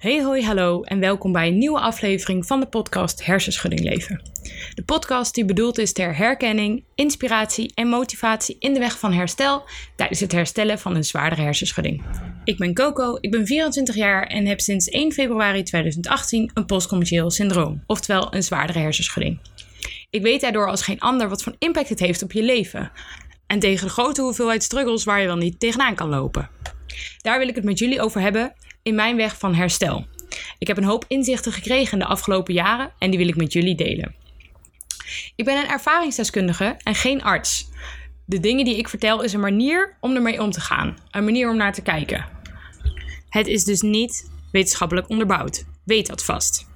Hey 0.00 0.22
hoi 0.22 0.44
hallo 0.44 0.82
en 0.82 1.00
welkom 1.00 1.32
bij 1.32 1.48
een 1.48 1.58
nieuwe 1.58 1.80
aflevering 1.80 2.46
van 2.46 2.60
de 2.60 2.66
podcast 2.66 3.24
Hersenschudding 3.24 3.82
Leven. 3.82 4.22
De 4.74 4.82
podcast 4.84 5.34
die 5.34 5.44
bedoeld 5.44 5.78
is 5.78 5.92
ter 5.92 6.16
herkenning, 6.16 6.84
inspiratie 6.94 7.72
en 7.74 7.88
motivatie 7.88 8.56
in 8.58 8.72
de 8.72 8.78
weg 8.78 8.98
van 8.98 9.12
herstel 9.12 9.64
tijdens 9.96 10.20
het 10.20 10.32
herstellen 10.32 10.78
van 10.78 10.94
een 10.94 11.04
zwaardere 11.04 11.42
hersenschudding. 11.42 12.02
Ik 12.44 12.58
ben 12.58 12.74
Coco, 12.74 13.18
ik 13.20 13.30
ben 13.30 13.46
24 13.46 13.94
jaar 13.94 14.26
en 14.26 14.46
heb 14.46 14.60
sinds 14.60 14.88
1 14.88 15.12
februari 15.12 15.62
2018 15.62 16.50
een 16.54 16.66
postcommercieel 16.66 17.30
syndroom, 17.30 17.82
oftewel 17.86 18.34
een 18.34 18.42
zwaardere 18.42 18.78
hersenschudding. 18.78 19.38
Ik 20.10 20.22
weet 20.22 20.40
daardoor 20.40 20.68
als 20.68 20.82
geen 20.82 21.00
ander 21.00 21.28
wat 21.28 21.42
voor 21.42 21.54
impact 21.58 21.88
het 21.88 22.00
heeft 22.00 22.22
op 22.22 22.32
je 22.32 22.42
leven. 22.42 22.92
En 23.46 23.58
tegen 23.58 23.86
de 23.86 23.92
grote 23.92 24.22
hoeveelheid 24.22 24.62
struggles 24.62 25.04
waar 25.04 25.20
je 25.20 25.26
wel 25.26 25.36
niet 25.36 25.60
tegenaan 25.60 25.94
kan 25.94 26.08
lopen. 26.08 26.50
Daar 27.18 27.38
wil 27.38 27.48
ik 27.48 27.54
het 27.54 27.64
met 27.64 27.78
jullie 27.78 28.00
over 28.00 28.20
hebben 28.20 28.54
in 28.82 28.94
mijn 28.94 29.16
weg 29.16 29.38
van 29.38 29.54
herstel. 29.54 30.06
Ik 30.58 30.66
heb 30.66 30.76
een 30.76 30.84
hoop 30.84 31.04
inzichten 31.08 31.52
gekregen 31.52 31.98
de 31.98 32.04
afgelopen 32.04 32.54
jaren 32.54 32.92
en 32.98 33.10
die 33.10 33.18
wil 33.18 33.28
ik 33.28 33.36
met 33.36 33.52
jullie 33.52 33.74
delen. 33.74 34.14
Ik 35.36 35.44
ben 35.44 35.58
een 35.58 35.68
ervaringsdeskundige 35.68 36.76
en 36.82 36.94
geen 36.94 37.22
arts. 37.22 37.68
De 38.24 38.40
dingen 38.40 38.64
die 38.64 38.76
ik 38.76 38.88
vertel 38.88 39.22
is 39.22 39.32
een 39.32 39.40
manier 39.40 39.96
om 40.00 40.14
ermee 40.14 40.42
om 40.42 40.50
te 40.50 40.60
gaan, 40.60 40.98
een 41.10 41.24
manier 41.24 41.50
om 41.50 41.56
naar 41.56 41.72
te 41.72 41.82
kijken. 41.82 42.28
Het 43.28 43.46
is 43.46 43.64
dus 43.64 43.80
niet 43.80 44.30
wetenschappelijk 44.52 45.08
onderbouwd. 45.08 45.64
Weet 45.84 46.06
dat 46.06 46.24
vast. 46.24 46.68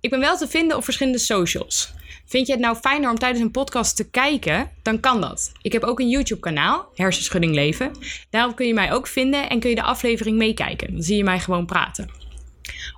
Ik 0.00 0.10
ben 0.10 0.20
wel 0.20 0.36
te 0.36 0.48
vinden 0.48 0.76
op 0.76 0.84
verschillende 0.84 1.18
socials. 1.18 1.92
Vind 2.30 2.46
je 2.46 2.52
het 2.52 2.62
nou 2.62 2.76
fijner 2.76 3.10
om 3.10 3.18
tijdens 3.18 3.40
een 3.40 3.50
podcast 3.50 3.96
te 3.96 4.10
kijken? 4.10 4.70
Dan 4.82 5.00
kan 5.00 5.20
dat. 5.20 5.52
Ik 5.62 5.72
heb 5.72 5.82
ook 5.82 6.00
een 6.00 6.08
YouTube-kanaal, 6.08 6.88
Hersenschudding 6.94 7.54
Leven. 7.54 7.92
Daarop 8.30 8.56
kun 8.56 8.66
je 8.66 8.74
mij 8.74 8.92
ook 8.92 9.06
vinden 9.06 9.48
en 9.48 9.60
kun 9.60 9.70
je 9.70 9.76
de 9.76 9.82
aflevering 9.82 10.36
meekijken. 10.36 10.92
Dan 10.92 11.02
zie 11.02 11.16
je 11.16 11.24
mij 11.24 11.40
gewoon 11.40 11.66
praten. 11.66 12.10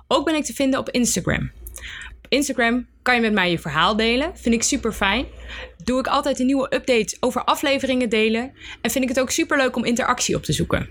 Ook 0.07 0.25
ben 0.25 0.35
ik 0.35 0.43
te 0.43 0.53
vinden 0.53 0.79
op 0.79 0.89
Instagram. 0.89 1.51
Op 2.17 2.25
Instagram 2.29 2.87
kan 3.01 3.15
je 3.15 3.21
met 3.21 3.33
mij 3.33 3.51
je 3.51 3.59
verhaal 3.59 3.95
delen. 3.95 4.37
Vind 4.37 4.55
ik 4.55 4.63
super 4.63 4.93
fijn. 4.93 5.25
Doe 5.83 5.99
ik 5.99 6.07
altijd 6.07 6.39
een 6.39 6.45
nieuwe 6.45 6.75
updates 6.75 7.17
over 7.19 7.43
afleveringen 7.43 8.09
delen. 8.09 8.51
En 8.81 8.91
vind 8.91 9.03
ik 9.03 9.09
het 9.09 9.19
ook 9.19 9.31
super 9.31 9.57
leuk 9.57 9.75
om 9.75 9.85
interactie 9.85 10.35
op 10.35 10.43
te 10.43 10.53
zoeken. 10.53 10.89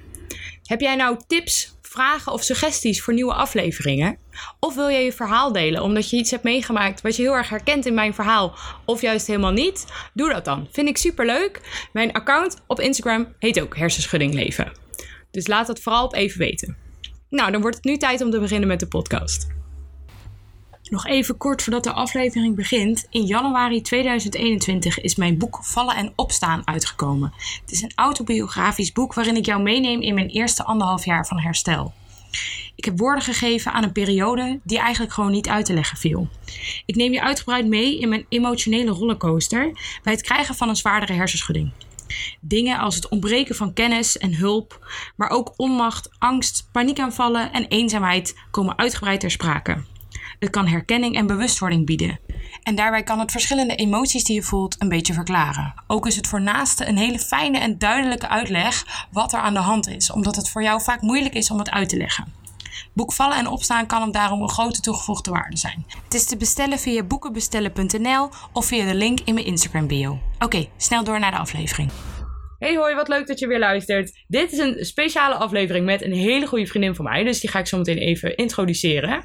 Heb 0.62 0.80
jij 0.80 0.96
nou 0.96 1.18
tips, 1.26 1.74
vragen 1.92 2.32
of 2.32 2.42
suggesties 2.42 3.02
voor 3.02 3.14
nieuwe 3.14 3.34
afleveringen? 3.34 4.18
Of 4.60 4.74
wil 4.74 4.90
jij 4.90 5.04
je 5.04 5.12
verhaal 5.12 5.52
delen 5.52 5.82
omdat 5.82 6.10
je 6.10 6.16
iets 6.16 6.30
hebt 6.30 6.42
meegemaakt 6.42 7.00
wat 7.00 7.16
je 7.16 7.22
heel 7.22 7.34
erg 7.34 7.48
herkent 7.48 7.86
in 7.86 7.94
mijn 7.94 8.14
verhaal, 8.14 8.54
of 8.84 9.00
juist 9.00 9.26
helemaal 9.26 9.52
niet? 9.52 9.86
Doe 10.14 10.32
dat 10.32 10.44
dan. 10.44 10.68
Vind 10.70 10.88
ik 10.88 10.96
super 10.96 11.26
leuk. 11.26 11.60
Mijn 11.92 12.12
account 12.12 12.62
op 12.66 12.80
Instagram 12.80 13.34
heet 13.38 13.60
ook 13.60 13.76
Hersenschudding 13.76 14.34
Leven. 14.34 14.72
Dus 15.30 15.46
laat 15.46 15.66
dat 15.66 15.80
vooral 15.80 16.04
op 16.04 16.14
even 16.14 16.38
weten. 16.38 16.76
Nou, 17.28 17.50
dan 17.50 17.60
wordt 17.60 17.76
het 17.76 17.84
nu 17.84 17.96
tijd 17.96 18.20
om 18.20 18.30
te 18.30 18.40
beginnen 18.40 18.68
met 18.68 18.80
de 18.80 18.88
podcast. 18.88 19.61
Nog 20.92 21.06
even 21.06 21.36
kort 21.36 21.62
voordat 21.62 21.84
de 21.84 21.92
aflevering 21.92 22.56
begint. 22.56 23.06
In 23.10 23.24
januari 23.24 23.80
2021 23.80 25.00
is 25.00 25.16
mijn 25.16 25.38
boek 25.38 25.58
Vallen 25.64 25.96
en 25.96 26.12
Opstaan 26.16 26.62
uitgekomen. 26.64 27.32
Het 27.60 27.70
is 27.70 27.82
een 27.82 27.92
autobiografisch 27.94 28.92
boek 28.92 29.14
waarin 29.14 29.36
ik 29.36 29.46
jou 29.46 29.62
meeneem 29.62 30.00
in 30.00 30.14
mijn 30.14 30.28
eerste 30.28 30.64
anderhalf 30.64 31.04
jaar 31.04 31.26
van 31.26 31.38
herstel. 31.38 31.92
Ik 32.76 32.84
heb 32.84 32.98
woorden 32.98 33.24
gegeven 33.24 33.72
aan 33.72 33.82
een 33.82 33.92
periode 33.92 34.60
die 34.62 34.78
eigenlijk 34.78 35.12
gewoon 35.12 35.30
niet 35.30 35.48
uit 35.48 35.64
te 35.66 35.74
leggen 35.74 35.98
viel. 35.98 36.28
Ik 36.86 36.94
neem 36.94 37.12
je 37.12 37.22
uitgebreid 37.22 37.66
mee 37.66 37.98
in 37.98 38.08
mijn 38.08 38.26
emotionele 38.28 38.90
rollercoaster 38.90 39.72
bij 40.02 40.12
het 40.12 40.22
krijgen 40.22 40.54
van 40.54 40.68
een 40.68 40.76
zwaardere 40.76 41.12
hersenschudding. 41.12 41.72
Dingen 42.40 42.78
als 42.78 42.94
het 42.94 43.08
ontbreken 43.08 43.54
van 43.54 43.72
kennis 43.72 44.18
en 44.18 44.34
hulp, 44.34 44.86
maar 45.16 45.30
ook 45.30 45.54
onmacht, 45.56 46.10
angst, 46.18 46.68
paniekaanvallen 46.72 47.52
en 47.52 47.66
eenzaamheid 47.66 48.38
komen 48.50 48.78
uitgebreid 48.78 49.20
ter 49.20 49.30
sprake. 49.30 49.82
Het 50.42 50.50
kan 50.50 50.66
herkenning 50.66 51.16
en 51.16 51.26
bewustwording 51.26 51.86
bieden. 51.86 52.20
En 52.62 52.74
daarbij 52.74 53.02
kan 53.02 53.18
het 53.18 53.30
verschillende 53.30 53.74
emoties 53.74 54.24
die 54.24 54.34
je 54.34 54.42
voelt 54.42 54.76
een 54.78 54.88
beetje 54.88 55.12
verklaren. 55.12 55.74
Ook 55.86 56.06
is 56.06 56.16
het 56.16 56.26
voor 56.26 56.40
naasten 56.40 56.88
een 56.88 56.96
hele 56.96 57.18
fijne 57.18 57.58
en 57.58 57.78
duidelijke 57.78 58.28
uitleg 58.28 59.06
wat 59.12 59.32
er 59.32 59.38
aan 59.38 59.54
de 59.54 59.60
hand 59.60 59.88
is, 59.88 60.10
omdat 60.10 60.36
het 60.36 60.48
voor 60.48 60.62
jou 60.62 60.82
vaak 60.82 61.00
moeilijk 61.00 61.34
is 61.34 61.50
om 61.50 61.58
het 61.58 61.70
uit 61.70 61.88
te 61.88 61.96
leggen. 61.96 62.32
Boek 62.92 63.12
Vallen 63.12 63.36
en 63.36 63.46
Opstaan 63.46 63.86
kan 63.86 64.00
hem 64.00 64.12
daarom 64.12 64.42
een 64.42 64.50
grote 64.50 64.80
toegevoegde 64.80 65.30
waarde 65.30 65.56
zijn. 65.56 65.86
Het 66.04 66.14
is 66.14 66.24
te 66.24 66.36
bestellen 66.36 66.78
via 66.78 67.02
boekenbestellen.nl 67.02 68.28
of 68.52 68.66
via 68.66 68.84
de 68.84 68.94
link 68.94 69.20
in 69.24 69.34
mijn 69.34 69.46
Instagram 69.46 69.86
bio. 69.86 70.18
Oké, 70.38 70.68
snel 70.76 71.04
door 71.04 71.18
naar 71.18 71.30
de 71.30 71.38
aflevering. 71.38 71.90
Hey 72.62 72.76
hoi, 72.76 72.94
wat 72.94 73.08
leuk 73.08 73.26
dat 73.26 73.38
je 73.38 73.46
weer 73.46 73.58
luistert. 73.58 74.24
Dit 74.26 74.52
is 74.52 74.58
een 74.58 74.84
speciale 74.84 75.34
aflevering 75.34 75.86
met 75.86 76.02
een 76.02 76.12
hele 76.12 76.46
goede 76.46 76.66
vriendin 76.66 76.94
van 76.94 77.04
mij, 77.04 77.24
dus 77.24 77.40
die 77.40 77.50
ga 77.50 77.58
ik 77.58 77.66
zo 77.66 77.78
meteen 77.78 77.98
even 77.98 78.36
introduceren. 78.36 79.24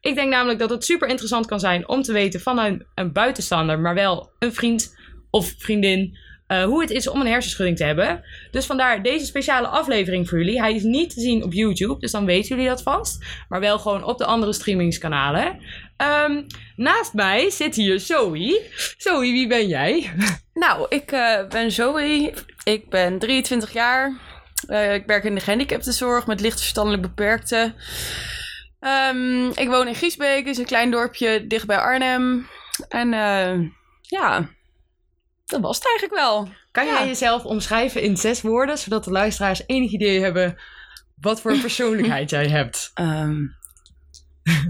Ik 0.00 0.14
denk 0.14 0.30
namelijk 0.30 0.58
dat 0.58 0.70
het 0.70 0.84
super 0.84 1.08
interessant 1.08 1.46
kan 1.46 1.60
zijn 1.60 1.88
om 1.88 2.02
te 2.02 2.12
weten 2.12 2.40
van 2.40 2.58
een, 2.58 2.86
een 2.94 3.80
maar 3.80 3.94
wel 3.94 4.30
een 4.38 4.52
vriend 4.52 4.96
of 5.30 5.54
vriendin, 5.58 6.18
uh, 6.48 6.64
hoe 6.64 6.80
het 6.80 6.90
is 6.90 7.08
om 7.08 7.20
een 7.20 7.26
hersenschudding 7.26 7.76
te 7.76 7.84
hebben. 7.84 8.24
Dus 8.50 8.66
vandaar 8.66 9.02
deze 9.02 9.24
speciale 9.24 9.66
aflevering 9.66 10.28
voor 10.28 10.38
jullie. 10.38 10.60
Hij 10.60 10.74
is 10.74 10.82
niet 10.82 11.14
te 11.14 11.20
zien 11.20 11.44
op 11.44 11.52
YouTube, 11.52 12.00
dus 12.00 12.10
dan 12.10 12.24
weten 12.24 12.48
jullie 12.48 12.70
dat 12.70 12.82
vast. 12.82 13.24
Maar 13.48 13.60
wel 13.60 13.78
gewoon 13.78 14.04
op 14.04 14.18
de 14.18 14.24
andere 14.24 14.52
streamingskanalen. 14.52 15.58
Um, 16.26 16.46
naast 16.76 17.14
mij 17.14 17.50
zit 17.50 17.74
hier 17.74 18.00
Zoe. 18.00 18.62
Zoe, 18.96 19.20
wie 19.20 19.48
ben 19.48 19.68
jij? 19.68 20.10
Nou, 20.58 20.86
ik 20.88 21.12
uh, 21.12 21.48
ben 21.48 21.72
Zoe. 21.72 22.34
Ik 22.64 22.90
ben 22.90 23.18
23 23.18 23.72
jaar. 23.72 24.12
Uh, 24.68 24.94
ik 24.94 25.06
werk 25.06 25.24
in 25.24 25.34
de 25.34 25.40
gehandicaptenzorg 25.40 26.26
met 26.26 26.40
licht 26.40 26.58
verstandelijk 26.58 27.02
beperkten. 27.02 27.74
Um, 28.80 29.50
ik 29.54 29.68
woon 29.68 29.88
in 29.88 29.94
Giesbeek, 29.94 30.46
is 30.46 30.58
een 30.58 30.64
klein 30.64 30.90
dorpje 30.90 31.46
dicht 31.46 31.66
bij 31.66 31.78
Arnhem. 31.78 32.48
En 32.88 33.12
uh, 33.12 33.70
ja, 34.00 34.48
dat 35.46 35.60
was 35.60 35.76
het 35.76 35.86
eigenlijk 35.88 36.20
wel. 36.20 36.48
Kan 36.70 36.86
ja. 36.86 36.92
jij 36.92 37.06
jezelf 37.06 37.44
omschrijven 37.44 38.02
in 38.02 38.16
zes 38.16 38.40
woorden, 38.40 38.78
zodat 38.78 39.04
de 39.04 39.10
luisteraars 39.10 39.62
enig 39.66 39.90
idee 39.90 40.20
hebben 40.20 40.58
wat 41.20 41.40
voor 41.40 41.58
persoonlijkheid 41.68 42.30
jij 42.30 42.48
hebt? 42.48 42.90
Um, 42.94 43.56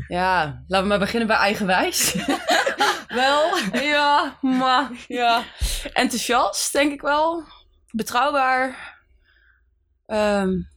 ja, 0.09 0.63
laten 0.67 0.87
we 0.87 0.91
maar 0.91 0.99
beginnen 0.99 1.29
bij 1.29 1.37
eigenwijs. 1.37 2.15
wel, 3.17 3.57
ja, 3.83 4.39
maar 4.41 4.91
ja. 5.09 5.45
Enthousiast, 5.93 6.73
denk 6.73 6.93
ik 6.93 7.01
wel. 7.01 7.45
Betrouwbaar. 7.91 8.95
Um, 10.07 10.69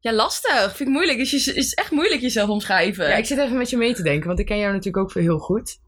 ja, 0.00 0.12
lastig. 0.12 0.76
Vind 0.76 0.88
ik 0.88 0.94
moeilijk. 0.94 1.18
Het 1.18 1.32
is, 1.32 1.46
is 1.46 1.74
echt 1.74 1.90
moeilijk 1.90 2.20
jezelf 2.20 2.48
omschrijven. 2.48 3.08
Ja, 3.08 3.16
ik 3.16 3.26
zit 3.26 3.38
even 3.38 3.56
met 3.56 3.70
je 3.70 3.76
mee 3.76 3.94
te 3.94 4.02
denken, 4.02 4.26
want 4.26 4.38
ik 4.38 4.46
ken 4.46 4.58
jou 4.58 4.72
natuurlijk 4.72 5.04
ook 5.04 5.14
heel 5.14 5.38
goed. 5.38 5.78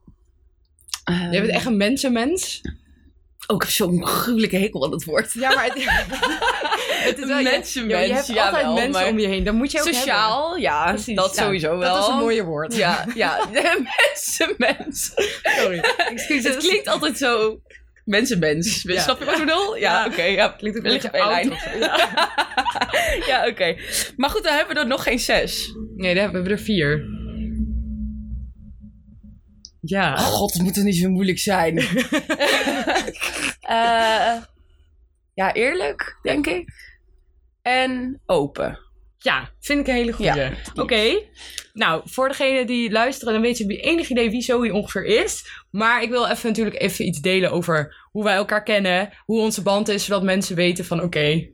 Um, 1.10 1.32
je 1.32 1.40
bent 1.40 1.52
echt 1.52 1.66
een 1.66 1.76
mensenmens. 1.76 2.60
Oh, 3.46 3.56
ik 3.56 3.62
heb 3.62 3.70
zo'n 3.70 4.06
gruwelijke 4.06 4.56
hekel 4.56 4.84
aan 4.84 4.92
het 4.92 5.04
woord. 5.04 5.32
Ja, 5.32 5.54
maar 5.54 5.64
het, 5.64 5.74
het 7.02 7.18
is 7.18 7.26
wel 7.26 7.42
mensenmens. 7.42 8.00
Je, 8.00 8.06
je 8.06 8.14
hebt 8.14 8.26
ja, 8.26 8.44
altijd 8.44 8.62
wel, 8.62 8.74
mensen 8.74 8.90
maar... 8.90 9.08
om 9.10 9.18
je 9.18 9.26
heen. 9.26 9.44
Dan 9.44 9.54
moet 9.54 9.72
je 9.72 9.78
ook 9.78 9.86
Sociaal, 9.86 10.42
hebben. 10.42 10.62
ja. 10.62 10.92
Precies, 10.92 11.16
dat 11.16 11.36
ja, 11.36 11.42
sowieso 11.42 11.78
wel. 11.78 11.94
Dat 11.94 12.02
is 12.02 12.12
een 12.12 12.18
mooie 12.18 12.44
woord. 12.44 12.76
Ja, 12.76 13.06
ja. 13.14 13.48
mensenmens. 13.96 15.12
Sorry. 15.42 15.78
Excuses. 16.10 16.54
Het 16.54 16.56
klinkt 16.56 16.88
altijd 16.88 17.18
zo... 17.18 17.60
Mensenmens. 18.04 18.82
Ja. 18.82 19.00
Snap 19.00 19.18
je 19.18 19.24
wat 19.24 19.38
ik 19.38 19.44
bedoel? 19.46 19.76
Ja, 19.76 20.04
oké. 20.04 20.12
Okay, 20.12 20.32
ja. 20.32 20.48
Klinkt 20.48 20.76
een 20.76 20.84
beetje 20.84 21.10
lijn. 21.12 21.52
Ja, 23.26 23.38
oké. 23.38 23.50
Okay. 23.50 23.78
Maar 24.16 24.30
goed, 24.30 24.42
dan 24.42 24.54
hebben 24.54 24.74
we 24.74 24.80
er 24.80 24.86
nog 24.86 25.02
geen 25.02 25.18
zes. 25.18 25.74
Nee, 25.96 26.14
dan 26.14 26.22
hebben 26.22 26.42
we 26.42 26.50
er 26.50 26.58
vier. 26.58 27.04
Ja. 29.80 30.12
Oh 30.12 30.20
god, 30.20 30.52
het 30.52 30.62
moet 30.62 30.74
toch 30.74 30.84
niet 30.84 30.96
zo 30.96 31.08
moeilijk 31.08 31.38
zijn? 31.38 31.76
uh, 33.70 34.42
ja, 35.34 35.52
eerlijk, 35.52 36.18
denk 36.22 36.46
ik. 36.46 36.72
En 37.62 38.20
open. 38.26 38.78
Ja, 39.18 39.50
vind 39.60 39.80
ik 39.80 39.86
een 39.86 39.94
hele 39.94 40.12
goede. 40.12 40.40
Ja. 40.40 40.52
Oké. 40.70 40.80
Okay. 40.80 41.28
Nou, 41.72 42.02
voor 42.04 42.28
degene 42.28 42.64
die 42.64 42.90
luisteren, 42.90 43.32
dan 43.32 43.42
weet 43.42 43.58
je 43.58 43.76
enig 43.76 44.08
idee 44.08 44.30
wie 44.30 44.42
Zoe 44.42 44.72
ongeveer 44.72 45.04
is. 45.04 45.44
Maar 45.70 46.02
ik 46.02 46.10
wil 46.10 46.26
even 46.28 46.48
natuurlijk 46.48 46.80
even 46.80 47.06
iets 47.06 47.20
delen 47.20 47.50
over 47.50 47.94
hoe 48.10 48.24
wij 48.24 48.34
elkaar 48.34 48.62
kennen. 48.62 49.10
Hoe 49.24 49.40
onze 49.40 49.62
band 49.62 49.88
is, 49.88 50.04
zodat 50.04 50.22
mensen 50.22 50.56
weten 50.56 50.84
van 50.84 50.96
oké, 50.96 51.06
okay, 51.06 51.52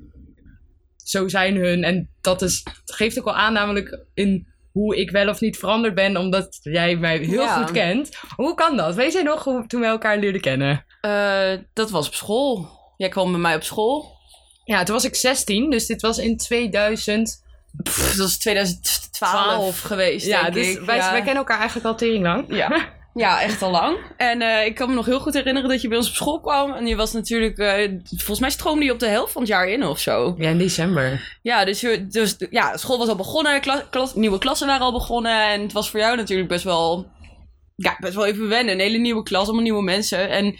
zo 0.96 1.28
zijn 1.28 1.56
hun. 1.56 1.84
En 1.84 2.10
dat 2.20 2.42
is, 2.42 2.62
geeft 2.84 3.18
ook 3.18 3.26
al 3.26 3.36
aan 3.36 3.52
namelijk 3.52 4.04
in 4.14 4.46
hoe 4.72 4.96
ik 4.96 5.10
wel 5.10 5.28
of 5.28 5.40
niet 5.40 5.58
veranderd 5.58 5.94
ben, 5.94 6.16
omdat 6.16 6.58
jij 6.62 6.96
mij 6.96 7.18
heel 7.18 7.42
ja. 7.42 7.62
goed 7.62 7.70
kent. 7.70 8.18
Hoe 8.36 8.54
kan 8.54 8.76
dat? 8.76 8.94
Weet 8.94 9.12
je 9.12 9.22
nog 9.22 9.44
hoe, 9.44 9.66
toen 9.66 9.80
we 9.80 9.86
elkaar 9.86 10.18
leerden 10.18 10.40
kennen? 10.40 10.84
Uh, 11.06 11.52
dat 11.72 11.90
was 11.90 12.06
op 12.06 12.14
school. 12.14 12.68
Jij 12.96 13.08
kwam 13.08 13.30
bij 13.30 13.40
mij 13.40 13.54
op 13.54 13.62
school. 13.62 14.17
Ja, 14.68 14.82
toen 14.82 14.94
was 14.94 15.04
ik 15.04 15.14
16, 15.14 15.70
dus 15.70 15.86
dit 15.86 16.00
was 16.00 16.18
in 16.18 16.36
2000. 16.36 17.42
Pff, 17.82 18.08
dat 18.08 18.16
was 18.16 18.38
2012 18.38 19.10
12. 19.10 19.80
geweest, 19.80 20.26
ja, 20.26 20.42
denk 20.42 20.54
dus 20.54 20.66
ik. 20.68 20.80
Wij, 20.80 20.96
ja. 20.96 21.10
wij 21.10 21.18
kennen 21.18 21.36
elkaar 21.36 21.58
eigenlijk 21.58 21.86
al 21.86 21.96
tering 21.96 22.22
lang. 22.22 22.44
Ja. 22.48 22.70
Ja, 23.14 23.40
echt 23.42 23.62
al 23.62 23.70
lang. 23.70 23.98
En 24.16 24.42
eh, 24.42 24.66
ik 24.66 24.74
kan 24.74 24.88
me 24.88 24.94
nog 24.94 25.06
heel 25.06 25.20
goed 25.20 25.34
herinneren 25.34 25.68
dat 25.68 25.82
je 25.82 25.88
bij 25.88 25.96
ons 25.96 26.08
op 26.08 26.14
school 26.14 26.40
kwam. 26.40 26.72
En 26.72 26.86
je 26.86 26.96
was 26.96 27.12
natuurlijk, 27.12 27.58
eh, 27.58 27.90
volgens 28.08 28.40
mij 28.40 28.50
stroomde 28.50 28.84
je 28.84 28.92
op 28.92 28.98
de 28.98 29.06
helft 29.08 29.32
van 29.32 29.42
het 29.42 29.50
jaar 29.50 29.68
in 29.68 29.84
of 29.84 29.98
zo. 29.98 30.34
Ja, 30.38 30.48
in 30.48 30.58
december. 30.58 31.36
Ja, 31.42 31.64
dus, 31.64 31.80
je, 31.80 32.06
dus 32.06 32.36
ja, 32.50 32.76
school 32.76 32.98
was 32.98 33.08
al 33.08 33.16
begonnen, 33.16 33.60
klas- 33.90 34.14
nieuwe 34.14 34.38
klassen 34.38 34.66
waren 34.66 34.82
al 34.82 34.92
begonnen. 34.92 35.48
En 35.48 35.60
het 35.62 35.72
was 35.72 35.90
voor 35.90 36.00
jou 36.00 36.16
natuurlijk 36.16 36.48
best 36.48 36.64
wel, 36.64 37.06
ja, 37.76 37.96
best 38.00 38.14
wel 38.14 38.26
even 38.26 38.48
wennen. 38.48 38.74
Een 38.74 38.80
hele 38.80 38.98
nieuwe 38.98 39.22
klas, 39.22 39.44
allemaal 39.44 39.62
nieuwe 39.62 39.82
mensen. 39.82 40.28
En 40.28 40.54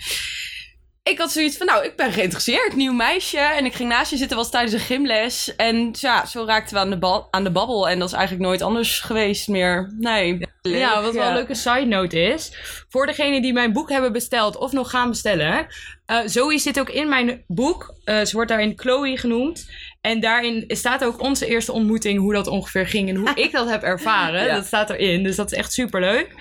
ik 1.09 1.19
had 1.19 1.33
zoiets 1.33 1.57
van, 1.57 1.67
nou, 1.67 1.85
ik 1.85 1.97
ben 1.97 2.13
geïnteresseerd, 2.13 2.77
nieuw 2.77 2.93
meisje. 2.93 3.39
En 3.39 3.65
ik 3.65 3.75
ging 3.75 3.89
naast 3.89 4.11
je 4.11 4.17
zitten, 4.17 4.37
was 4.37 4.51
tijdens 4.51 4.73
een 4.73 4.79
gymles. 4.79 5.57
En 5.57 5.89
ja, 5.93 6.27
zo 6.27 6.45
raakten 6.45 6.75
we 6.75 6.81
aan 6.81 6.91
de, 6.91 6.99
bal, 6.99 7.29
aan 7.31 7.45
de 7.45 7.51
babbel. 7.51 7.89
En 7.89 7.99
dat 7.99 8.09
is 8.09 8.15
eigenlijk 8.15 8.47
nooit 8.47 8.63
anders 8.63 9.01
geweest 9.01 9.49
meer. 9.49 9.95
Nee. 9.99 10.39
Ja, 10.63 11.03
wat 11.03 11.15
wel 11.15 11.27
een 11.27 11.35
leuke 11.35 11.55
side 11.55 11.85
note 11.85 12.21
is. 12.21 12.53
Voor 12.89 13.07
degenen 13.07 13.43
die 13.43 13.53
mijn 13.53 13.73
boek 13.73 13.91
hebben 13.91 14.13
besteld 14.13 14.57
of 14.57 14.73
nog 14.73 14.91
gaan 14.91 15.09
bestellen. 15.09 15.67
eh 16.07 16.19
Zoe 16.25 16.59
zit 16.59 16.81
ook 16.81 16.91
in 16.91 17.09
mijn 17.09 17.45
boek. 17.47 17.95
Eh, 18.05 18.25
ze 18.25 18.35
wordt 18.35 18.49
daarin 18.51 18.73
Chloe 18.77 19.19
genoemd. 19.19 19.71
En 20.09 20.21
daarin 20.21 20.65
staat 20.69 21.05
ook 21.05 21.21
onze 21.21 21.47
eerste 21.47 21.73
ontmoeting, 21.73 22.19
hoe 22.19 22.33
dat 22.33 22.47
ongeveer 22.47 22.87
ging 22.87 23.09
en 23.09 23.17
hoe 23.17 23.35
ik 23.45 23.53
dat 23.53 23.69
heb 23.69 23.83
ervaren. 23.83 24.45
Ja. 24.45 24.55
Dat 24.55 24.67
staat 24.67 24.91
erin, 24.91 25.23
dus 25.23 25.37
dat 25.37 25.53
is 25.53 25.59
echt 25.59 25.73
super 25.73 26.01
leuk. 26.01 26.35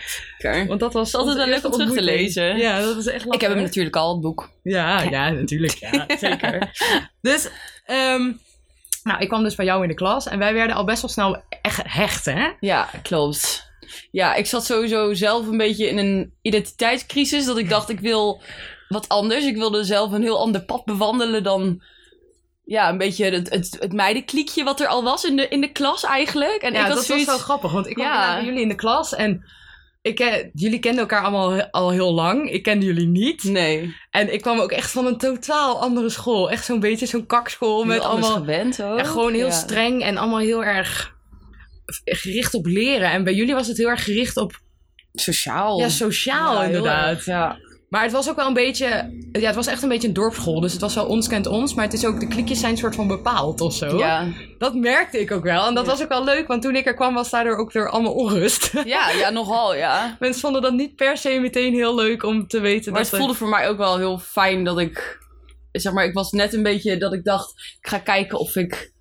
Want 0.67 0.79
dat 0.79 0.93
was 0.93 1.15
altijd 1.15 1.37
wel 1.37 1.47
leuk 1.47 1.65
om 1.65 1.71
terug 1.71 1.93
te 1.93 2.01
lezen. 2.01 2.57
Ja, 2.57 2.81
dat 2.81 2.97
is 2.97 3.05
echt 3.05 3.33
Ik 3.33 3.41
heb 3.41 3.51
hem 3.51 3.61
natuurlijk 3.61 3.95
al, 3.95 4.11
het 4.11 4.21
boek. 4.21 4.49
Ja, 4.63 5.01
ja, 5.01 5.29
natuurlijk. 5.29 5.73
Ja, 5.73 6.05
zeker. 6.19 6.71
Dus, 7.21 7.49
ehm, 7.85 8.31
nou, 9.03 9.19
ik 9.19 9.27
kwam 9.27 9.43
dus 9.43 9.55
bij 9.55 9.65
jou 9.65 9.81
in 9.81 9.89
de 9.89 9.95
klas 9.95 10.27
en 10.27 10.39
wij 10.39 10.53
werden 10.53 10.75
al 10.75 10.85
best 10.85 11.01
wel 11.01 11.11
snel 11.11 11.41
echt 11.61 11.81
hecht, 11.83 12.25
hè? 12.25 12.47
Ja, 12.59 12.89
klopt. 13.01 13.71
Ja, 14.11 14.35
ik 14.35 14.45
zat 14.45 14.65
sowieso 14.65 15.13
zelf 15.13 15.47
een 15.47 15.57
beetje 15.57 15.87
in 15.87 15.97
een 15.97 16.33
identiteitscrisis. 16.41 17.45
Dat 17.45 17.57
ik 17.57 17.69
dacht, 17.69 17.89
ik 17.89 17.99
wil 17.99 18.41
wat 18.87 19.09
anders. 19.09 19.45
Ik 19.45 19.55
wilde 19.55 19.83
zelf 19.83 20.11
een 20.11 20.21
heel 20.21 20.39
ander 20.39 20.65
pad 20.65 20.85
bewandelen 20.85 21.43
dan... 21.43 21.81
Ja, 22.69 22.89
een 22.89 22.97
beetje 22.97 23.25
het, 23.25 23.49
het, 23.49 23.77
het 23.79 23.93
meidenkliekje 23.93 24.63
wat 24.63 24.79
er 24.79 24.87
al 24.87 25.03
was 25.03 25.23
in 25.25 25.35
de, 25.35 25.47
in 25.47 25.61
de 25.61 25.71
klas 25.71 26.03
eigenlijk. 26.03 26.61
En 26.61 26.73
Ja, 26.73 26.79
ik 26.79 26.85
had 26.85 26.95
dat 26.95 27.05
zoiets... 27.05 27.25
was 27.25 27.35
wel 27.35 27.43
grappig, 27.43 27.71
want 27.71 27.87
ik 27.87 27.93
kwam 27.93 28.07
Ja. 28.07 28.35
bij 28.35 28.45
jullie 28.45 28.61
in 28.61 28.67
de 28.67 28.75
klas 28.75 29.15
en 29.15 29.45
ik, 30.01 30.49
jullie 30.53 30.79
kenden 30.79 30.99
elkaar 30.99 31.21
allemaal 31.21 31.61
al 31.71 31.91
heel 31.91 32.13
lang. 32.13 32.51
Ik 32.51 32.63
kende 32.63 32.85
jullie 32.85 33.07
niet. 33.07 33.43
Nee, 33.43 33.95
En 34.11 34.33
ik 34.33 34.41
kwam 34.41 34.59
ook 34.59 34.71
echt 34.71 34.91
van 34.91 35.05
een 35.05 35.17
totaal 35.17 35.81
andere 35.81 36.09
school. 36.09 36.51
Echt 36.51 36.65
zo'n 36.65 36.79
beetje 36.79 37.05
zo'n 37.05 37.25
kakschool 37.25 37.83
met 37.85 37.99
allemaal... 37.99 38.31
gewend 38.35 38.83
ook. 38.83 38.97
Echt 38.99 39.09
gewoon 39.09 39.33
heel 39.33 39.45
Ja. 39.45 39.51
streng 39.51 40.01
en 40.03 40.17
allemaal 40.17 40.39
heel 40.39 40.63
erg 40.63 41.15
gericht 42.05 42.53
op 42.53 42.65
leren. 42.65 43.11
En 43.11 43.23
bij 43.23 43.33
jullie 43.33 43.53
was 43.53 43.67
het 43.67 43.77
heel 43.77 43.89
erg 43.89 44.03
gericht 44.03 44.37
op 44.37 44.59
Sociaal. 45.13 45.79
ja, 45.79 45.89
sociaal 45.89 46.53
Ja, 46.53 46.63
inderdaad. 46.63 47.25
Ja. 47.25 47.57
Maar 47.89 48.03
het 48.03 48.11
was 48.11 48.29
ook 48.29 48.35
wel 48.35 48.47
een 48.47 48.53
beetje... 48.53 48.85
Ja, 49.31 49.45
het 49.47 49.55
was 49.55 49.67
echt 49.67 49.83
een 49.83 49.89
beetje 49.89 50.07
een 50.07 50.13
dorpsschool. 50.13 50.59
Dus 50.59 50.71
het 50.71 50.81
was 50.81 50.95
wel 50.95 51.05
ons 51.05 51.27
kent 51.27 51.47
ons. 51.47 51.73
Maar 51.73 51.85
het 51.85 51.93
is 51.93 52.05
ook... 52.05 52.19
De 52.19 52.27
klikjes 52.27 52.59
zijn 52.59 52.77
soort 52.77 52.95
van 52.95 53.07
bepaald 53.07 53.61
of 53.61 53.73
zo. 53.73 53.97
Ja. 53.97 54.27
Dat 54.57 54.75
merkte 54.75 55.19
ik 55.19 55.31
ook 55.31 55.43
wel. 55.43 55.67
En 55.67 55.73
dat 55.75 55.85
Ja. 55.85 55.91
was 55.91 56.01
ook 56.01 56.09
wel 56.09 56.23
leuk. 56.23 56.47
Want 56.47 56.61
toen 56.61 56.75
ik 56.75 56.85
er 56.85 56.93
kwam 56.93 57.13
was 57.13 57.29
daardoor 57.29 57.57
ook 57.57 57.71
weer 57.71 57.89
allemaal 57.89 58.13
onrust. 58.13 58.71
Ja, 58.85 59.09
ja, 59.11 59.29
nogal, 59.29 59.75
ja. 59.75 60.15
Mensen 60.19 60.41
vonden 60.41 60.61
dat 60.61 60.73
niet 60.73 60.95
per 60.95 61.17
se 61.17 61.39
meteen 61.39 61.73
heel 61.73 61.95
leuk 61.95 62.23
om 62.23 62.47
te 62.47 62.59
weten 62.59 62.91
Maar 62.91 63.01
dat 63.01 63.09
het 63.11 63.19
voelde 63.19 63.35
voor 63.35 63.49
mij 63.49 63.69
ook 63.69 63.77
wel 63.77 63.97
heel 63.97 64.19
fijn 64.19 64.63
dat 64.63 64.79
ik... 64.79 65.25
Zeg 65.71 65.93
maar, 65.93 66.05
ik 66.05 66.13
was 66.13 66.31
net 66.31 66.53
een 66.53 66.63
beetje 66.63 66.97
dat 66.97 67.13
ik 67.13 67.23
dacht... 67.23 67.53
Ik 67.81 67.87
ga 67.89 67.97
kijken 67.97 68.39
of 68.39 68.55
ik... 68.55 68.91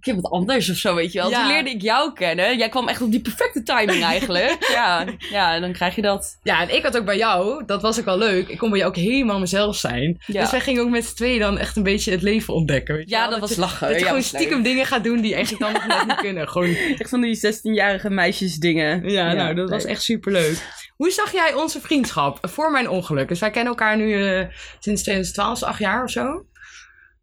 Ik 0.00 0.06
heb 0.06 0.20
wat 0.20 0.30
anders 0.32 0.70
of 0.70 0.76
zo, 0.76 0.94
weet 0.94 1.12
je 1.12 1.18
wel. 1.20 1.30
Ja. 1.30 1.38
Toen 1.42 1.52
leerde 1.52 1.70
ik 1.70 1.82
jou 1.82 2.12
kennen. 2.12 2.58
Jij 2.58 2.68
kwam 2.68 2.88
echt 2.88 3.00
op 3.02 3.10
die 3.10 3.20
perfecte 3.20 3.62
timing 3.62 4.02
eigenlijk. 4.04 4.56
ja, 4.72 5.04
ja, 5.30 5.54
en 5.54 5.60
dan 5.60 5.72
krijg 5.72 5.94
je 5.94 6.02
dat. 6.02 6.38
Ja, 6.42 6.60
en 6.62 6.74
ik 6.74 6.82
had 6.82 6.96
ook 6.96 7.04
bij 7.04 7.16
jou, 7.16 7.64
dat 7.66 7.82
was 7.82 7.98
ook 7.98 8.04
wel 8.04 8.18
leuk. 8.18 8.48
Ik 8.48 8.58
kon 8.58 8.70
bij 8.70 8.78
jou 8.78 8.90
ook 8.90 8.96
helemaal 8.96 9.38
mezelf 9.38 9.76
zijn. 9.76 10.20
Ja. 10.26 10.40
Dus 10.40 10.50
wij 10.50 10.60
gingen 10.60 10.82
ook 10.82 10.90
met 10.90 11.04
z'n 11.04 11.14
tweeën 11.14 11.38
dan 11.40 11.58
echt 11.58 11.76
een 11.76 11.82
beetje 11.82 12.10
het 12.10 12.22
leven 12.22 12.54
ontdekken. 12.54 12.94
Weet 12.94 13.08
je 13.08 13.14
Ja, 13.14 13.20
wel? 13.20 13.30
dat 13.30 13.40
was 13.40 13.54
je, 13.54 13.60
lachen. 13.60 13.86
Dat 13.88 13.96
je 13.96 14.00
Ja, 14.00 14.06
gewoon 14.06 14.22
leuk. 14.30 14.40
stiekem 14.40 14.62
dingen 14.62 14.86
gaat 14.86 15.04
doen 15.04 15.20
die 15.20 15.34
eigenlijk 15.34 15.62
dan 15.62 15.72
nog 15.82 15.86
net 15.86 16.06
niet 16.06 16.16
kunnen. 16.16 16.48
Gewoon, 16.48 16.74
Echt 16.98 17.10
van 17.10 17.20
die 17.20 17.36
16-jarige 17.46 18.10
meisjes 18.10 18.56
dingen. 18.56 19.08
ja, 19.10 19.32
nou, 19.32 19.54
dat 19.54 19.70
was 19.70 19.84
echt 19.84 20.02
super 20.02 20.32
leuk. 20.32 20.58
Hoe 20.96 21.10
zag 21.10 21.32
jij 21.32 21.54
onze 21.54 21.80
vriendschap 21.80 22.38
voor 22.42 22.70
mijn 22.70 22.88
ongeluk? 22.88 23.28
Dus 23.28 23.38
wij 23.40 23.50
kennen 23.50 23.72
elkaar 23.72 23.96
nu 23.96 24.26
eh, 24.28 24.44
sinds 24.78 25.02
2012, 25.02 25.62
acht 25.62 25.78
jaar 25.78 26.02
of 26.04 26.10
zo. 26.10 26.44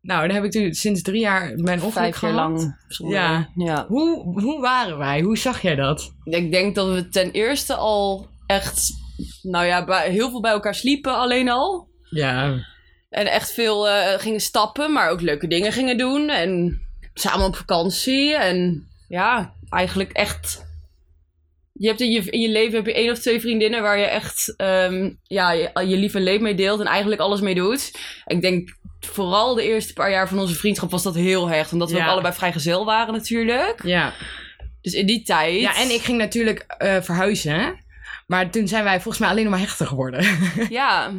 Nou, 0.01 0.27
dan 0.27 0.35
heb 0.35 0.43
ik 0.45 0.53
nu 0.53 0.73
sinds 0.73 1.01
drie 1.01 1.19
jaar 1.21 1.53
mijn 1.55 1.81
ongeluk 1.81 1.93
Vijf 1.93 2.21
jaar 2.21 2.31
gehad. 2.31 2.49
lang. 2.49 2.75
zonder- 2.87 3.15
Ja. 3.17 3.49
ja. 3.55 3.85
Hoe, 3.87 4.41
hoe 4.41 4.61
waren 4.61 4.97
wij? 4.97 5.21
Hoe 5.21 5.37
zag 5.37 5.61
jij 5.61 5.75
dat? 5.75 6.11
Ik 6.23 6.51
denk 6.51 6.75
dat 6.75 6.93
we 6.93 7.09
ten 7.09 7.31
eerste 7.31 7.75
al 7.75 8.27
echt... 8.45 8.89
Nou 9.41 9.65
ja, 9.65 10.01
heel 10.01 10.29
veel 10.29 10.41
bij 10.41 10.51
elkaar 10.51 10.75
sliepen 10.75 11.15
alleen 11.17 11.49
al. 11.49 11.87
Ja, 12.09 12.65
En 13.09 13.27
echt 13.27 13.51
veel 13.53 13.89
eh, 13.89 14.19
gingen 14.19 14.39
stappen, 14.41 14.93
maar 14.93 15.09
ook 15.09 15.21
leuke 15.21 15.47
dingen 15.47 15.71
gingen 15.71 15.97
doen. 15.97 16.29
En 16.29 16.81
samen 17.13 17.45
op 17.45 17.55
vakantie. 17.55 18.35
En 18.35 18.87
ja, 19.07 19.53
eigenlijk 19.69 20.11
echt. 20.11 20.65
Je 21.73 21.87
hebt 21.87 22.01
in 22.01 22.11
je, 22.11 22.21
in 22.31 22.39
je 22.41 22.49
leven 22.49 22.75
heb 22.75 22.85
je 22.85 22.93
één 22.93 23.11
of 23.11 23.19
twee 23.19 23.39
vriendinnen 23.39 23.81
waar 23.81 23.97
je 23.97 24.05
echt 24.05 24.53
ehm, 24.57 25.13
ja, 25.23 25.51
je, 25.51 25.71
je 25.73 25.97
lief 25.97 26.13
en 26.15 26.23
leed 26.23 26.41
mee 26.41 26.55
deelt 26.55 26.79
en 26.79 26.85
eigenlijk 26.85 27.21
alles 27.21 27.41
mee 27.41 27.55
doet. 27.55 27.91
Ik 28.25 28.41
denk 28.41 28.76
vooral 28.99 29.55
de 29.55 29.63
eerste 29.63 29.93
paar 29.93 30.11
jaar 30.11 30.27
van 30.27 30.39
onze 30.39 30.55
vriendschap 30.55 30.91
was 30.91 31.03
dat 31.03 31.15
heel 31.15 31.47
hecht. 31.47 31.73
Omdat 31.73 31.91
we 31.91 31.97
ook 31.97 32.07
allebei 32.07 32.33
vrijgezel 32.33 32.85
waren 32.85 33.13
natuurlijk. 33.13 33.83
ja. 33.83 34.13
Dus 34.81 34.93
in 34.93 35.05
die 35.05 35.23
tijd. 35.23 35.59
Ja, 35.59 35.75
en 35.75 35.89
ik 35.89 36.01
ging 36.01 36.17
natuurlijk 36.17 36.65
eh, 36.77 37.01
verhuizen. 37.01 37.53
hè. 37.53 37.71
Maar 38.27 38.49
toen 38.49 38.67
zijn 38.67 38.83
wij 38.83 38.95
volgens 38.95 39.17
mij 39.17 39.29
alleen 39.29 39.43
nog 39.43 39.51
maar 39.51 39.61
hechter 39.61 39.87
geworden. 39.87 40.25
Ja, 40.69 41.11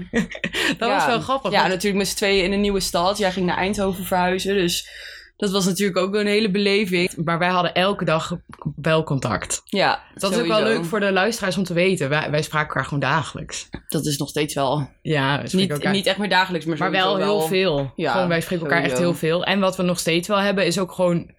dat 0.78 0.90
was 0.90 1.06
wel 1.06 1.20
grappig. 1.20 1.50
Ja, 1.52 1.66
natuurlijk 1.66 1.96
met 1.96 2.08
z'n 2.08 2.16
tweeën 2.16 2.44
in 2.44 2.52
een 2.52 2.60
nieuwe 2.60 2.80
stad. 2.80 3.18
Jij 3.18 3.32
ging 3.32 3.46
naar 3.46 3.56
Eindhoven 3.56 4.04
verhuizen. 4.04 4.54
Dus 4.54 4.88
dat 5.38 5.50
was 5.50 5.64
natuurlijk 5.64 5.98
ook 5.98 6.14
een 6.14 6.26
hele 6.26 6.50
beleving. 6.50 7.16
Maar 7.24 7.38
wij 7.38 7.48
hadden 7.48 7.74
elke 7.74 8.04
dag 8.04 8.36
belcontact. 8.74 9.62
Ja, 9.64 10.02
Dat 10.14 10.30
is 10.32 10.38
ook 10.38 10.46
wel 10.46 10.62
leuk 10.62 10.84
voor 10.84 11.00
de 11.00 11.12
luisteraars 11.12 11.56
om 11.56 11.64
te 11.64 11.72
weten. 11.74 12.08
Wij, 12.08 12.30
wij 12.30 12.42
spraken 12.42 12.68
elkaar 12.68 12.84
gewoon 12.84 13.00
dagelijks. 13.00 13.68
Dat 13.88 14.06
is 14.06 14.16
nog 14.18 14.28
steeds 14.28 14.54
wel. 14.54 14.90
Ja, 15.02 15.42
Niet, 15.52 15.70
elkaar- 15.70 15.92
niet 15.92 16.06
echt 16.06 16.18
meer 16.18 16.28
dagelijks, 16.28 16.66
maar, 16.66 16.78
maar 16.78 16.90
wel 16.90 17.16
heel 17.16 17.40
veel. 17.40 17.92
Ja, 17.96 18.12
gewoon, 18.12 18.28
wij 18.28 18.40
spreken 18.40 18.64
elkaar 18.66 18.82
echt 18.82 18.98
heel 18.98 19.14
veel. 19.14 19.44
En 19.44 19.60
wat 19.60 19.76
we 19.76 19.82
nog 19.82 19.98
steeds 19.98 20.28
wel 20.28 20.38
hebben, 20.38 20.66
is 20.66 20.78
ook 20.78 20.92
gewoon, 20.92 21.30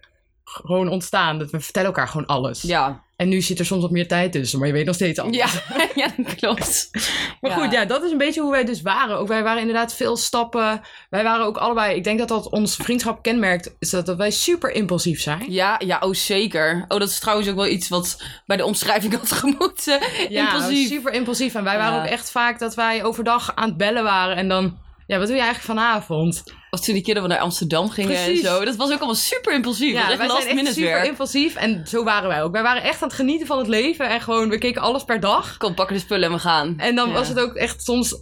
gewoon 0.44 0.88
ontstaan. 0.88 1.38
Dat 1.38 1.50
we 1.50 1.60
vertellen 1.60 1.88
elkaar 1.88 2.08
gewoon 2.08 2.26
alles. 2.26 2.62
Ja, 2.62 3.02
En 3.20 3.28
nu 3.28 3.40
zit 3.40 3.58
er 3.58 3.66
soms 3.66 3.82
wat 3.82 3.90
meer 3.90 4.08
tijd 4.08 4.32
tussen, 4.32 4.58
maar 4.58 4.68
je 4.68 4.74
weet 4.74 4.86
nog 4.86 4.94
steeds 4.94 5.18
alles. 5.18 5.36
ja, 5.36 5.48
ja 6.02 6.08
dat 6.16 6.34
klopt. 6.34 6.90
Maar 7.40 7.50
goed, 7.50 7.72
ja, 7.72 7.84
dat 7.84 8.02
is 8.02 8.10
een 8.10 8.18
beetje 8.18 8.40
hoe 8.40 8.50
wij 8.50 8.64
dus 8.64 8.82
waren. 8.82 9.18
Ook 9.18 9.28
wij 9.28 9.42
waren 9.42 9.60
inderdaad 9.60 9.94
veel 9.94 10.16
stappen. 10.16 10.80
Wij 11.10 11.22
waren 11.22 11.46
ook 11.46 11.56
allebei, 11.56 11.96
ik 11.96 12.04
denk 12.04 12.18
dat 12.18 12.28
dat 12.28 12.48
onze 12.50 12.82
vriendschap 12.82 13.22
kenmerkt, 13.22 13.76
is 13.78 13.90
dat, 13.90 14.06
dat 14.06 14.16
wij 14.16 14.30
super 14.30 14.70
impulsief 14.70 15.20
zijn. 15.20 15.44
Ja, 15.52 15.80
ja, 15.84 15.98
oh 16.00 16.14
zeker. 16.14 16.84
Oh, 16.88 16.98
dat 16.98 17.08
is 17.08 17.18
trouwens 17.18 17.48
ook 17.48 17.54
wel 17.56 17.66
iets 17.66 17.88
wat 17.88 18.22
bij 18.46 18.56
de 18.56 18.64
omschrijving 18.64 19.14
had 19.18 19.32
gemoeten. 19.32 20.00
Ja, 20.28 20.52
Impulsief. 20.52 20.88
super 20.88 21.12
impulsief. 21.12 21.54
En 21.54 21.64
wij 21.64 21.76
waren 21.76 21.94
Ja. 21.98 22.02
ook 22.04 22.10
echt 22.10 22.30
vaak 22.30 22.58
dat 22.58 22.74
wij 22.74 23.04
overdag 23.04 23.52
aan 23.54 23.68
het 23.68 23.76
bellen 23.76 24.02
waren. 24.04 24.36
En 24.36 24.48
dan, 24.48 24.78
ja, 25.06 25.18
wat 25.18 25.26
doe 25.26 25.36
je 25.36 25.42
eigenlijk 25.42 25.78
vanavond? 25.78 26.42
Of 26.70 26.80
toen 26.80 26.94
die 26.94 27.14
we 27.14 27.26
naar 27.26 27.38
Amsterdam 27.38 27.90
gingen 27.90 28.10
Precies. 28.10 28.40
en 28.42 28.46
zo. 28.50 28.64
Dat 28.64 28.76
was 28.76 28.90
ook 28.90 28.96
allemaal 28.98 29.14
super 29.14 29.52
impulsief. 29.54 29.92
dat 29.94 30.02
Ja, 30.02 30.08
wij 30.08 30.18
echt 30.18 30.28
last 30.28 30.34
zijn 30.42 30.46
echt 30.46 30.54
minute 30.56 30.74
super 30.74 30.90
werk. 30.92 31.06
impulsief. 31.06 31.54
En 31.56 31.86
zo 31.86 32.04
waren 32.04 32.28
wij 32.28 32.42
ook. 32.42 32.52
Wij 32.52 32.62
waren 32.62 32.82
echt 32.82 33.02
aan 33.02 33.08
het 33.08 33.16
genieten 33.16 33.46
van 33.46 33.58
het 33.58 33.66
leven. 33.66 34.08
En 34.08 34.20
gewoon, 34.20 34.48
we 34.48 34.58
keken 34.58 34.82
alles 34.82 35.04
per 35.04 35.20
dag. 35.20 35.56
Kom, 35.56 35.74
pakken 35.74 35.96
de 35.96 36.02
spullen 36.02 36.28
en 36.28 36.34
we 36.34 36.40
gaan. 36.40 36.74
En 36.78 36.94
dan 36.94 37.08
Ja. 37.08 37.14
was 37.14 37.28
het 37.28 37.40
ook 37.40 37.54
echt 37.54 37.82
soms... 37.84 38.16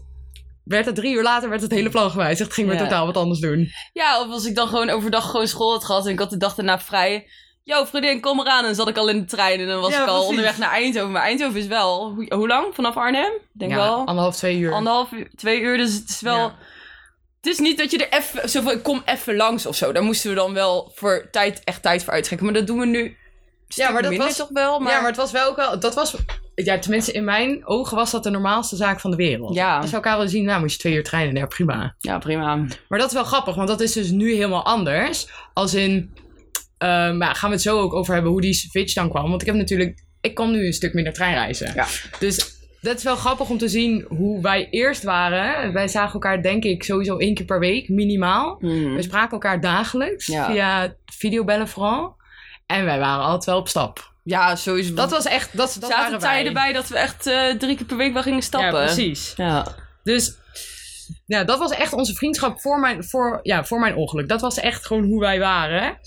Werd 0.64 0.86
het 0.86 0.94
drie 0.94 1.14
uur 1.14 1.22
later 1.22 1.48
werd 1.48 1.62
het 1.62 1.70
hele 1.70 1.88
plan 1.90 2.10
gewijzigd. 2.10 2.52
Gingen 2.52 2.70
we 2.70 2.76
Ja. 2.76 2.82
totaal 2.82 3.06
wat 3.06 3.16
anders 3.16 3.40
doen. 3.40 3.72
Ja, 3.92 4.20
of 4.20 4.30
als 4.30 4.44
ik 4.44 4.54
dan 4.54 4.68
gewoon 4.68 4.90
overdag 4.90 5.30
gewoon 5.30 5.48
school 5.48 5.72
had 5.72 5.84
gehad 5.84 6.06
en 6.06 6.12
ik 6.12 6.18
had 6.18 6.30
de 6.30 6.36
dag 6.36 6.54
daarna 6.54 6.78
vrij. 6.80 7.26
Yo, 7.64 7.84
vriendin, 7.84 8.20
kom 8.20 8.40
eraan. 8.40 8.58
En 8.58 8.64
dan 8.64 8.74
zat 8.74 8.88
ik 8.88 8.96
al 8.96 9.08
in 9.08 9.18
de 9.18 9.24
trein 9.24 9.60
en 9.60 9.66
dan 9.66 9.80
was 9.80 9.90
Ja, 9.90 10.02
ik 10.02 10.08
al 10.08 10.12
precies. 10.14 10.28
onderweg 10.30 10.58
naar 10.58 10.70
Eindhoven. 10.70 11.10
Maar 11.12 11.22
Eindhoven 11.22 11.60
is 11.60 11.66
wel... 11.66 12.12
Hoe, 12.14 12.34
hoe 12.34 12.46
lang? 12.48 12.74
Vanaf 12.74 12.96
Arnhem? 12.96 13.32
Denk 13.52 13.70
ja, 13.70 13.76
wel 13.76 13.98
anderhalf, 14.06 14.36
twee 14.36 14.58
uur. 14.58 14.72
anderhalf, 14.72 15.08
twee 15.36 15.60
uur. 15.60 15.76
Dus 15.76 15.94
het 15.94 16.08
is 16.08 16.20
wel... 16.20 16.36
Ja. 16.36 16.54
Het 17.48 17.58
is 17.58 17.62
niet 17.66 17.78
dat 17.78 17.90
je 17.90 18.06
er 18.06 18.18
even... 18.18 18.48
Zo 18.48 18.62
van, 18.62 18.72
ik 18.72 18.82
kom 18.82 19.02
even 19.04 19.36
langs 19.36 19.66
of 19.66 19.76
zo. 19.76 19.92
Daar 19.92 20.02
moesten 20.02 20.30
we 20.30 20.36
dan 20.36 20.54
wel 20.54 20.92
voor 20.94 21.28
tijd, 21.30 21.60
echt 21.64 21.82
tijd 21.82 22.04
voor 22.04 22.12
uittrekken. 22.12 22.46
Maar 22.46 22.56
dat 22.56 22.66
doen 22.66 22.78
we 22.78 22.86
nu... 22.86 23.16
Ja, 23.68 23.90
maar 23.90 24.02
dat 24.02 24.16
was- 24.16 24.36
toch 24.36 24.48
wel. 24.52 24.78
Maar... 24.80 24.92
Ja, 24.92 24.98
maar 24.98 25.08
het 25.08 25.16
was 25.16 25.30
wel 25.32 25.48
ook 25.48 25.56
wel... 25.56 25.80
Dat 25.80 25.94
was... 25.94 26.16
Ja, 26.54 26.78
tenminste 26.78 27.12
in 27.12 27.24
mijn 27.24 27.66
ogen 27.66 27.96
was 27.96 28.10
dat 28.10 28.22
de 28.22 28.30
normaalste 28.30 28.76
zaak 28.76 29.00
van 29.00 29.10
de 29.10 29.16
wereld. 29.16 29.54
Ja. 29.54 29.78
Als 29.78 29.90
we 29.90 29.96
elkaar 29.96 30.16
willen 30.16 30.30
zien, 30.30 30.44
nou 30.44 30.60
moet 30.60 30.72
je 30.72 30.78
twee 30.78 30.94
uur 30.94 31.04
trainen. 31.04 31.36
Ja, 31.36 31.46
prima. 31.46 31.94
Ja, 31.98 32.18
prima. 32.18 32.56
Maar 32.88 32.98
dat 32.98 33.08
is 33.08 33.14
wel 33.14 33.24
grappig, 33.24 33.54
want 33.54 33.68
dat 33.68 33.80
is 33.80 33.92
dus 33.92 34.10
nu 34.10 34.32
helemaal 34.34 34.64
anders. 34.64 35.28
Als 35.54 35.74
in, 35.74 36.12
ehm, 36.78 37.16
maar 37.16 37.34
gaan 37.34 37.48
we 37.48 37.54
het 37.54 37.64
zo 37.64 37.80
ook 37.80 37.94
over 37.94 38.14
hebben 38.14 38.32
hoe 38.32 38.40
die 38.40 38.54
switch 38.54 38.92
dan 38.94 39.10
kwam. 39.10 39.28
Want 39.28 39.40
ik 39.40 39.46
heb 39.46 39.56
natuurlijk, 39.56 40.04
ik 40.20 40.34
kan 40.34 40.50
nu 40.50 40.66
een 40.66 40.72
stuk 40.72 40.94
minder 40.94 41.12
treinreizen. 41.12 41.74
Ja. 41.74 41.86
Dus 42.18 42.57
dat 42.80 42.96
is 42.96 43.02
wel 43.02 43.16
grappig 43.16 43.48
om 43.48 43.58
te 43.58 43.68
zien 43.68 44.04
hoe 44.08 44.42
wij 44.42 44.68
eerst 44.70 45.02
waren. 45.02 45.72
Wij 45.72 45.88
zagen 45.88 46.12
elkaar 46.12 46.42
denk 46.42 46.64
ik 46.64 46.84
sowieso 46.84 47.16
één 47.16 47.34
keer 47.34 47.46
per 47.46 47.58
week, 47.60 47.88
minimaal. 47.88 48.56
Mhm. 48.60 48.94
We 48.94 49.02
spraken 49.02 49.30
elkaar 49.32 49.60
dagelijks 49.60 50.26
Ja. 50.26 50.46
via 50.50 50.94
videobellen 51.06 51.68
vooral. 51.68 52.16
En 52.66 52.84
wij 52.84 52.98
waren 52.98 53.24
altijd 53.24 53.44
wel 53.44 53.58
op 53.58 53.68
stap. 53.68 54.12
Ja, 54.24 54.56
sowieso. 54.56 54.94
Dat 54.94 55.10
was 55.10 55.24
echt, 55.24 55.56
dat, 55.56 55.76
dat 55.80 55.90
zaten 55.90 55.96
waren 55.96 56.10
wij. 56.20 56.30
tijden 56.30 56.52
bij 56.52 56.72
dat 56.72 56.88
we 56.88 56.98
echt 56.98 57.26
eh, 57.26 57.50
drie 57.50 57.76
keer 57.76 57.86
per 57.86 57.96
week 57.96 58.12
wel 58.12 58.22
gingen 58.22 58.42
stappen. 58.42 58.80
Ja, 58.80 58.84
precies. 58.84 59.32
Ja. 59.36 59.66
Dus 60.02 60.36
ja, 61.26 61.44
dat 61.44 61.58
was 61.58 61.70
echt 61.70 61.92
onze 61.92 62.14
vriendschap 62.14 62.60
voor 62.60 62.80
mijn, 62.80 63.04
voor, 63.04 63.40
ja, 63.42 63.64
voor 63.64 63.80
mijn 63.80 63.94
ongeluk. 63.94 64.28
Dat 64.28 64.40
was 64.40 64.58
echt 64.58 64.86
gewoon 64.86 65.04
hoe 65.04 65.20
wij 65.20 65.38
waren. 65.38 65.98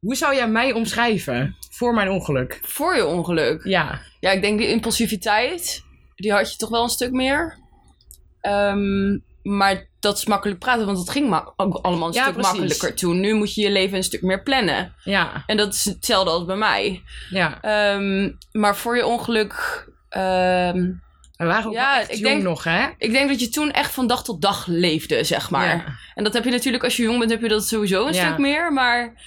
Hoe 0.00 0.14
zou 0.16 0.34
jij 0.34 0.48
mij 0.48 0.72
omschrijven 0.72 1.56
voor 1.76 1.94
mijn 1.94 2.08
ongeluk? 2.10 2.58
Voor 2.62 2.96
je 2.96 3.06
ongeluk. 3.06 3.64
Ja, 3.64 4.00
Ja, 4.20 4.30
ik 4.30 4.42
denk 4.42 4.58
die 4.58 4.68
impulsiviteit, 4.68 5.84
die 6.14 6.32
had 6.32 6.50
je 6.52 6.56
toch 6.56 6.68
wel 6.68 6.82
een 6.82 6.88
stuk 6.88 7.10
meer. 7.12 7.58
Ehm, 8.40 9.18
maar 9.42 9.88
dat 10.00 10.16
is 10.18 10.24
makkelijk 10.26 10.58
praten, 10.58 10.86
want 10.86 10.98
het 10.98 11.10
ging 11.10 11.34
ook 11.56 11.74
allemaal 11.82 12.08
een 12.08 12.14
Ja, 12.14 12.22
stuk 12.22 12.34
precies. 12.34 12.52
makkelijker 12.52 12.94
toen. 12.94 13.20
Nu 13.20 13.34
moet 13.34 13.54
je 13.54 13.60
je 13.60 13.70
leven 13.70 13.96
een 13.96 14.04
stuk 14.04 14.22
meer 14.22 14.42
plannen. 14.42 14.94
ja, 15.04 15.42
En 15.46 15.56
dat 15.56 15.74
is 15.74 15.84
hetzelfde 15.84 16.30
als 16.30 16.44
bij 16.44 16.56
mij. 16.56 17.02
ja. 17.30 17.60
Ehm, 17.60 18.30
maar 18.52 18.76
voor 18.76 18.96
je 18.96 19.06
ongeluk... 19.06 19.84
ehm, 20.08 20.92
We 21.36 21.44
waren 21.44 21.66
ook 21.66 21.72
Ja, 21.72 22.08
ik 22.08 22.22
denk- 22.22 22.42
nog, 22.42 22.64
hè? 22.64 22.86
ik 22.98 23.10
denk 23.12 23.28
dat 23.28 23.40
je 23.40 23.48
toen 23.48 23.70
echt 23.70 23.92
van 23.92 24.06
dag 24.06 24.24
tot 24.24 24.42
dag 24.42 24.66
leefde, 24.66 25.24
zeg 25.24 25.50
maar. 25.50 25.66
Ja. 25.76 25.84
En 26.14 26.24
dat 26.24 26.32
heb 26.32 26.44
je 26.44 26.50
natuurlijk 26.50 26.84
als 26.84 26.96
je 26.96 27.02
jong 27.02 27.18
bent, 27.18 27.30
heb 27.30 27.40
je 27.40 27.48
dat 27.48 27.66
sowieso 27.66 28.06
een 28.06 28.12
Ja. 28.14 28.24
stuk 28.26 28.38
meer. 28.38 28.72
Maar 28.72 29.22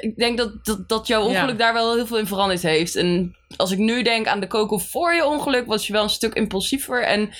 ik 0.00 0.16
denk 0.16 0.38
dat, 0.38 0.64
dat, 0.64 0.88
dat 0.88 1.06
jouw 1.06 1.22
ongeluk 1.22 1.50
Ja. 1.50 1.56
daar 1.56 1.72
wel 1.72 1.94
heel 1.94 2.06
veel 2.06 2.18
in 2.18 2.26
veranderd 2.26 2.62
heeft. 2.62 2.96
En 2.96 3.36
als 3.56 3.70
ik 3.70 3.78
nu 3.78 4.02
denk 4.02 4.26
aan 4.26 4.40
de 4.40 4.46
koken 4.46 4.80
voor 4.80 5.14
je 5.14 5.24
ongeluk, 5.24 5.66
was 5.66 5.86
je 5.86 5.92
wel 5.92 6.02
een 6.02 6.08
stuk 6.08 6.34
impulsiever 6.34 7.02
en 7.02 7.20
een 7.20 7.32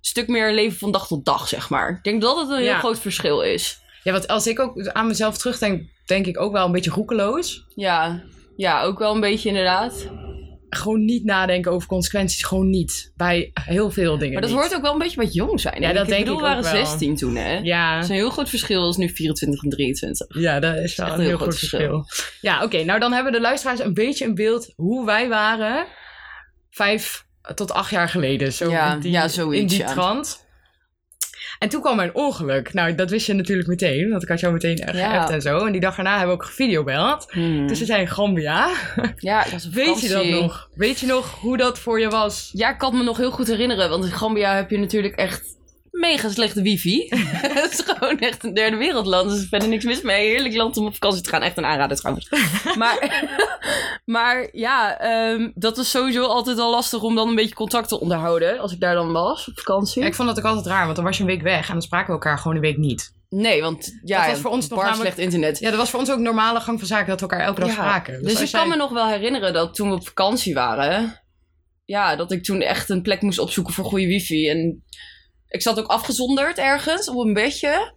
stuk 0.00 0.28
meer 0.28 0.52
leven 0.52 0.78
van 0.78 0.92
dag 0.92 1.06
tot 1.06 1.24
dag, 1.24 1.48
zeg 1.48 1.70
maar. 1.70 1.90
Ik 1.90 2.04
denk 2.04 2.22
dat 2.22 2.36
het 2.36 2.48
een 2.50 2.62
heel 2.62 2.74
groot 2.74 2.98
verschil 2.98 3.40
is. 3.40 3.78
Ja, 4.02 4.12
want 4.12 4.28
als 4.28 4.46
ik 4.46 4.60
ook 4.60 4.88
aan 4.88 5.06
mezelf 5.06 5.38
terugdenk, 5.38 5.88
denk 6.06 6.26
ik 6.26 6.40
ook 6.40 6.52
wel 6.52 6.66
een 6.66 6.72
beetje 6.72 6.90
roekeloos. 6.90 7.64
Ja, 7.74 8.22
ja 8.56 8.82
ook 8.82 8.98
wel 8.98 9.14
een 9.14 9.20
beetje 9.20 9.48
inderdaad. 9.48 10.08
Gewoon 10.70 11.04
niet 11.04 11.24
nadenken 11.24 11.72
over 11.72 11.88
consequenties, 11.88 12.44
gewoon 12.44 12.70
niet. 12.70 13.12
Bij 13.16 13.50
heel 13.64 13.90
veel 13.90 14.18
dingen 14.18 14.32
Maar 14.32 14.42
dat 14.42 14.50
niet. 14.50 14.58
hoort 14.60 14.74
ook 14.74 14.82
wel 14.82 14.92
een 14.92 14.98
beetje 14.98 15.16
bij 15.16 15.24
het 15.24 15.34
jong 15.34 15.60
zijn. 15.60 15.80
Ja, 15.80 15.92
dat 15.92 16.02
ik 16.02 16.08
denk 16.08 16.20
bedoel, 16.24 16.34
ik 16.38 16.42
we 16.42 16.48
waren 16.48 16.64
ook 16.64 16.72
wel. 16.72 16.86
16 16.86 17.16
toen, 17.16 17.36
hè? 17.36 17.58
Ja, 17.58 17.94
Dat 17.94 18.02
is 18.04 18.08
een 18.10 18.14
heel 18.14 18.30
groot 18.30 18.48
verschil 18.48 18.82
als 18.82 18.96
nu 18.96 19.08
24 19.08 19.62
en 19.62 19.70
23. 19.70 20.26
ja, 20.40 20.60
dat 20.60 20.76
is 20.76 20.96
wel 20.96 21.06
echt 21.06 21.18
een 21.18 21.24
heel 21.24 21.36
groot 21.36 21.58
verschil. 21.58 22.06
Ja, 22.40 22.62
oké. 22.62 22.84
nou, 22.84 23.00
dan 23.00 23.12
hebben 23.12 23.32
de 23.32 23.40
luisteraars 23.40 23.80
een 23.80 23.94
beetje 23.94 24.24
een 24.24 24.34
beeld 24.34 24.72
hoe 24.76 25.06
wij 25.06 25.28
waren 25.28 25.86
vijf 26.70 27.24
tot 27.54 27.72
acht 27.72 27.90
jaar 27.90 28.08
geleden. 28.08 28.52
Zo 28.52 28.70
Ja, 28.70 28.94
in 28.94 29.00
die, 29.00 29.10
ja, 29.10 29.28
zoiets, 29.28 29.60
in 29.60 29.66
die 29.66 29.78
ja. 29.78 29.92
trant. 29.92 30.48
En 31.60 31.68
toen 31.68 31.80
kwam 31.80 31.96
mijn 31.96 32.14
ongeluk. 32.14 32.72
Nou, 32.72 32.94
dat 32.94 33.10
wist 33.10 33.26
je 33.26 33.32
natuurlijk 33.32 33.68
meteen, 33.68 34.10
want 34.10 34.22
ik 34.22 34.28
had 34.28 34.40
jou 34.40 34.52
meteen 34.52 34.76
Ja. 34.76 34.92
geappt 34.92 35.30
en 35.30 35.40
zo. 35.42 35.64
En 35.66 35.72
die 35.72 35.80
dag 35.80 35.96
erna 35.96 36.10
hebben 36.10 36.28
we 36.28 36.42
ook 36.42 36.44
gevideobeld. 36.48 37.26
Hmm. 37.30 37.66
Dus 37.66 37.78
we 37.78 37.84
zijn 37.84 38.00
in 38.00 38.08
Gambia. 38.08 38.68
Ja, 39.16 39.42
dat 39.42 39.52
was 39.52 39.64
een 39.64 39.72
Weet 39.72 40.00
je 40.00 40.08
dat 40.08 40.24
nog? 40.26 40.68
Weet 40.74 41.00
je 41.00 41.06
nog 41.06 41.34
hoe 41.40 41.56
dat 41.56 41.78
voor 41.78 42.00
je 42.00 42.08
was? 42.08 42.50
Ja, 42.52 42.70
ik 42.70 42.78
kan 42.78 42.96
me 42.96 43.02
nog 43.02 43.16
heel 43.16 43.30
goed 43.30 43.46
herinneren. 43.46 43.90
Want 43.90 44.04
in 44.04 44.10
Gambia 44.10 44.54
heb 44.54 44.70
je 44.70 44.78
natuurlijk 44.78 45.14
echt 45.14 45.58
mega 46.00 46.28
slechte 46.28 46.62
wifi. 46.62 47.06
Het 47.62 47.72
is 47.72 47.82
gewoon 47.86 48.18
echt 48.18 48.44
een 48.44 48.54
derde 48.54 48.76
wereldland. 48.76 49.28
Dus 49.28 49.36
er 49.36 49.42
is 49.42 49.48
verder 49.48 49.68
niks 49.68 49.84
mis 49.84 50.02
mee. 50.02 50.28
Heerlijk 50.28 50.54
land 50.54 50.76
om 50.76 50.86
op 50.86 50.92
vakantie 50.92 51.22
te 51.22 51.28
gaan. 51.28 51.42
Echt 51.42 51.56
een 51.56 51.64
aanrader 51.64 51.96
trouwens. 51.96 52.30
maar, 52.78 53.24
maar 54.04 54.48
ja, 54.52 54.98
ehm, 54.98 55.50
dat 55.54 55.76
was 55.76 55.90
sowieso 55.90 56.24
altijd 56.24 56.58
al 56.58 56.70
lastig 56.70 57.02
om 57.02 57.14
dan 57.14 57.28
een 57.28 57.34
beetje 57.34 57.54
contact 57.54 57.88
te 57.88 58.00
onderhouden. 58.00 58.58
Als 58.58 58.72
ik 58.72 58.80
daar 58.80 58.94
dan 58.94 59.12
was 59.12 59.48
op 59.48 59.58
vakantie. 59.58 60.02
Ja, 60.02 60.08
ik 60.08 60.14
vond 60.14 60.28
dat 60.28 60.38
ook 60.38 60.44
altijd 60.44 60.66
raar, 60.66 60.84
want 60.84 60.96
dan 60.96 61.04
was 61.04 61.16
je 61.16 61.22
een 61.22 61.28
week 61.28 61.42
weg 61.42 61.66
en 61.66 61.72
dan 61.72 61.82
spraken 61.82 62.06
we 62.06 62.12
elkaar 62.12 62.38
gewoon 62.38 62.56
een 62.56 62.62
week 62.62 62.76
niet. 62.76 63.18
Nee, 63.28 63.62
want 63.62 63.98
ja, 64.04 64.20
Dat 64.20 64.30
was 64.30 64.40
voor 64.40 64.50
ons 64.50 64.68
nog 64.68 64.78
namelijk- 64.78 65.00
slecht 65.00 65.18
internet. 65.18 65.58
Ja, 65.58 65.70
dat 65.70 65.78
was 65.78 65.90
voor 65.90 66.00
ons 66.00 66.10
ook 66.10 66.18
normale 66.18 66.60
gang 66.60 66.78
van 66.78 66.88
zaken 66.88 67.06
dat 67.06 67.20
we 67.20 67.26
elkaar 67.26 67.46
elke 67.46 67.60
dag 67.60 67.68
Ja, 67.68 67.74
spraken. 67.74 68.22
Dus, 68.22 68.30
als 68.32 68.42
ik 68.42 68.52
kan 68.52 68.68
me 68.68 68.76
nog 68.76 68.90
wel 68.90 69.08
herinneren 69.08 69.52
dat 69.52 69.74
toen 69.74 69.88
we 69.88 69.94
op 69.94 70.06
vakantie 70.06 70.54
waren, 70.54 71.22
ja, 71.84 72.16
dat 72.16 72.32
ik 72.32 72.44
toen 72.44 72.60
echt 72.60 72.88
een 72.88 73.02
plek 73.02 73.22
moest 73.22 73.38
opzoeken 73.38 73.74
voor 73.74 73.84
goede 73.84 74.06
wifi. 74.06 74.48
En 74.48 74.84
ik 75.50 75.62
zat 75.62 75.78
ook 75.78 75.86
afgezonderd 75.86 76.58
ergens 76.58 77.08
op 77.08 77.16
een 77.16 77.32
bedje. 77.32 77.92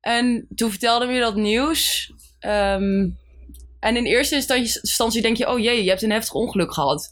En 0.00 0.46
toen 0.54 0.70
vertelde 0.70 1.06
me 1.06 1.20
dat 1.20 1.36
nieuws. 1.36 2.12
Ehm, 2.38 3.08
en 3.80 3.96
in 3.96 4.04
eerste 4.04 4.34
instantie- 4.34 4.80
instantie 4.80 5.22
denk 5.22 5.36
je, 5.36 5.48
oh 5.48 5.58
jee, 5.58 5.82
je 5.82 5.88
hebt 5.88 6.02
een 6.02 6.10
heftig 6.10 6.34
ongeluk 6.34 6.72
gehad. 6.74 7.10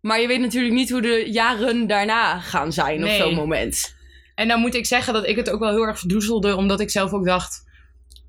Maar 0.00 0.20
je 0.20 0.26
weet 0.26 0.40
natuurlijk 0.40 0.74
niet 0.74 0.90
hoe 0.90 1.02
de 1.02 1.24
jaren 1.30 1.86
daarna 1.86 2.40
gaan 2.40 2.72
zijn 2.72 3.00
Nee. 3.00 3.16
op 3.16 3.22
zo'n 3.22 3.34
moment. 3.34 3.94
En 4.34 4.48
dan 4.48 4.60
moet 4.60 4.74
ik 4.74 4.86
zeggen 4.86 5.12
dat 5.12 5.26
ik 5.26 5.36
het 5.36 5.50
ook 5.50 5.60
wel 5.60 5.70
heel 5.70 5.86
erg 5.86 5.98
verdoezelde, 5.98 6.56
omdat 6.56 6.80
ik 6.80 6.90
zelf 6.90 7.12
ook 7.12 7.24
dacht 7.26 7.64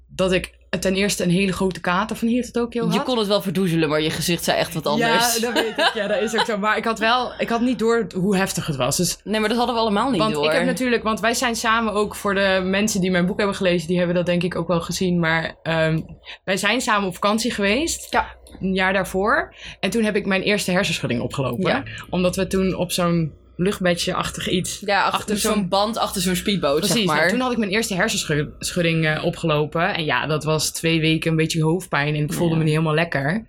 dat 0.08 0.32
ik 0.32 0.58
ten 0.80 0.96
eerste 0.96 1.24
een 1.24 1.30
hele 1.30 1.54
grote 1.54 1.80
kater 1.80 2.16
van 2.16 2.28
hier 2.28 2.44
tot 2.44 2.54
Tokio 2.54 2.84
had. 2.86 2.94
Je 2.94 3.04
kon 3.04 3.18
het 3.18 3.28
wel 3.28 3.42
verdoezelen, 3.42 3.90
maar 3.90 4.02
je 4.02 4.10
gezicht 4.10 4.44
zei 4.44 4.58
echt 4.58 4.74
wat 4.74 4.86
anders. 4.86 5.36
Ja, 5.36 5.42
dat 5.42 5.54
weet 5.54 5.78
ik. 5.78 5.92
Ja, 5.94 6.08
dat 6.08 6.22
is 6.22 6.38
ook 6.38 6.46
zo. 6.46 6.58
Maar 6.58 6.78
ik 6.78 6.84
had 6.84 7.00
wel, 7.00 7.34
ik 7.38 7.50
had 7.50 7.62
niet 7.62 7.80
door 7.80 8.08
hoe 8.16 8.38
heftig 8.38 8.66
het 8.66 8.76
was. 8.76 8.98
Dus, 8.98 9.20
Nee, 9.24 9.40
maar 9.40 9.50
dat 9.50 9.58
hadden 9.58 9.76
we 9.76 9.82
allemaal 9.82 10.10
niet 10.10 10.20
want 10.20 10.34
door. 10.34 10.46
ik 10.46 10.52
heb 10.52 10.66
natuurlijk, 10.66 11.04
want 11.04 11.20
wij 11.20 11.34
zijn 11.34 11.56
samen 11.56 11.94
ook 11.94 12.16
voor 12.16 12.34
de 12.34 12.62
mensen 12.64 13.02
die 13.02 13.12
mijn 13.12 13.26
boek 13.26 13.38
hebben 13.38 13.56
gelezen, 13.56 13.88
die 13.88 13.98
hebben 13.98 14.16
dat 14.16 14.26
denk 14.26 14.44
ik 14.44 14.56
ook 14.56 14.68
wel 14.68 14.82
gezien. 14.82 15.20
Maar 15.20 15.56
ehm, 15.64 16.02
wij 16.44 16.58
zijn 16.58 16.82
samen 16.82 17.08
op 17.08 17.14
vakantie 17.14 17.52
geweest. 17.52 18.08
Ja. 18.14 18.38
Een 18.60 18.74
jaar 18.74 18.94
daarvoor. 18.94 19.56
En 19.80 19.90
toen 19.90 20.04
heb 20.04 20.16
ik 20.16 20.26
mijn 20.26 20.42
eerste 20.42 20.72
hersenschudding 20.72 21.22
opgelopen. 21.22 21.70
Ja. 21.70 21.84
Omdat 22.10 22.36
we 22.36 22.48
toen 22.48 22.76
op 22.76 22.92
zo'n 22.92 23.34
luchtbedje-achtig 23.60 24.48
iets 24.50 24.80
Ja, 24.86 25.02
achter, 25.04 25.20
Achter 25.20 25.38
zo'n 25.38 25.68
band, 25.68 25.98
achter 25.98 26.22
zo'n 26.22 26.36
speedboot, 26.36 26.78
Precies, 26.80 26.96
zeg 26.96 27.06
maar. 27.06 27.16
nou, 27.18 27.30
toen 27.30 27.40
had 27.40 27.52
ik 27.52 27.58
mijn 27.58 27.72
eerste 27.72 27.96
hersenschudding 27.96 29.06
eh, 29.06 29.24
opgelopen. 29.26 29.94
En 29.96 30.06
ja, 30.06 30.26
dat 30.28 30.44
was 30.44 30.72
twee 30.72 31.00
weken 31.00 31.32
een 31.32 31.38
beetje 31.38 31.64
hoofdpijn 31.64 32.16
en 32.16 32.24
ik 32.24 32.34
voelde 32.34 32.52
Ja. 32.52 32.58
me 32.58 32.64
niet 32.64 32.74
helemaal 32.74 32.94
lekker. 32.94 33.48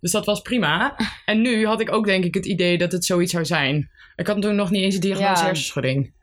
Dus 0.00 0.10
dat 0.12 0.26
was 0.26 0.40
prima. 0.40 0.96
En 1.24 1.40
nu 1.40 1.66
had 1.66 1.80
ik 1.80 1.92
ook 1.92 2.06
denk 2.06 2.24
ik 2.24 2.34
het 2.34 2.46
idee 2.46 2.78
dat 2.78 2.92
het 2.92 3.04
zoiets 3.04 3.32
zou 3.32 3.44
zijn. 3.44 3.90
Ik 4.16 4.26
had 4.26 4.42
toen 4.42 4.54
nog 4.54 4.70
niet 4.70 4.82
eens 4.82 4.94
een 4.94 5.00
diagnose 5.00 5.40
Ja. 5.40 5.46
hersenschudding. 5.46 6.16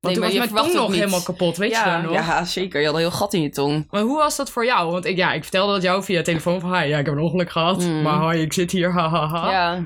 Want 0.00 0.18
maar 0.18 0.30
toen 0.30 0.38
was 0.40 0.48
je 0.48 0.54
mijn 0.54 0.64
tong 0.64 0.80
nog 0.80 0.88
niet. 0.90 0.98
helemaal 0.98 1.22
kapot, 1.22 1.56
weet 1.56 1.70
je 1.76 1.82
dat 1.84 2.02
nog? 2.02 2.12
ja, 2.12 2.44
zeker. 2.44 2.80
Je 2.80 2.86
had 2.86 2.94
een 2.94 3.00
heel 3.00 3.10
gat 3.10 3.34
in 3.34 3.42
je 3.42 3.50
tong. 3.50 3.86
Maar 3.90 4.02
hoe 4.02 4.16
was 4.16 4.36
dat 4.36 4.50
voor 4.50 4.64
jou? 4.64 4.90
Want 4.90 5.04
ik, 5.04 5.16
ja, 5.16 5.32
ik 5.32 5.42
vertelde 5.42 5.72
dat 5.72 5.82
jou 5.82 6.02
via 6.04 6.22
telefoon 6.22 6.60
van... 6.60 6.76
Hi, 6.78 6.88
ja, 6.88 6.98
ik 6.98 7.06
heb 7.06 7.14
een 7.14 7.20
ongeluk 7.20 7.50
gehad. 7.50 7.82
Mm. 7.82 8.02
Maar 8.02 8.32
hi, 8.34 8.40
ik 8.40 8.52
zit 8.52 8.70
hier, 8.70 8.92
hahaha. 8.92 9.50
Ja. 9.50 9.84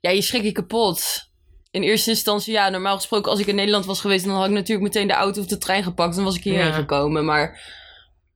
ja, 0.00 0.10
je 0.10 0.22
schrik 0.22 0.42
je 0.42 0.52
kapot. 0.52 1.30
In 1.72 1.82
eerste 1.82 2.10
instantie, 2.10 2.52
ja, 2.52 2.68
normaal 2.68 2.96
gesproken 2.96 3.30
als 3.30 3.40
ik 3.40 3.46
in 3.46 3.54
Nederland 3.54 3.84
was 3.86 4.00
geweest... 4.00 4.24
dan 4.24 4.34
had 4.34 4.46
ik 4.46 4.52
natuurlijk 4.52 4.86
meteen 4.94 5.06
de 5.06 5.12
auto 5.14 5.40
of 5.40 5.46
de 5.46 5.58
trein 5.58 5.82
gepakt... 5.82 6.16
en 6.16 6.24
was 6.24 6.36
ik 6.36 6.42
hierheen 6.44 6.66
Ja. 6.66 6.72
gekomen. 6.72 7.24
Maar 7.24 7.60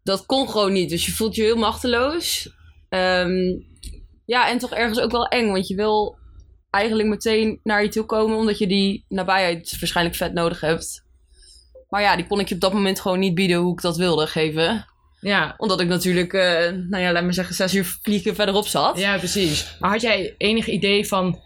dat 0.03 0.27
kon 0.27 0.49
gewoon 0.51 0.73
niet. 0.73 0.91
Dus 0.91 1.07
je 1.07 1.13
voelt 1.13 1.35
je 1.35 1.43
heel 1.43 1.57
machteloos. 1.57 2.51
Ehm, 2.89 3.55
ja, 4.27 4.49
en 4.51 4.59
toch 4.59 4.73
ergens 4.73 5.01
ook 5.01 5.11
wel 5.11 5.27
eng. 5.27 5.51
Want 5.53 5.69
je 5.69 5.75
wil 5.75 6.19
eigenlijk 6.71 7.09
meteen 7.09 7.61
naar 7.63 7.83
je 7.83 7.89
toe 7.89 8.05
komen... 8.05 8.37
omdat 8.37 8.59
je 8.59 8.67
die 8.67 9.05
nabijheid 9.09 9.77
waarschijnlijk 9.81 10.17
vet 10.17 10.33
nodig 10.33 10.61
hebt. 10.61 11.05
Maar 11.89 12.03
ja, 12.03 12.17
die 12.17 12.27
kon 12.27 12.41
ik 12.41 12.49
je 12.49 12.55
op 12.55 12.61
dat 12.61 12.73
moment 12.73 13.01
gewoon 13.01 13.19
niet 13.19 13.35
bieden... 13.35 13.57
hoe 13.59 13.73
ik 13.73 13.81
dat 13.81 13.97
wilde 13.97 14.27
geven. 14.27 14.87
Ja, 15.21 15.55
Omdat 15.57 15.81
ik 15.81 15.89
natuurlijk, 15.89 16.33
eh, 16.33 16.71
nou 16.73 16.99
ja, 17.03 17.13
laat 17.13 17.25
me 17.25 17.33
zeggen, 17.33 17.55
zes 17.55 17.75
uur 17.75 17.97
vliegen 18.03 18.35
verderop 18.35 18.67
zat. 18.67 18.99
ja, 18.99 19.19
precies. 19.19 19.77
Maar 19.81 19.91
had 19.91 20.01
jij 20.01 20.35
enig 20.39 20.67
idee 20.67 21.07
van... 21.07 21.45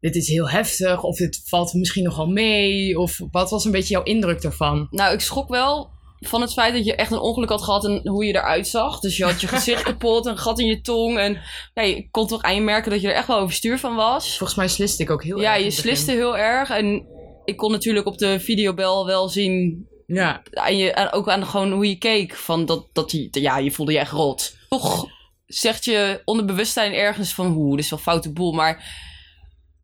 Dit 0.00 0.16
is 0.16 0.28
heel 0.28 0.48
heftig, 0.50 1.02
of 1.02 1.16
dit 1.16 1.42
valt 1.44 1.72
misschien 1.74 2.04
nogal 2.04 2.26
mee? 2.26 2.98
Of 2.98 3.20
wat 3.30 3.50
was 3.50 3.64
een 3.64 3.70
beetje 3.70 3.94
jouw 3.94 4.02
indruk 4.02 4.42
daarvan? 4.42 4.86
Nou, 4.90 5.14
ik 5.14 5.20
schrok 5.20 5.48
wel 5.48 5.90
van 6.20 6.40
het 6.40 6.52
feit 6.52 6.74
dat 6.74 6.84
je 6.84 6.94
echt 6.94 7.10
een 7.12 7.18
ongeluk 7.18 7.48
had 7.48 7.62
gehad 7.62 7.84
en 7.84 8.08
hoe 8.08 8.24
je 8.24 8.34
eruit 8.34 8.68
zag. 8.68 9.00
Dus 9.00 9.16
je 9.16 9.24
had 9.24 9.40
je 9.40 9.46
gezicht 9.48 9.82
kapot, 9.90 10.26
een 10.26 10.38
gat 10.38 10.58
in 10.58 10.66
je 10.66 10.80
tong. 10.80 11.18
En 11.18 11.38
ja, 11.74 11.82
je 11.82 12.10
kon 12.10 12.26
toch 12.26 12.42
aan 12.42 12.54
je 12.54 12.60
merken 12.60 12.90
dat 12.90 13.00
je 13.00 13.08
er 13.08 13.14
echt 13.14 13.26
wel 13.26 13.38
overstuur 13.38 13.78
van 13.78 13.94
was. 13.94 14.36
Volgens 14.36 14.58
mij 14.58 14.68
sliste 14.68 15.02
ik 15.02 15.10
ook 15.10 15.24
heel 15.24 15.40
Ja, 15.40 15.48
erg. 15.50 15.58
in 15.58 15.64
je 15.64 15.70
sliste 15.70 16.12
heel 16.12 16.36
erg. 16.38 16.70
En 16.70 17.06
ik 17.44 17.56
kon 17.56 17.70
natuurlijk 17.70 18.06
op 18.06 18.18
de 18.18 18.40
videobel 18.40 19.06
wel 19.06 19.28
zien, 19.28 19.86
Ja, 20.06 20.42
aan 20.52 20.76
je, 20.76 20.94
aan, 20.94 21.12
ook 21.12 21.28
aan 21.28 21.46
gewoon 21.46 21.72
hoe 21.72 21.88
je 21.88 21.98
keek, 21.98 22.34
van 22.36 22.66
dat, 22.66 22.86
dat 22.92 23.10
die, 23.10 23.28
ja, 23.40 23.58
je 23.58 23.70
voelde 23.70 23.92
je 23.92 23.98
echt 23.98 24.12
rot. 24.12 24.56
Toch 24.68 25.06
zegt 25.46 25.84
je 25.84 26.22
onderbewustzijn 26.24 26.92
ergens 26.92 27.34
van, 27.34 27.46
hoe, 27.52 27.76
dit 27.76 27.84
is 27.84 27.90
wel 27.90 27.98
foute 27.98 28.32
boel. 28.32 28.52
Maar 28.52 29.08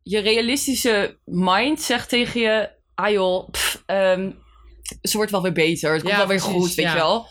je 0.09 0.19
realistische 0.19 1.17
mind 1.25 1.81
zegt 1.81 2.09
tegen 2.09 2.41
je, 2.41 2.69
ah 2.95 3.11
joh, 3.11 3.49
pff, 3.51 3.83
ehm, 3.87 4.31
ze 5.03 5.17
wordt 5.17 5.31
wel 5.31 5.43
weer 5.43 5.53
beter. 5.53 5.93
Het 5.93 6.01
komt 6.01 6.13
Ja, 6.13 6.19
wel 6.19 6.27
weer 6.29 6.39
precies, 6.39 6.57
goed, 6.61 6.75
weet 6.75 6.85
ja. 6.87 6.93
je 6.93 6.99
wel. 6.99 7.27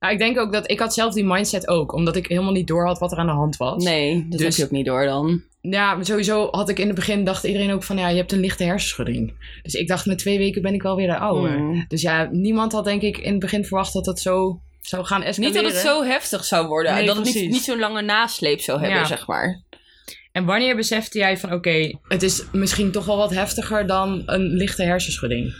Nou, 0.00 0.12
ik 0.12 0.18
denk 0.18 0.38
ook 0.38 0.52
dat 0.52 0.70
ik 0.70 0.78
had 0.78 0.94
zelf 0.94 1.14
die 1.14 1.24
mindset 1.24 1.68
ook. 1.68 1.92
Omdat 1.92 2.16
ik 2.16 2.26
helemaal 2.26 2.52
niet 2.52 2.66
door 2.66 2.86
had 2.86 2.98
wat 2.98 3.12
er 3.12 3.18
aan 3.18 3.26
de 3.26 3.32
hand 3.32 3.56
was. 3.56 3.84
Nee, 3.84 4.26
dat 4.28 4.38
Dus- 4.38 4.42
heb 4.48 4.52
je 4.56 4.64
ook 4.64 4.70
niet 4.70 4.86
door 4.86 5.04
dan. 5.04 5.42
Ja, 5.60 6.02
sowieso 6.02 6.48
had 6.50 6.68
ik 6.68 6.78
in 6.78 6.86
het 6.86 6.94
begin, 6.96 7.24
dacht 7.24 7.44
iedereen 7.44 7.70
ook 7.72 7.82
van, 7.82 7.98
ja, 7.98 8.08
je 8.08 8.16
hebt 8.16 8.32
een 8.32 8.40
lichte 8.40 8.64
hersenschudding. 8.64 9.32
Dus 9.62 9.74
ik 9.74 9.88
dacht, 9.88 10.06
met 10.06 10.18
twee 10.18 10.38
weken 10.38 10.62
ben 10.62 10.74
ik 10.74 10.82
wel 10.82 10.96
weer 10.96 11.06
de 11.06 11.18
oude. 11.18 11.48
Mm. 11.56 11.84
Dus 11.88 12.02
ja, 12.02 12.28
niemand 12.32 12.72
had 12.72 12.84
denk 12.84 13.02
ik 13.02 13.18
in 13.18 13.30
het 13.30 13.40
begin 13.40 13.64
verwacht 13.64 13.92
dat 13.92 14.06
het 14.06 14.20
zo 14.20 14.60
zou 14.80 15.04
gaan 15.04 15.22
escaleren. 15.22 15.62
Niet 15.62 15.72
dat 15.72 15.82
het 15.82 15.90
zo 15.90 16.04
heftig 16.04 16.44
zou 16.44 16.66
worden. 16.66 16.94
Nee, 16.94 17.06
dat 17.06 17.16
het 17.16 17.24
niet, 17.24 17.34
precies. 17.34 17.52
niet 17.52 17.62
zo'n 17.64 17.78
lange 17.78 18.02
nasleep 18.02 18.60
zou 18.60 18.80
hebben, 18.80 18.98
Ja. 18.98 19.04
zeg 19.04 19.26
maar. 19.26 19.62
En 20.32 20.44
wanneer 20.44 20.76
besefte 20.76 21.18
jij 21.18 21.38
van, 21.38 21.52
oké, 21.52 21.98
het 22.08 22.22
is 22.22 22.44
misschien 22.52 22.90
toch 22.90 23.04
wel 23.04 23.16
wat 23.16 23.30
heftiger 23.30 23.86
dan 23.86 24.22
een 24.26 24.42
lichte 24.46 24.82
hersenschudding? 24.82 25.54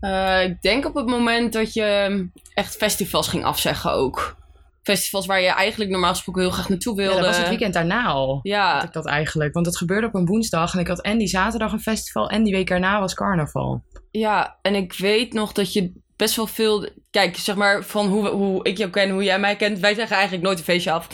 Eh, 0.00 0.42
ik 0.44 0.62
denk 0.62 0.86
op 0.86 0.94
het 0.94 1.06
moment 1.06 1.52
dat 1.52 1.72
je 1.72 2.28
echt 2.54 2.76
festivals 2.76 3.28
ging 3.28 3.44
afzeggen 3.44 3.92
ook. 3.92 4.36
festivals 4.82 5.26
waar 5.26 5.40
je 5.40 5.48
eigenlijk 5.48 5.90
normaal 5.90 6.10
gesproken 6.10 6.42
heel 6.42 6.50
graag 6.50 6.68
naartoe 6.68 6.94
Ja, 6.96 7.02
wilde. 7.02 7.16
dat 7.16 7.26
was 7.26 7.38
het 7.38 7.48
weekend 7.48 7.74
daarna 7.74 8.04
al. 8.04 8.40
Ja, 8.42 8.74
Had 8.74 8.82
ik 8.84 8.92
dat 8.92 9.06
eigenlijk. 9.06 9.54
Want 9.54 9.66
het 9.66 9.76
gebeurde 9.76 10.06
op 10.06 10.14
een 10.14 10.26
woensdag. 10.26 10.74
En 10.74 10.80
ik 10.80 10.86
had 10.86 11.00
en 11.00 11.18
die 11.18 11.26
zaterdag 11.28 11.72
een 11.72 11.80
festival. 11.80 12.28
En 12.30 12.42
die 12.42 12.52
week 12.54 12.70
erna 12.70 13.00
was 13.00 13.14
carnaval. 13.14 13.82
ja, 14.10 14.58
en 14.62 14.74
ik 14.74 14.92
weet 14.92 15.32
nog 15.32 15.52
dat 15.52 15.72
je 15.72 15.92
best 16.16 16.36
wel 16.36 16.46
veel... 16.46 16.88
Kijk, 17.12 17.36
zeg 17.36 17.54
maar, 17.54 17.84
van 17.84 18.06
hoe, 18.06 18.28
hoe 18.28 18.64
ik 18.64 18.78
jou 18.78 18.90
ken, 18.90 19.10
hoe 19.10 19.22
jij 19.24 19.38
mij 19.38 19.56
kent. 19.56 19.78
Wij 19.78 19.94
zeggen 19.94 20.14
eigenlijk 20.16 20.44
nooit 20.44 20.58
een 20.58 20.64
feestje 20.64 20.90
af. 20.90 21.08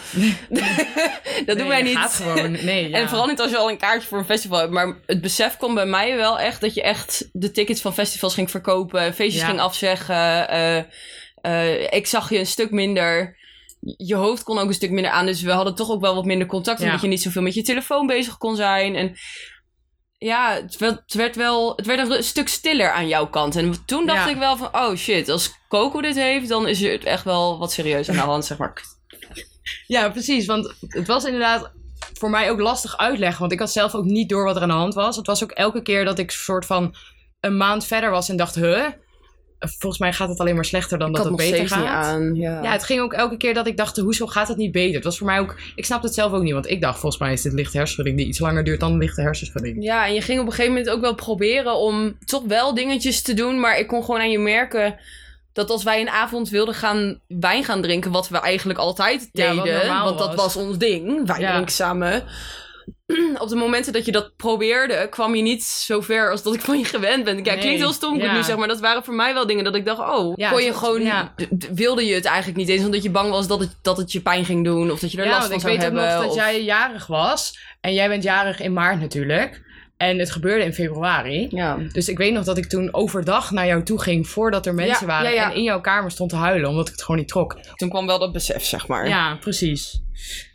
dat 1.47 1.59
doen 1.59 1.69
wij 1.69 1.83
niet. 1.83 1.97
Gaat 1.97 2.12
gewoon. 2.14 2.50
Nee, 2.50 2.88
ja. 2.88 2.97
En 2.99 3.09
vooral 3.09 3.26
niet 3.26 3.40
als 3.40 3.50
je 3.50 3.57
al 3.57 3.71
een 3.71 3.78
kaartje 3.78 4.09
voor 4.09 4.19
een 4.19 4.25
festival 4.25 4.59
hebt. 4.59 4.73
Maar 4.73 4.97
het 5.07 5.21
besef 5.21 5.57
kwam 5.57 5.75
bij 5.75 5.87
mij 5.87 6.17
wel 6.17 6.38
echt 6.38 6.61
dat 6.61 6.75
je 6.75 6.83
echt 6.83 7.28
de 7.33 7.50
tickets 7.50 7.81
van 7.81 7.95
festivals 7.95 8.35
ging 8.35 8.50
verkopen. 8.50 9.14
Feestjes 9.14 9.43
Ja. 9.43 9.49
ging 9.49 9.61
afzeggen. 9.61 10.49
eh, 10.49 10.76
eh, 11.43 11.93
ik 11.93 12.07
zag 12.07 12.31
je 12.31 12.38
een 12.38 12.47
stuk 12.47 12.71
minder. 12.71 13.37
Je 13.97 14.14
hoofd 14.14 14.43
kon 14.43 14.59
ook 14.59 14.69
een 14.69 14.75
stuk 14.75 14.90
minder 14.90 15.12
aan. 15.12 15.26
Dus 15.26 15.43
we 15.43 15.50
hadden 15.50 15.75
toch 15.75 15.90
ook 15.90 16.00
wel 16.00 16.14
wat 16.14 16.25
minder 16.25 16.47
contact. 16.47 16.78
Ja. 16.81 16.85
Omdat 16.87 17.00
je 17.00 17.09
niet 17.09 17.23
zoveel 17.23 17.43
met 17.43 17.55
je 17.55 17.62
telefoon 17.62 18.07
bezig 18.07 18.38
kon 18.38 18.57
zijn. 18.57 18.95
En 18.97 19.17
ja, 20.19 20.55
het 20.55 20.77
werd, 20.77 20.95
het 21.05 21.15
werd 21.15 21.37
wel 21.37 21.73
het 21.77 21.87
werd 21.87 22.11
een 22.11 22.23
stuk 22.23 22.49
stiller 22.49 22.91
aan 22.93 23.09
jouw 23.09 23.27
kant. 23.27 23.57
En 23.57 23.85
toen 23.85 24.07
dacht 24.07 24.25
Ja. 24.25 24.31
ik 24.31 24.37
wel 24.37 24.57
van, 24.57 24.69
oh 24.73 24.97
shit, 24.97 25.29
als 25.29 25.55
Coco 25.69 26.01
dit 26.01 26.15
heeft, 26.15 26.49
dan 26.49 26.69
is 26.69 26.81
het 26.81 27.05
echt 27.05 27.25
wel 27.25 27.59
wat 27.59 27.73
serieus 27.73 28.09
aan 28.09 28.15
de 28.15 28.21
hand, 28.21 28.45
zeg 28.45 28.59
maar. 28.59 28.83
Ja, 29.87 30.09
precies. 30.09 30.47
Want 30.47 30.75
het 30.89 31.07
was 31.07 31.25
inderdaad 31.25 31.71
voor 32.13 32.31
mij 32.31 32.51
ook 32.51 32.61
lastig 32.61 32.97
uitleggen. 32.97 33.41
Want 33.41 33.53
ik 33.53 33.59
had 33.59 33.73
zelf 33.73 33.95
ook 33.95 34.05
niet 34.05 34.29
door 34.29 34.45
wat 34.45 34.57
er 34.57 34.63
aan 34.63 34.69
de 34.69 34.75
hand 34.75 34.95
was. 34.95 35.17
Het 35.17 35.27
was 35.27 35.43
ook 35.43 35.51
elke 35.51 35.83
keer 35.83 36.05
dat 36.05 36.19
ik 36.19 36.31
soort 36.31 36.67
van 36.67 36.95
een 37.41 37.57
maand 37.57 37.85
verder 37.87 38.11
was 38.11 38.29
en 38.29 38.37
dacht, 38.37 38.55
huh? 38.55 38.87
Volgens 39.61 39.99
mij 39.99 40.12
gaat 40.12 40.29
het 40.29 40.38
alleen 40.41 40.55
maar 40.55 40.65
slechter 40.65 40.99
dan 40.99 41.09
Ik 41.09 41.15
dat 41.17 41.25
het 41.25 41.37
beter 41.37 41.69
gaat. 41.69 41.79
niet 41.79 41.88
aan. 41.88 42.35
Ja. 42.35 42.62
Ja, 42.62 42.73
het 42.73 42.85
ging 42.85 43.00
ook 43.00 43.12
elke 43.12 43.37
keer 43.37 43.55
dat 43.55 43.67
ik 43.67 43.77
dacht, 43.77 43.97
hoezo 43.97 44.27
gaat 44.27 44.49
het 44.49 44.57
niet 44.57 44.73
beter? 44.73 44.95
Het 44.95 45.05
was 45.05 45.19
voor 45.19 45.27
mij 45.27 45.38
ook, 45.38 45.57
ik 45.75 45.85
snapte 45.85 46.07
het 46.07 46.15
zelf 46.15 46.33
ook 46.33 46.43
niet. 46.43 46.53
Want 46.53 46.71
ik 46.71 46.81
dacht, 46.81 46.99
volgens 47.00 47.23
mij 47.23 47.33
is 47.33 47.43
dit 47.43 47.53
lichte 47.53 47.77
hersenschudding 47.77 48.17
die 48.17 48.27
iets 48.27 48.38
langer 48.38 48.65
duurt 48.65 48.81
dan 48.81 48.99
lichte 48.99 49.21
hersenschudding. 49.21 49.83
Ja, 49.85 50.07
en 50.07 50.15
je 50.15 50.21
ging 50.21 50.41
op 50.41 50.47
een 50.47 50.53
gegeven 50.53 50.73
moment 50.73 50.91
ook 50.91 51.00
wel 51.00 51.15
proberen 51.15 51.75
om 51.77 52.19
toch 52.25 52.43
wel 52.47 52.75
dingetjes 52.75 53.23
te 53.23 53.35
doen. 53.35 53.61
Maar 53.61 53.79
ik 53.79 53.87
kon 53.87 54.05
gewoon 54.05 54.21
aan 54.21 54.31
je 54.31 54.38
merken 54.38 54.97
dat 55.53 55.71
als 55.71 55.83
wij 55.85 56.00
een 56.00 56.09
avond 56.11 56.49
wilden 56.49 56.75
gaan 56.75 57.21
wijn 57.27 57.65
gaan 57.65 57.83
drinken, 57.83 58.11
wat 58.11 58.29
we 58.29 58.38
eigenlijk 58.41 58.79
altijd 58.79 59.29
deden, 59.33 59.88
want 60.05 60.19
dat 60.19 60.35
was. 60.35 60.57
ons 60.57 60.79
ding, 60.79 61.27
wijn 61.27 61.41
Ja. 61.41 61.53
drinken 61.53 61.73
samen. 61.75 62.25
Op 63.38 63.49
de 63.49 63.57
momenten 63.57 63.93
dat 63.93 64.05
je 64.05 64.12
dat 64.12 64.37
probeerde, 64.37 65.07
kwam 65.11 65.35
je 65.35 65.43
niet 65.43 65.65
zo 65.65 66.00
ver 66.00 66.31
als 66.31 66.43
dat 66.43 66.55
ik 66.55 66.61
van 66.61 66.79
je 66.79 66.85
gewend 66.85 67.25
ben. 67.25 67.35
Kijk, 67.35 67.47
Nee, 67.47 67.59
klinkt 67.59 67.81
heel 67.81 67.93
stom 67.93 68.19
ja. 68.19 68.33
nu 68.33 68.43
zeg, 68.43 68.57
maar 68.57 68.69
dat 68.69 68.81
waren 68.81 69.05
voor 69.05 69.15
mij 69.15 69.35
wel 69.35 69.47
dingen 69.47 69.65
dat 69.65 69.75
ik 69.75 69.85
dacht, 69.85 70.00
oh, 70.00 70.33
Ja, 70.37 70.50
kon 70.50 70.62
je 70.62 70.75
gewoon, 70.75 71.03
ja. 71.03 71.35
wilde 71.75 72.07
je 72.07 72.15
het 72.15 72.25
eigenlijk 72.25 72.57
niet 72.57 72.69
eens, 72.69 72.85
omdat 72.85 73.03
je 73.03 73.11
bang 73.11 73.31
was 73.31 73.47
dat 73.47 73.61
het, 73.61 73.77
dat 73.83 73.97
het 73.97 74.12
je 74.12 74.21
pijn 74.21 74.45
ging 74.45 74.65
doen, 74.65 74.91
of 74.91 75.00
dat 75.00 75.12
je 75.12 75.19
er 75.19 75.25
Ja, 75.25 75.31
last 75.31 75.47
van 75.47 75.55
ik 75.55 75.61
zou 75.61 75.73
weet 75.73 75.85
ook 75.87 75.93
hebben. 75.93 76.15
nog 76.15 76.25
dat 76.25 76.35
jij 76.35 76.62
jarig 76.62 77.07
was. 77.07 77.59
En 77.81 77.95
jij 77.95 78.09
bent 78.09 78.23
jarig 78.23 78.61
in 78.61 78.73
maart 78.73 79.00
natuurlijk. 79.00 79.62
En 79.99 80.19
het 80.19 80.31
gebeurde 80.31 80.64
in 80.64 80.73
februari. 80.75 81.47
Ja. 81.50 81.76
Dus 81.93 82.09
ik 82.09 82.19
weet 82.19 82.33
nog 82.33 82.45
dat 82.45 82.59
ik 82.59 82.67
toen 82.67 82.95
overdag 82.95 83.50
naar 83.50 83.67
jou 83.67 83.83
toe 83.83 84.00
ging 84.00 84.28
voordat 84.28 84.67
er 84.67 84.75
mensen 84.75 85.07
Ja, 85.07 85.12
waren. 85.12 85.33
ja. 85.33 85.50
En 85.50 85.57
in 85.57 85.62
jouw 85.62 85.81
kamer 85.81 86.11
stond 86.11 86.31
te 86.31 86.37
huilen, 86.37 86.69
omdat 86.69 86.87
ik 86.87 86.93
het 86.93 87.02
gewoon 87.02 87.21
niet 87.21 87.28
trok. 87.28 87.59
Toen 87.75 87.88
kwam 87.88 88.07
wel 88.07 88.19
dat 88.19 88.33
besef, 88.33 88.64
zeg 88.64 88.87
maar. 88.87 89.09
Ja, 89.09 89.37
precies. 89.40 90.02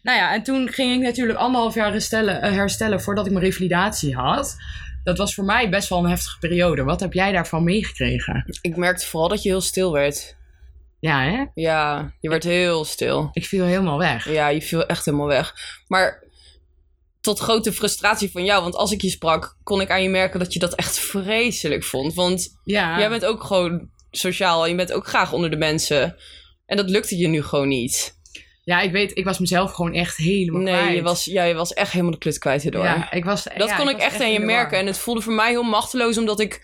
Nou 0.03 0.17
ja, 0.17 0.33
en 0.33 0.43
toen 0.43 0.69
ging 0.69 0.93
ik 0.95 1.01
natuurlijk 1.01 1.39
anderhalf 1.39 1.73
jaar 1.75 1.91
herstellen, 1.91 2.41
eh, 2.41 2.51
herstellen 2.51 3.01
voordat 3.01 3.25
ik 3.25 3.31
mijn 3.31 3.43
revalidatie 3.45 4.15
had. 4.15 4.55
Dat 5.03 5.17
was 5.17 5.33
voor 5.33 5.45
mij 5.45 5.69
best 5.69 5.89
wel 5.89 5.99
een 6.03 6.09
heftige 6.09 6.39
periode. 6.39 6.83
Wat 6.83 6.99
heb 6.99 7.13
jij 7.13 7.31
daarvan 7.31 7.63
meegekregen? 7.63 8.45
Ik 8.61 8.75
merkte 8.75 9.05
vooral 9.07 9.29
dat 9.29 9.43
je 9.43 9.49
heel 9.49 9.61
stil 9.61 9.91
werd. 9.93 10.35
Ja, 10.99 11.21
hè? 11.21 11.45
Ja, 11.53 12.11
je 12.19 12.29
werd 12.29 12.43
heel 12.43 12.85
stil. 12.85 13.29
Ik 13.33 13.45
viel 13.45 13.65
helemaal 13.65 13.97
weg. 13.97 14.29
Ja, 14.29 14.47
je 14.47 14.61
viel 14.61 14.85
echt 14.85 15.05
helemaal 15.05 15.27
weg. 15.27 15.53
Maar 15.87 16.22
tot 17.23 17.39
grote 17.39 17.73
frustratie 17.73 18.31
van 18.31 18.45
jou, 18.45 18.61
want 18.63 18.75
als 18.75 18.91
ik 18.91 19.01
je 19.01 19.09
sprak, 19.09 19.57
kon 19.63 19.81
ik 19.81 19.89
aan 19.89 20.03
je 20.03 20.09
merken 20.09 20.39
dat 20.39 20.53
je 20.53 20.59
dat 20.59 20.73
echt 20.75 20.99
vreselijk 20.99 21.83
vond. 21.83 22.13
Want 22.13 22.59
Ja. 22.63 22.99
jij 22.99 23.09
bent 23.09 23.25
ook 23.25 23.43
gewoon 23.43 23.89
sociaal 24.11 24.63
en 24.63 24.69
je 24.69 24.75
bent 24.75 24.93
ook 24.93 25.07
graag 25.07 25.33
onder 25.33 25.49
de 25.49 25.57
mensen. 25.57 26.15
En 26.65 26.77
dat 26.77 26.89
lukte 26.89 27.17
je 27.17 27.27
nu 27.27 27.43
gewoon 27.43 27.67
niet. 27.67 28.21
ja, 28.63 28.79
ik 28.81 28.91
weet, 28.91 29.17
ik 29.17 29.23
was 29.25 29.39
mezelf 29.39 29.71
gewoon 29.71 29.93
echt 29.93 30.17
helemaal 30.17 30.61
Nee, 30.61 30.73
kwijt. 30.81 30.95
je 30.95 31.01
was, 31.01 31.25
ja, 31.25 31.43
je 31.43 31.53
was 31.53 31.73
echt 31.73 31.91
helemaal 31.91 32.11
de 32.11 32.17
klut 32.17 32.37
kwijt 32.37 32.61
hierdoor. 32.61 32.83
Ja, 32.83 33.11
ik 33.11 33.25
was, 33.25 33.43
Dat 33.57 33.69
ja, 33.69 33.75
kon 33.75 33.89
ik 33.89 33.97
echt 33.97 34.21
aan 34.21 34.31
je 34.31 34.39
merken. 34.39 34.77
En 34.77 34.85
het 34.85 34.97
voelde 34.97 35.21
voor 35.21 35.33
mij 35.33 35.49
heel 35.49 35.63
machteloos, 35.63 36.17
omdat 36.17 36.39
ik 36.39 36.61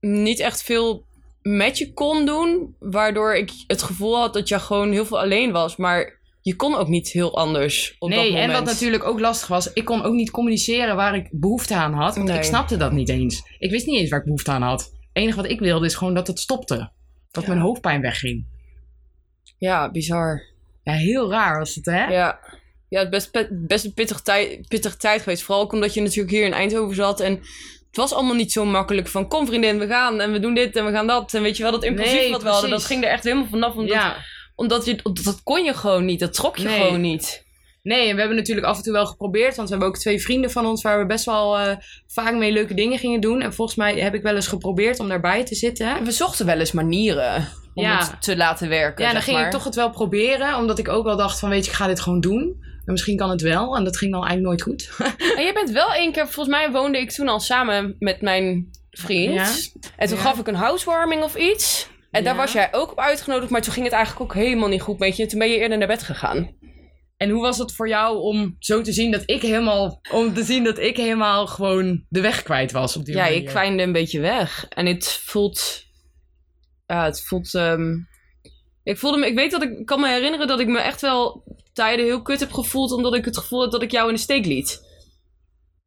niet 0.00 0.40
echt 0.40 0.62
veel 0.62 1.04
met 1.42 1.78
je 1.78 1.92
kon 1.92 2.26
doen. 2.26 2.76
Waardoor 2.78 3.34
ik 3.36 3.50
het 3.66 3.82
gevoel 3.82 4.16
had 4.18 4.32
dat 4.32 4.48
je 4.48 4.58
gewoon 4.58 4.92
heel 4.92 5.06
veel 5.06 5.20
alleen 5.20 5.52
was. 5.52 5.76
Maar 5.76 6.20
je 6.42 6.56
kon 6.56 6.74
ook 6.74 6.88
niet 6.88 7.08
heel 7.08 7.36
anders 7.36 7.96
op 7.98 8.10
dat 8.10 8.18
Nee, 8.18 8.30
moment. 8.30 8.48
en 8.48 8.52
wat 8.56 8.64
natuurlijk 8.64 9.04
ook 9.04 9.20
lastig 9.20 9.48
was, 9.48 9.72
ik 9.72 9.84
kon 9.84 10.02
ook 10.02 10.14
niet 10.14 10.30
communiceren 10.30 10.96
waar 10.96 11.14
ik 11.14 11.28
behoefte 11.30 11.74
aan 11.74 11.92
had. 11.92 12.14
Want 12.16 12.28
Nee. 12.28 12.36
ik 12.36 12.42
snapte 12.44 12.76
dat 12.76 12.92
niet 12.92 13.08
eens. 13.08 13.42
Ik 13.58 13.70
wist 13.70 13.86
niet 13.86 13.98
eens 13.98 14.10
waar 14.10 14.18
ik 14.18 14.24
behoefte 14.24 14.50
aan 14.50 14.62
had. 14.62 14.80
Het 14.82 14.92
enige 15.12 15.36
wat 15.36 15.50
ik 15.50 15.60
wilde 15.60 15.86
is 15.86 15.94
gewoon 15.94 16.14
dat 16.14 16.26
het 16.26 16.38
stopte. 16.38 16.90
Dat 17.30 17.42
Ja. 17.42 17.48
mijn 17.48 17.60
hoofdpijn 17.62 18.00
wegging. 18.00 18.46
Ja, 19.58 19.90
bizar. 19.90 20.42
Ja, 20.82 20.92
heel 20.92 21.30
raar 21.30 21.58
was 21.58 21.74
het, 21.74 21.84
hè? 21.84 22.04
Ja, 22.06 22.38
ja 22.88 23.00
het 23.00 23.10
best, 23.10 23.30
best 23.50 23.84
een 23.84 23.94
pittig 23.94 24.20
tijd, 24.20 24.68
pittige 24.68 24.96
tijd 24.96 25.22
geweest. 25.22 25.42
Vooral 25.42 25.62
ook 25.64 25.72
omdat 25.72 25.94
je 25.94 26.00
natuurlijk 26.00 26.30
hier 26.30 26.44
in 26.44 26.52
Eindhoven 26.52 26.94
zat. 26.96 27.20
En 27.20 27.32
het 27.86 27.96
was 27.96 28.12
allemaal 28.12 28.34
niet 28.34 28.52
zo 28.52 28.64
makkelijk 28.64 29.08
van... 29.08 29.28
Kom 29.28 29.46
vriendin, 29.46 29.78
we 29.78 29.86
gaan 29.86 30.20
en 30.20 30.32
we 30.32 30.38
doen 30.38 30.54
dit 30.54 30.76
en 30.76 30.84
we 30.84 30.92
gaan 30.92 31.06
dat. 31.06 31.34
En 31.34 31.42
weet 31.42 31.56
je 31.56 31.62
wel, 31.62 31.72
dat 31.72 31.84
impulsief 31.84 32.14
Nee, 32.14 32.30
wat 32.30 32.42
we 32.42 32.48
hadden... 32.48 32.70
dat 32.70 32.84
ging 32.84 33.04
er 33.04 33.10
echt 33.10 33.24
helemaal 33.24 33.46
vanaf. 33.46 33.74
Omdat, 33.74 33.94
Ja. 33.94 34.16
Omdat 34.62 34.84
je, 34.84 34.96
dat, 35.24 35.40
kon 35.42 35.64
je 35.64 35.74
gewoon 35.74 36.04
niet. 36.04 36.20
Dat 36.20 36.34
trok 36.34 36.56
je 36.56 36.64
Nee. 36.68 36.80
gewoon 36.80 37.00
niet. 37.00 37.44
Nee, 37.82 38.08
en 38.08 38.12
we 38.14 38.18
hebben 38.20 38.38
natuurlijk 38.38 38.66
af 38.66 38.76
en 38.76 38.82
toe 38.82 38.92
wel 38.92 39.06
geprobeerd. 39.06 39.56
Want 39.56 39.68
we 39.68 39.74
hebben 39.74 39.92
ook 39.94 39.98
twee 40.00 40.22
vrienden 40.22 40.50
van 40.50 40.66
ons 40.66 40.82
waar 40.82 40.98
we 40.98 41.06
best 41.06 41.24
wel 41.24 41.58
eh, 41.58 41.76
vaak 42.06 42.34
mee 42.34 42.52
leuke 42.52 42.74
dingen 42.74 42.98
gingen 42.98 43.20
doen. 43.20 43.40
En 43.40 43.54
volgens 43.54 43.76
mij 43.76 43.94
heb 43.94 44.14
ik 44.14 44.22
wel 44.22 44.34
eens 44.34 44.46
geprobeerd 44.46 45.00
om 45.00 45.08
daarbij 45.08 45.44
te 45.44 45.54
zitten. 45.54 45.96
En 45.96 46.04
we 46.04 46.10
zochten 46.12 46.46
wel 46.46 46.58
eens 46.58 46.72
manieren 46.72 47.48
om 47.74 47.84
Ja. 47.84 47.98
het 47.98 48.22
te 48.22 48.36
laten 48.36 48.68
werken. 48.68 49.04
Ja, 49.04 49.12
dan 49.12 49.22
ging 49.22 49.36
maar. 49.36 49.46
ik 49.46 49.52
toch 49.52 49.64
het 49.64 49.74
wel 49.74 49.90
proberen. 49.90 50.56
Omdat 50.56 50.78
ik 50.78 50.88
ook 50.88 51.04
wel 51.04 51.16
dacht 51.16 51.38
van, 51.38 51.48
weet 51.48 51.64
je, 51.64 51.70
ik 51.70 51.76
ga 51.76 51.86
dit 51.86 52.00
gewoon 52.00 52.20
doen. 52.20 52.56
En 52.84 52.92
misschien 52.92 53.16
kan 53.16 53.30
het 53.30 53.40
wel. 53.40 53.76
En 53.76 53.84
dat 53.84 53.96
ging 53.96 54.12
dan 54.12 54.24
eigenlijk 54.26 54.48
nooit 54.48 54.62
goed. 54.62 54.90
En 55.36 55.44
je 55.44 55.52
bent 55.52 55.70
wel 55.70 55.92
één 55.92 56.12
keer... 56.12 56.28
Volgens 56.28 56.56
mij 56.56 56.70
woonde 56.70 56.98
ik 56.98 57.10
toen 57.10 57.28
al 57.28 57.40
samen 57.40 57.96
met 57.98 58.20
mijn 58.20 58.70
vriend. 58.90 59.34
Ja. 59.34 59.50
En 59.96 60.08
toen 60.08 60.16
Ja. 60.16 60.22
gaf 60.22 60.38
ik 60.38 60.46
een 60.46 60.54
housewarming 60.54 61.22
of 61.22 61.36
iets. 61.36 61.88
En 62.12 62.24
daar 62.24 62.34
Ja. 62.34 62.40
was 62.40 62.52
jij 62.52 62.68
ook 62.72 62.90
op 62.90 62.98
uitgenodigd. 63.00 63.50
Maar 63.50 63.62
toen 63.62 63.72
ging 63.72 63.84
het 63.84 63.94
eigenlijk 63.94 64.24
ook 64.24 64.34
helemaal 64.42 64.68
niet 64.68 64.80
goed 64.82 64.98
met 64.98 65.16
je. 65.16 65.22
En 65.22 65.28
toen 65.28 65.38
ben 65.38 65.48
je 65.48 65.56
eerder 65.58 65.78
naar 65.78 65.86
bed 65.88 66.02
gegaan. 66.02 66.56
En 67.16 67.30
hoe 67.30 67.42
was 67.42 67.58
het 67.58 67.72
voor 67.74 67.88
jou 67.88 68.18
om 68.18 68.56
zo 68.58 68.80
te 68.82 68.92
zien 68.92 69.10
dat 69.10 69.22
ik 69.26 69.42
helemaal, 69.42 70.00
om 70.12 70.34
te 70.34 70.42
zien 70.44 70.64
dat 70.64 70.78
ik 70.78 70.96
helemaal 70.96 71.46
gewoon 71.46 72.04
de 72.08 72.20
weg 72.20 72.42
kwijt 72.42 72.72
was 72.72 72.96
op 72.96 73.04
die 73.04 73.14
Ja, 73.14 73.22
manier? 73.22 73.36
ik 73.38 73.44
kwijnde 73.46 73.82
een 73.82 73.92
beetje 73.92 74.20
weg. 74.20 74.66
En 74.68 74.86
het 74.86 75.08
voelt... 75.08 75.84
Ja, 76.86 77.04
het 77.04 77.24
voelt... 77.26 77.54
ehm, 77.54 77.92
Ik 78.82 78.98
voelde 78.98 79.18
me... 79.18 79.26
Ik 79.26 79.34
weet 79.34 79.50
dat 79.50 79.62
ik... 79.62 79.78
ik 79.78 79.86
kan 79.86 80.00
me 80.00 80.08
herinneren 80.08 80.46
dat 80.46 80.60
ik 80.60 80.66
me 80.66 80.78
echt 80.78 81.00
wel 81.00 81.44
tijden 81.72 82.04
heel 82.04 82.22
kut 82.22 82.40
heb 82.40 82.52
gevoeld. 82.52 82.92
Omdat 82.92 83.14
ik 83.14 83.24
het 83.24 83.38
gevoel 83.38 83.60
had 83.60 83.72
dat 83.72 83.82
ik 83.82 83.90
jou 83.90 84.08
in 84.08 84.14
de 84.14 84.20
steek 84.20 84.46
liet. 84.46 84.90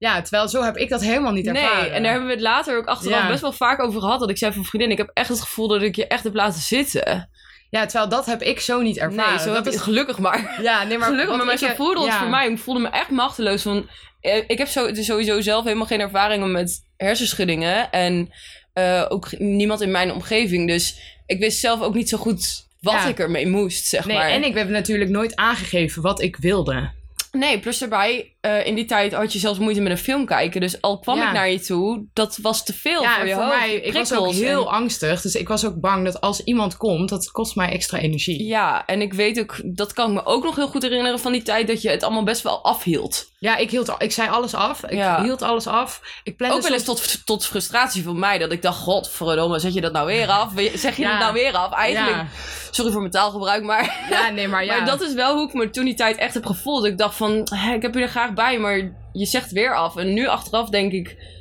Ja, 0.06 0.22
terwijl 0.22 0.48
zo 0.48 0.64
heb 0.64 0.78
ik 0.78 0.90
dat 0.90 1.02
helemaal 1.02 1.32
niet 1.32 1.48
ervaren. 1.48 1.82
Nee, 1.82 1.90
en 1.92 2.02
daar 2.02 2.12
hebben 2.12 2.30
we 2.30 2.36
het 2.36 2.44
later 2.44 2.78
ook 2.78 2.86
achteraf 2.86 3.22
Ja. 3.22 3.28
best 3.28 3.42
wel 3.42 3.52
vaak 3.52 3.80
over 3.82 4.00
gehad. 4.02 4.20
Dat 4.20 4.30
ik 4.30 4.38
zei 4.38 4.54
van 4.54 4.64
vriendin, 4.66 4.92
ik 4.92 4.98
heb 4.98 5.10
echt 5.14 5.30
het 5.30 5.42
gevoel 5.42 5.68
dat 5.68 5.82
ik 5.82 5.96
je 5.96 6.08
echt 6.08 6.24
heb 6.24 6.34
laten 6.34 6.62
zitten. 6.62 7.30
Ja, 7.70 7.86
terwijl 7.86 8.10
dat 8.10 8.26
heb 8.26 8.42
ik 8.42 8.60
zo 8.60 8.82
niet 8.82 8.98
ervaren. 8.98 9.30
nee, 9.30 9.40
zo 9.40 9.54
dat 9.54 9.66
heb 9.66 9.74
ik 9.74 9.80
gelukkig 9.80 10.18
maar. 10.20 10.60
Ja, 10.62 10.84
nee, 10.84 10.98
maar 10.98 11.08
gelukkig, 11.08 11.36
maar, 11.38 11.46
maar 11.46 11.58
zo 11.58 11.68
voelde 11.76 12.00
het 12.02 12.10
ja. 12.10 12.20
voor 12.20 12.30
mij. 12.30 12.50
Ik 12.50 12.58
voelde 12.58 12.80
me 12.80 12.88
echt 12.90 13.10
machteloos. 13.10 13.62
Van, 13.62 13.90
eh, 14.22 14.44
ik 14.48 14.58
heb 14.58 14.68
zo, 14.68 14.92
dus 14.92 15.06
sowieso 15.06 15.42
zelf 15.42 15.64
helemaal 15.64 15.86
geen 15.86 16.00
ervaringen 16.00 16.52
met 16.52 16.86
hersenschuddingen. 16.98 17.92
En 17.92 18.30
eh, 18.74 19.06
ook 19.10 19.38
niemand 19.40 19.82
in 19.82 19.92
mijn 19.92 20.12
omgeving. 20.12 20.68
Dus 20.68 21.00
ik 21.26 21.40
wist 21.40 21.60
zelf 21.60 21.82
ook 21.82 21.94
niet 21.94 22.10
zo 22.10 22.18
goed 22.18 22.68
wat 22.82 22.94
Ja. 22.94 23.06
ik 23.08 23.20
ermee 23.20 23.48
moest, 23.48 23.86
zeg 23.86 24.06
Nee, 24.06 24.18
maar. 24.18 24.30
en 24.30 24.44
ik 24.44 24.56
heb 24.56 24.70
natuurlijk 24.70 25.10
nooit 25.10 25.36
aangegeven 25.36 26.02
wat 26.02 26.22
ik 26.22 26.36
wilde. 26.36 26.92
Nee, 27.32 27.60
plus 27.60 27.78
daarbij, 27.78 28.35
eh, 28.46 28.66
in 28.66 28.76
die 28.76 28.86
tijd 28.86 29.14
had 29.14 29.34
je 29.34 29.40
zelfs 29.40 29.60
moeite 29.60 29.82
met 29.82 29.92
een 29.92 29.98
film 29.98 30.26
kijken. 30.26 30.62
Dus 30.62 30.82
al 30.82 31.00
kwam 31.00 31.18
Ja. 31.18 31.28
ik 31.28 31.34
naar 31.34 31.50
je 31.50 31.60
toe, 31.60 32.06
dat 32.14 32.38
was 32.42 32.64
te 32.66 32.74
veel 32.74 33.02
ja, 33.02 33.16
voor 33.16 33.28
je 33.28 33.34
voor 33.34 33.44
hoofd. 33.44 33.58
mij, 33.58 33.74
ik 33.76 33.94
was 33.94 34.14
ook 34.14 34.32
heel 34.32 34.62
en- 34.66 34.72
angstig. 34.72 35.22
Dus 35.22 35.36
ik 35.36 35.48
was 35.48 35.66
ook 35.66 35.80
bang 35.80 36.06
dat 36.06 36.22
als 36.22 36.44
iemand 36.44 36.78
komt, 36.78 37.10
dat 37.10 37.32
kost 37.32 37.56
mij 37.56 37.70
extra 37.70 37.98
energie. 37.98 38.44
Ja, 38.46 38.86
en 38.86 39.02
ik 39.02 39.14
weet 39.14 39.40
ook, 39.40 39.56
dat 39.64 39.94
kan 39.94 40.08
ik 40.08 40.14
me 40.14 40.26
ook 40.26 40.44
nog 40.44 40.56
heel 40.56 40.68
goed 40.68 40.82
herinneren 40.82 41.20
van 41.20 41.32
die 41.32 41.44
tijd 41.44 41.68
dat 41.68 41.82
je 41.82 41.90
het 41.90 42.04
allemaal 42.04 42.24
best 42.24 42.42
wel 42.42 42.64
afhield. 42.64 43.34
Ja, 43.40 43.58
ik, 43.58 43.72
hield, 43.72 43.96
ik 43.98 44.12
zei 44.12 44.30
alles 44.30 44.54
af. 44.54 44.84
Ik 44.84 44.92
Ja. 44.98 45.24
hield 45.24 45.42
alles 45.42 45.68
af. 45.68 46.02
Ik 46.24 46.36
plande 46.38 46.56
Ook 46.56 46.62
wel 46.62 46.74
eens 46.74 46.84
tot, 46.84 47.26
tot 47.26 47.46
frustratie 47.46 48.04
van 48.04 48.20
mij, 48.20 48.38
dat 48.38 48.52
ik 48.52 48.62
dacht, 48.62 48.78
godverdomme, 48.80 49.60
zet 49.60 49.74
je 49.74 49.82
dat 49.82 49.92
nou 49.94 50.06
weer 50.06 50.28
af? 50.28 50.52
Zeg 50.74 50.96
je 50.98 51.04
dat 51.04 51.20
nou 51.20 51.34
weer 51.34 51.54
af? 51.54 51.72
Eigenlijk, 51.74 52.16
Ja. 52.16 52.28
sorry 52.72 52.92
voor 52.92 53.00
mijn 53.00 53.12
taalgebruik, 53.14 53.64
maar, 53.64 54.06
Ja, 54.10 54.30
nee, 54.30 54.48
maar 54.48 54.66
ja. 54.66 54.78
maar 54.78 54.86
dat 54.86 55.02
is 55.02 55.14
wel 55.14 55.36
hoe 55.36 55.48
ik 55.48 55.54
me 55.54 55.70
toen 55.70 55.86
die 55.86 55.94
tijd 55.94 56.18
echt 56.18 56.34
heb 56.34 56.46
gevoeld. 56.46 56.86
Ik 56.86 56.98
dacht 56.98 57.16
van, 57.16 57.32
ik 57.76 57.82
heb 57.82 57.94
je 57.94 58.02
er 58.02 58.10
bij, 58.36 58.60
maar 58.60 59.10
je 59.12 59.26
zegt 59.26 59.52
weer 59.52 59.76
af. 59.76 59.98
En 59.98 60.14
nu 60.14 60.28
achteraf 60.28 60.70
denk 60.70 60.92
ik, 60.92 61.34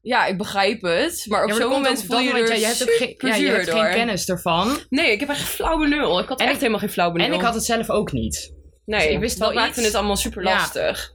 Ja, 0.00 0.26
ik 0.26 0.38
begrijp 0.38 0.82
het. 0.82 1.26
Maar 1.28 1.42
op 1.42 1.48
Ja, 1.48 1.54
zo'n 1.54 1.62
dat 1.64 1.72
moment 1.72 2.04
voel 2.04 2.18
je 2.18 2.32
dat 2.32 2.40
er 2.40 2.48
ja, 2.48 2.54
je 2.54 2.66
hebt 2.66 2.82
ook 2.82 2.88
geen, 2.96 3.14
ja, 3.18 3.34
je 3.34 3.48
hebt 3.48 3.70
geen 3.70 3.90
kennis 3.90 4.28
ervan. 4.28 4.78
Nee, 4.88 5.12
ik 5.12 5.20
heb 5.20 5.28
echt 5.28 5.38
geen 5.38 5.46
flauw 5.46 5.78
benul. 5.78 6.18
Ik 6.20 6.28
had 6.28 6.38
En 6.38 6.44
echt 6.44 6.54
ik- 6.54 6.60
helemaal 6.60 6.80
geen 6.80 6.90
flauw 6.90 7.12
benul. 7.12 7.26
En 7.26 7.32
ik 7.32 7.40
had 7.40 7.54
het 7.54 7.64
zelf 7.64 7.90
ook 7.90 8.12
niet. 8.12 8.52
Nee, 8.84 9.12
ik 9.12 9.18
wist 9.18 9.38
dat 9.38 9.48
wel 9.52 9.56
maakte 9.62 9.78
iets. 9.78 9.86
het 9.86 9.96
allemaal 9.96 10.16
super 10.16 10.42
Ja. 10.44 10.50
lastig. 10.54 11.12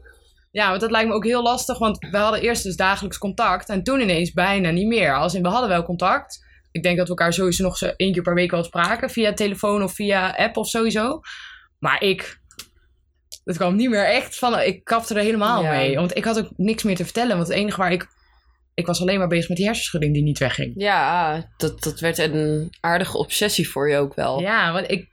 Ja, 0.51 0.69
want 0.69 0.81
dat 0.81 0.91
lijkt 0.91 1.07
me 1.07 1.13
ook 1.13 1.23
heel 1.25 1.41
lastig, 1.43 1.77
want 1.77 1.97
we 2.12 2.17
hadden 2.17 2.41
eerst 2.41 2.63
dus 2.63 2.75
dagelijks 2.75 3.17
contact 3.17 3.69
en 3.69 3.83
toen 3.83 3.99
ineens 4.01 4.31
bijna 4.31 4.69
niet 4.71 4.88
meer. 4.88 5.15
Als 5.15 5.33
in, 5.33 5.41
we 5.41 5.47
hadden 5.49 5.69
wel 5.69 5.83
contact. 5.83 6.45
Ik 6.71 6.83
denk 6.83 6.97
dat 6.97 7.07
we 7.07 7.13
elkaar 7.13 7.33
sowieso 7.33 7.63
nog 7.63 7.77
zo 7.77 7.91
één 7.95 8.13
keer 8.13 8.21
per 8.21 8.33
week 8.33 8.51
wel 8.51 8.63
spraken, 8.63 9.09
via 9.09 9.33
telefoon 9.33 9.83
of 9.83 9.93
via 9.93 10.35
app 10.38 10.57
of 10.57 10.67
sowieso. 10.67 11.19
Maar 11.79 12.01
ik, 12.03 12.38
het 13.43 13.57
kwam 13.57 13.75
niet 13.75 13.89
meer 13.89 14.05
echt 14.05 14.37
van, 14.37 14.59
ik 14.59 14.83
kapte 14.83 15.13
er 15.13 15.21
helemaal 15.21 15.63
Ja. 15.63 15.71
mee. 15.71 15.95
Want 15.95 16.17
ik 16.17 16.23
had 16.25 16.37
ook 16.39 16.49
niks 16.55 16.83
meer 16.83 16.95
te 16.95 17.03
vertellen, 17.03 17.35
want 17.37 17.47
het 17.47 17.57
enige 17.57 17.77
waar 17.77 17.91
ik, 17.91 18.07
ik 18.73 18.85
was 18.85 19.01
alleen 19.01 19.17
maar 19.19 19.27
bezig 19.27 19.47
met 19.47 19.57
die 19.57 19.65
hersenschudding 19.65 20.13
die 20.13 20.23
niet 20.23 20.37
wegging. 20.39 20.73
Ja, 20.75 21.49
dat, 21.57 21.83
dat 21.83 21.99
werd 21.99 22.17
een 22.17 22.69
aardige 22.79 23.17
obsessie 23.17 23.69
voor 23.69 23.89
je 23.89 23.97
ook 23.97 24.15
wel. 24.15 24.39
Ja, 24.39 24.71
want 24.73 24.91
ik 24.91 25.07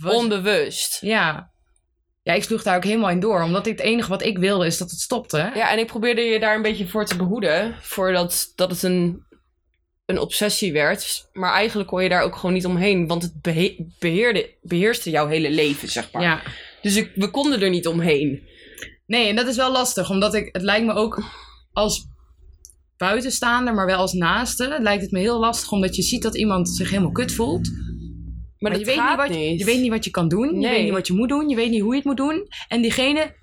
was, 0.00 0.14
Onbewust. 0.14 0.98
ja. 1.00 1.50
ja, 2.22 2.32
ik 2.32 2.42
sloeg 2.42 2.62
daar 2.62 2.76
ook 2.76 2.84
helemaal 2.84 3.10
in 3.10 3.20
door, 3.20 3.42
omdat 3.42 3.66
ik, 3.66 3.76
het 3.78 3.86
enige 3.86 4.08
wat 4.08 4.22
ik 4.22 4.38
wilde 4.38 4.66
is 4.66 4.78
dat 4.78 4.90
het 4.90 5.00
stopte. 5.00 5.50
Ja, 5.54 5.70
en 5.70 5.78
ik 5.78 5.86
probeerde 5.86 6.20
je 6.20 6.40
daar 6.40 6.54
een 6.56 6.62
beetje 6.62 6.88
voor 6.88 7.04
te 7.06 7.16
behoeden. 7.16 7.74
Voordat 7.80 8.52
dat 8.56 8.70
het 8.70 8.82
een, 8.82 9.24
een 10.06 10.18
obsessie 10.18 10.72
werd. 10.72 11.28
Maar 11.32 11.52
eigenlijk 11.52 11.88
kon 11.88 12.02
je 12.02 12.08
daar 12.08 12.22
ook 12.22 12.36
gewoon 12.36 12.54
niet 12.54 12.66
omheen. 12.66 13.06
Want 13.06 13.22
het 13.22 13.40
behe- 13.42 13.76
beheerde, 13.98 14.54
beheerste 14.62 15.10
jouw 15.10 15.26
hele 15.26 15.50
leven, 15.50 15.88
zeg 15.88 16.12
maar. 16.12 16.22
ja. 16.22 16.42
Dus 16.86 16.96
ik, 16.96 17.12
we 17.14 17.30
konden 17.30 17.60
er 17.62 17.70
niet 17.70 17.86
omheen. 17.86 18.42
Nee, 19.06 19.28
en 19.28 19.36
dat 19.36 19.46
is 19.46 19.56
wel 19.56 19.72
lastig, 19.72 20.10
omdat 20.10 20.34
ik, 20.34 20.48
het 20.52 20.62
lijkt 20.62 20.86
me 20.86 20.92
ook 20.92 21.22
als 21.72 22.06
buitenstaander, 22.96 23.74
maar 23.74 23.86
wel 23.86 23.98
als 23.98 24.12
naaste, 24.12 24.76
lijkt 24.80 25.02
het 25.02 25.10
me 25.10 25.18
heel 25.18 25.38
lastig, 25.38 25.70
omdat 25.72 25.96
je 25.96 26.02
ziet 26.02 26.22
dat 26.22 26.36
iemand 26.36 26.68
zich 26.68 26.90
helemaal 26.90 27.12
kut 27.12 27.32
voelt. 27.32 27.68
Maar, 27.70 27.84
Maar, 28.58 28.70
dat 28.70 28.80
je, 28.80 28.86
weet 28.86 28.96
niet 29.08 29.16
wat, 29.16 29.28
je- 29.28 29.34
niet. 29.50 29.58
je 29.58 29.64
weet 29.64 29.80
niet 29.80 29.90
wat 29.90 30.04
je 30.04 30.10
kan 30.10 30.28
doen, 30.28 30.48
je 30.54 30.56
Nee. 30.60 30.70
weet 30.70 30.82
niet 30.84 30.92
wat 30.92 31.06
je 31.06 31.12
moet 31.12 31.28
doen, 31.28 31.48
je 31.48 31.56
weet 31.56 31.70
niet 31.70 31.80
hoe 31.80 31.90
je 31.90 31.96
het 31.96 32.04
moet 32.04 32.16
doen. 32.16 32.46
En 32.68 32.82
diegene 32.82 33.34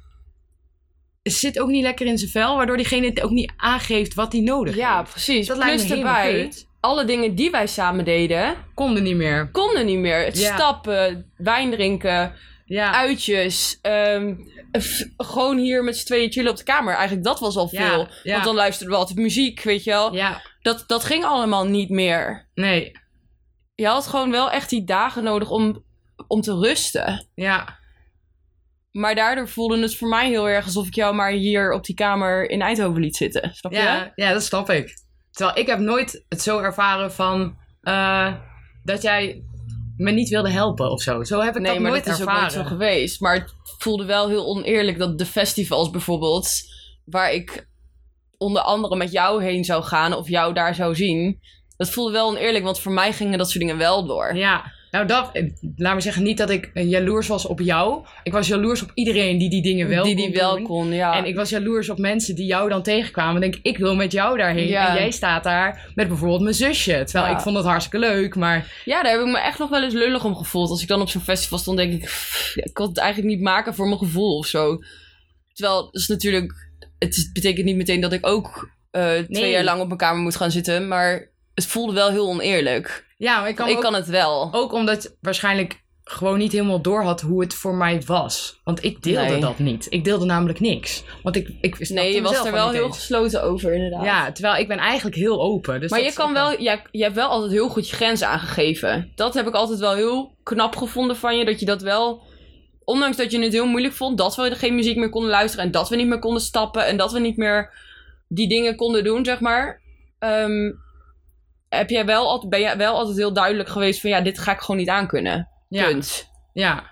zit 1.24 1.60
ook 1.60 1.70
niet 1.70 1.84
lekker 1.84 2.06
in 2.06 2.18
zijn 2.18 2.32
vel, 2.32 2.56
waardoor 2.56 2.78
diegene 2.78 3.06
het 3.08 3.22
ook 3.22 3.32
niet 3.32 3.54
aangeeft 3.56 4.14
wat 4.14 4.32
hij 4.32 4.42
nodig 4.42 4.76
Ja, 4.76 4.98
heeft. 5.00 5.12
precies. 5.12 5.48
Dat 5.48 5.58
lijkt 5.58 5.86
Plus 5.86 5.98
erbij, 5.98 6.52
alle 6.80 7.06
dingen 7.06 7.36
die 7.36 7.52
wij 7.52 7.68
samen 7.68 8.06
deden, 8.06 8.56
Konden 8.74 9.04
niet 9.04 9.16
meer. 9.16 9.50
konden 9.52 9.86
niet 9.86 10.00
meer. 10.00 10.26
Het 10.26 10.40
Ja. 10.40 10.54
Stappen, 10.56 11.32
wijn 11.38 11.72
drinken, 11.72 12.34
Ja, 12.66 12.92
uitjes. 12.94 13.80
ehm, 13.82 14.36
gewoon 15.18 15.58
hier 15.58 15.84
met 15.84 15.98
z'n 15.98 16.06
tweeën 16.06 16.32
chillen 16.32 16.52
op 16.52 16.58
de 16.58 16.64
kamer. 16.64 16.94
Eigenlijk 16.94 17.24
dat 17.26 17.40
was 17.40 17.56
al 17.56 17.68
veel. 17.70 18.08
ja. 18.24 18.32
Want 18.34 18.44
dan 18.44 18.56
luisterden 18.56 18.94
we 18.94 19.00
altijd 19.00 19.20
muziek, 19.20 19.62
weet 19.62 19.84
je 19.84 19.90
wel. 19.90 20.14
ja, 20.16 20.42
Dat, 20.62 20.84
dat 20.88 21.04
ging 21.04 21.24
allemaal 21.24 21.66
niet 21.66 21.90
meer. 21.90 22.48
nee, 22.54 22.92
Je 23.76 23.88
had 23.88 24.08
gewoon 24.08 24.32
wel 24.32 24.52
echt 24.52 24.70
die 24.70 24.84
dagen 24.84 25.24
nodig 25.24 25.50
om, 25.50 25.84
om 26.28 26.42
te 26.42 26.54
rusten. 26.60 27.28
ja. 27.36 27.82
Maar 28.92 29.16
daardoor 29.16 29.48
voelde 29.50 29.82
het 29.82 29.96
voor 29.96 30.08
mij 30.08 30.28
heel 30.30 30.50
erg 30.50 30.66
alsof 30.66 30.88
ik 30.88 30.96
jou 30.96 31.16
maar 31.16 31.32
hier 31.32 31.72
op 31.72 31.86
die 31.86 31.96
kamer 31.96 32.50
in 32.50 32.62
Eindhoven 32.62 33.02
liet 33.02 33.16
zitten. 33.16 33.54
Snap 33.56 33.72
je? 33.72 33.78
Ja, 33.78 34.12
ja, 34.16 34.34
dat 34.34 34.44
snap 34.44 34.70
ik. 34.70 34.98
Terwijl 35.32 35.58
ik 35.58 35.68
heb 35.68 35.80
nooit 35.80 36.26
het 36.30 36.42
zo 36.42 36.60
ervaren 36.60 37.12
van 37.14 37.58
eh, 37.82 38.34
dat 38.84 39.02
jij 39.02 39.44
me 39.98 40.12
niet 40.12 40.30
wilde 40.30 40.50
helpen 40.50 40.92
of 40.92 41.02
zo. 41.02 41.24
Zo 41.24 41.40
heb 41.40 41.56
ik 41.56 41.62
nee, 41.62 41.72
dat 41.72 41.82
maar 41.82 41.92
nooit 41.92 42.06
dat 42.06 42.14
is 42.14 42.20
ervaren. 42.20 42.44
ook 42.44 42.54
nooit 42.54 42.68
zo 42.68 42.76
geweest. 42.76 43.22
Maar 43.22 43.34
het 43.36 43.54
voelde 43.78 44.06
wel 44.06 44.28
heel 44.28 44.46
oneerlijk 44.46 44.98
dat 44.98 45.18
de 45.18 45.26
festivals 45.26 45.90
bijvoorbeeld, 45.90 46.50
waar 47.06 47.34
ik 47.34 47.68
onder 48.38 48.62
andere 48.62 48.96
met 48.96 49.12
jou 49.12 49.44
heen 49.44 49.64
zou 49.64 49.84
gaan 49.84 50.14
of 50.14 50.30
jou 50.30 50.54
daar 50.54 50.76
zou 50.76 50.96
zien, 50.96 51.40
dat 51.78 51.90
voelde 51.90 52.12
wel 52.12 52.28
oneerlijk, 52.28 52.64
want 52.64 52.80
voor 52.80 52.92
mij 52.92 53.14
gingen 53.14 53.38
dat 53.38 53.48
soort 53.48 53.60
dingen 53.60 53.78
wel 53.78 54.06
door. 54.06 54.36
Ja, 54.36 54.73
nou 54.94 55.06
dat, 55.06 55.30
eh, 55.34 55.50
laat 55.76 55.96
me 55.96 56.02
zeggen, 56.02 56.24
niet 56.24 56.38
dat 56.38 56.50
ik 56.50 56.72
eh, 56.74 56.90
jaloers 56.90 57.28
was 57.28 57.46
op 57.46 57.60
jou. 57.60 58.06
Ik 58.24 58.32
was 58.32 58.48
jaloers 58.48 58.82
op 58.82 58.92
iedereen 58.94 59.38
die 59.38 59.50
die 59.50 59.62
dingen 59.62 59.88
wel 59.88 60.04
die 60.04 60.16
kon 60.16 60.26
die 60.26 60.34
wel 60.40 60.56
doen. 60.56 60.64
kon, 60.64 60.92
ja. 60.94 61.16
En 61.18 61.26
ik 61.26 61.36
was 61.36 61.50
jaloers 61.50 61.90
op 61.90 61.98
mensen 61.98 62.36
die 62.36 62.46
jou 62.46 62.70
dan 62.70 62.84
tegenkwamen. 62.84 63.42
Denk 63.42 63.56
ik, 63.56 63.66
ik 63.66 63.78
wil 63.78 63.96
met 63.96 64.12
jou 64.12 64.38
daarheen. 64.38 64.68
Ja. 64.68 64.90
En 64.90 64.96
jij 64.96 65.12
staat 65.12 65.44
daar 65.44 65.92
met 65.96 66.08
bijvoorbeeld 66.08 66.42
mijn 66.42 66.54
zusje. 66.56 67.04
Terwijl 67.04 67.26
Ja. 67.26 67.36
ik 67.38 67.40
vond 67.44 67.56
het 67.58 67.66
hartstikke 67.66 68.00
leuk, 68.08 68.36
maar 68.36 68.82
Ja, 68.86 69.04
daar 69.04 69.12
heb 69.12 69.22
ik 69.22 69.28
me 69.32 69.40
echt 69.40 69.60
nog 69.60 69.70
wel 69.70 69.84
eens 69.84 69.94
lullig 69.94 70.26
om 70.26 70.36
gevoeld. 70.36 70.70
Als 70.70 70.82
ik 70.82 70.88
dan 70.88 71.02
op 71.02 71.10
zo'n 71.10 71.22
festival 71.22 71.58
stond, 71.60 71.78
denk 71.78 71.94
ik, 71.94 72.00
pff, 72.04 72.56
ik 72.56 72.74
kon 72.74 72.88
het 72.88 72.98
eigenlijk 72.98 73.34
niet 73.36 73.42
maken 73.44 73.74
voor 73.76 73.86
mijn 73.88 73.98
gevoel 73.98 74.38
of 74.38 74.46
zo. 74.48 74.78
Terwijl, 75.54 75.84
dat 75.84 75.96
is 76.02 76.08
natuurlijk, 76.08 76.54
het 77.00 77.30
betekent 77.34 77.66
niet 77.66 77.76
meteen 77.76 78.02
dat 78.02 78.14
ik 78.14 78.28
ook 78.28 78.70
eh, 78.92 79.02
twee 79.12 79.26
Nee. 79.28 79.52
jaar 79.52 79.64
lang 79.64 79.82
op 79.82 79.88
mijn 79.88 80.00
kamer 80.00 80.22
moet 80.22 80.36
gaan 80.36 80.52
zitten, 80.52 80.88
maar 80.88 81.32
het 81.54 81.66
voelde 81.66 81.94
wel 81.94 82.10
heel 82.10 82.28
oneerlijk. 82.28 83.12
Ja, 83.24 83.40
maar 83.40 83.50
ik 83.50 83.56
kan, 83.56 83.68
ik 83.70 83.76
ook, 83.76 83.82
kan 83.82 83.94
het 83.94 84.08
wel. 84.08 84.50
ook 84.52 84.74
omdat 84.74 85.04
je 85.04 85.16
waarschijnlijk 85.22 85.82
gewoon 86.04 86.38
niet 86.38 86.52
helemaal 86.52 86.82
door 86.82 87.04
had 87.04 87.22
hoe 87.22 87.42
het 87.42 87.54
voor 87.54 87.76
mij 87.76 88.02
was. 88.06 88.60
Want 88.64 88.84
ik 88.84 89.02
deelde 89.02 89.30
Nee. 89.32 89.40
dat 89.42 89.60
niet. 89.60 89.88
Ik 89.90 90.04
deelde 90.04 90.26
namelijk 90.26 90.60
niks. 90.60 91.04
Want 91.24 91.36
ik, 91.36 91.50
ik 91.62 91.90
nee, 91.90 92.14
je 92.14 92.22
was 92.22 92.46
er 92.46 92.52
wel 92.52 92.70
heel 92.70 92.86
eens. 92.86 92.96
gesloten 92.98 93.44
over, 93.44 93.74
inderdaad. 93.74 94.04
Ja, 94.04 94.32
terwijl 94.32 94.56
ik 94.62 94.68
ben 94.68 94.78
eigenlijk 94.78 95.16
heel 95.16 95.42
open. 95.42 95.80
Dus 95.80 95.90
maar 95.92 96.02
je 96.02 96.14
kan 96.14 96.34
wel, 96.34 96.62
jij, 96.62 96.82
je 96.92 97.04
hebt 97.04 97.16
wel 97.16 97.30
altijd 97.30 97.52
heel 97.52 97.70
goed 97.70 97.90
je 97.90 97.96
grenzen 97.96 98.28
aangegeven. 98.28 99.12
Dat 99.16 99.34
heb 99.34 99.48
ik 99.48 99.54
altijd 99.54 99.80
wel 99.80 99.94
heel 99.94 100.36
knap 100.44 100.76
gevonden 100.76 101.16
van 101.16 101.38
je. 101.38 101.46
Dat 101.46 101.60
je 101.60 101.66
dat 101.66 101.82
wel, 101.82 102.22
ondanks 102.84 103.18
dat 103.18 103.32
je 103.32 103.40
het 103.40 103.54
heel 103.54 103.68
moeilijk 103.68 103.94
vond, 103.94 104.18
dat 104.18 104.36
we 104.36 104.56
geen 104.56 104.76
muziek 104.76 104.98
meer 104.98 105.10
konden 105.10 105.30
luisteren. 105.32 105.66
En 105.66 105.72
dat 105.72 105.90
we 105.90 105.96
niet 105.96 106.08
meer 106.08 106.20
konden 106.20 106.42
stappen. 106.42 106.86
En 106.86 106.98
dat 106.98 107.12
we 107.12 107.20
niet 107.20 107.38
meer 107.38 107.74
die 108.28 108.48
dingen 108.48 108.76
konden 108.76 109.04
doen, 109.04 109.26
zeg 109.26 109.40
maar. 109.40 109.82
ehm, 110.20 110.72
heb 111.78 111.90
jij 111.90 112.06
wel, 112.06 112.28
altijd, 112.30 112.50
ben 112.50 112.60
jij 112.60 112.78
wel 112.78 112.96
altijd 112.96 113.18
heel 113.18 113.34
duidelijk 113.34 113.70
geweest 113.70 114.02
van 114.02 114.10
ja, 114.10 114.22
dit 114.22 114.40
ga 114.40 114.52
ik 114.52 114.60
gewoon 114.60 114.78
niet 114.78 114.90
aankunnen. 114.90 115.48
Ja, 115.70 115.86
Punt. 115.86 116.30
ja. 116.54 116.92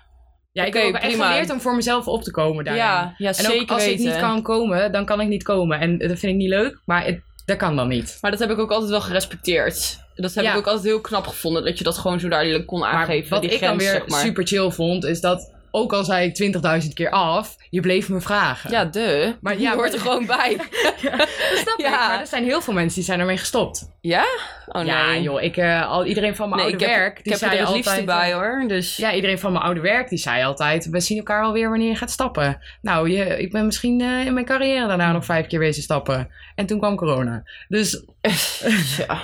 Ja, 0.52 0.62
ik 0.64 0.68
Oké, 0.68 0.78
heb 0.78 0.88
ook 0.94 1.00
echt 1.00 1.06
prima. 1.08 1.26
geleerd 1.30 1.50
om 1.50 1.60
voor 1.60 1.74
mezelf 1.76 2.06
op 2.08 2.22
te 2.22 2.30
komen 2.30 2.64
daarin. 2.64 2.82
Ja, 2.84 3.14
ja 3.16 3.28
en 3.28 3.34
zeker 3.34 3.60
ook 3.62 3.70
als 3.70 3.84
weten. 3.84 4.04
ik 4.04 4.10
niet 4.12 4.20
kan 4.20 4.42
komen, 4.42 4.92
dan 4.92 5.04
kan 5.04 5.20
ik 5.20 5.28
niet 5.28 5.42
komen. 5.42 5.80
En 5.80 5.98
dat 5.98 6.08
vind 6.18 6.22
ik 6.32 6.34
niet 6.34 6.48
leuk, 6.48 6.80
maar 6.84 7.04
het, 7.04 7.20
dat 7.44 7.56
kan 7.56 7.76
dan 7.76 7.88
niet. 7.88 8.18
Maar 8.20 8.30
dat 8.30 8.40
heb 8.40 8.50
ik 8.50 8.58
ook 8.58 8.70
altijd 8.70 8.90
wel 8.90 9.00
gerespecteerd. 9.00 10.00
Dat 10.14 10.34
heb 10.34 10.44
Ja. 10.44 10.50
ik 10.52 10.56
ook 10.58 10.66
altijd 10.66 10.84
heel 10.84 11.00
knap 11.00 11.26
gevonden. 11.26 11.64
Dat 11.64 11.78
je 11.78 11.84
dat 11.84 11.98
gewoon 11.98 12.20
zo 12.20 12.28
duidelijk 12.28 12.66
kon 12.66 12.78
Maar 12.80 12.92
aangeven. 12.92 13.30
wat 13.30 13.40
die 13.42 13.50
ik 13.50 13.56
grens, 13.56 13.70
dan 13.70 13.80
weer 13.80 13.90
zeg 14.00 14.08
maar. 14.08 14.20
super 14.20 14.46
chill 14.46 14.70
vond, 14.70 15.04
is 15.04 15.20
dat 15.20 15.51
ook 15.74 15.92
al 15.92 16.04
zei 16.04 16.32
ik 16.34 16.54
20.000 16.82 16.92
keer 16.92 17.10
af, 17.10 17.56
je 17.70 17.80
bleef 17.80 18.08
me 18.08 18.20
vragen. 18.20 18.70
Ja, 18.70 18.84
de. 18.84 19.36
Maar 19.40 19.58
ja, 19.58 19.70
je 19.70 19.76
hoort 19.76 19.92
er 19.92 20.00
gewoon 20.00 20.26
bij. 20.26 20.56
dat 21.02 21.28
snap 21.54 21.78
ik. 21.78 21.84
Ja. 21.84 22.08
Maar 22.08 22.20
er 22.20 22.26
zijn 22.26 22.44
heel 22.44 22.60
veel 22.60 22.74
mensen 22.74 22.94
die 22.94 23.04
zijn 23.04 23.20
ermee 23.20 23.36
gestopt. 23.36 23.90
Ja? 24.00 24.24
Oh 24.66 24.74
nee. 24.74 24.86
Ja, 24.86 25.16
joh. 25.16 25.42
Ik, 25.42 25.56
eh, 25.56 25.88
al, 25.90 26.06
iedereen 26.06 26.36
van 26.36 26.48
mijn 26.48 26.60
nee, 26.60 26.70
oude 26.70 26.84
ik 26.84 26.90
heb, 26.90 27.00
werk, 27.00 27.18
ik 27.18 27.24
die 27.24 27.32
heb 27.32 27.40
zei 27.40 27.52
er 27.52 27.58
het 27.58 27.66
altijd... 27.66 27.86
liefste 27.86 28.04
bij 28.04 28.30
eh, 28.30 28.36
hoor. 28.36 28.64
Dus 28.66 28.96
Ja, 28.96 29.14
iedereen 29.14 29.38
van 29.38 29.52
mijn 29.52 29.64
oude 29.64 29.80
werk, 29.80 30.08
die 30.08 30.18
zei 30.18 30.44
altijd... 30.44 30.88
We 30.90 31.00
zien 31.00 31.18
elkaar 31.18 31.40
wel 31.40 31.52
weer 31.52 31.68
wanneer 31.68 31.88
je 31.88 31.96
gaat 31.96 32.10
stappen. 32.10 32.58
Nou, 32.80 33.10
je, 33.10 33.38
ik 33.38 33.52
ben 33.52 33.64
misschien 33.66 34.00
eh, 34.00 34.26
in 34.26 34.34
mijn 34.34 34.46
carrière 34.46 34.86
daarna 34.86 35.12
nog 35.12 35.24
vijf 35.24 35.46
keer 35.46 35.58
wezen 35.58 35.82
stappen. 35.82 36.28
En 36.54 36.66
toen 36.66 36.78
kwam 36.78 36.96
corona. 36.96 37.42
Dus, 37.68 38.04
ja. 38.98 39.20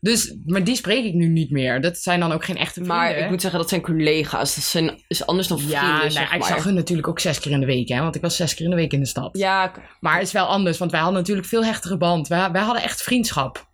Dus, 0.00 0.36
maar 0.46 0.64
die 0.64 0.76
spreek 0.76 1.04
ik 1.04 1.14
nu 1.14 1.26
niet 1.28 1.50
meer. 1.50 1.80
Dat 1.80 1.98
zijn 1.98 2.20
dan 2.20 2.32
ook 2.32 2.44
geen 2.44 2.56
echte 2.56 2.72
vrienden. 2.72 2.96
Maar 2.96 3.16
ik 3.16 3.30
moet 3.30 3.40
zeggen, 3.40 3.60
dat 3.60 3.68
zijn 3.68 3.80
collega's. 3.80 4.54
Dat 4.54 4.64
zijn, 4.64 5.02
is 5.08 5.26
anders 5.26 5.48
dan 5.48 5.58
vrienden, 5.58 5.78
Ja, 5.80 5.98
nee, 6.00 6.10
zeg 6.10 6.32
ik 6.32 6.38
maar. 6.38 6.48
zag 6.48 6.64
hun 6.64 6.74
natuurlijk 6.74 7.08
ook 7.08 7.20
zes 7.20 7.40
keer 7.40 7.52
in 7.52 7.60
de 7.60 7.66
week, 7.66 7.88
hè. 7.88 8.00
Want 8.00 8.14
ik 8.14 8.20
was 8.22 8.36
zes 8.36 8.54
keer 8.54 8.64
in 8.64 8.70
de 8.70 8.76
week 8.76 8.92
in 8.92 9.00
de 9.00 9.06
stad. 9.06 9.38
Ja, 9.38 9.72
Maar 10.00 10.14
het 10.14 10.22
is 10.26 10.32
wel 10.32 10.46
anders, 10.46 10.78
want 10.78 10.90
wij 10.90 11.00
hadden 11.00 11.18
natuurlijk 11.18 11.46
veel 11.48 11.64
hechtere 11.64 11.96
band. 11.96 12.28
Wij, 12.28 12.50
wij 12.50 12.62
hadden 12.62 12.82
echt 12.82 13.02
vriendschap. 13.02 13.68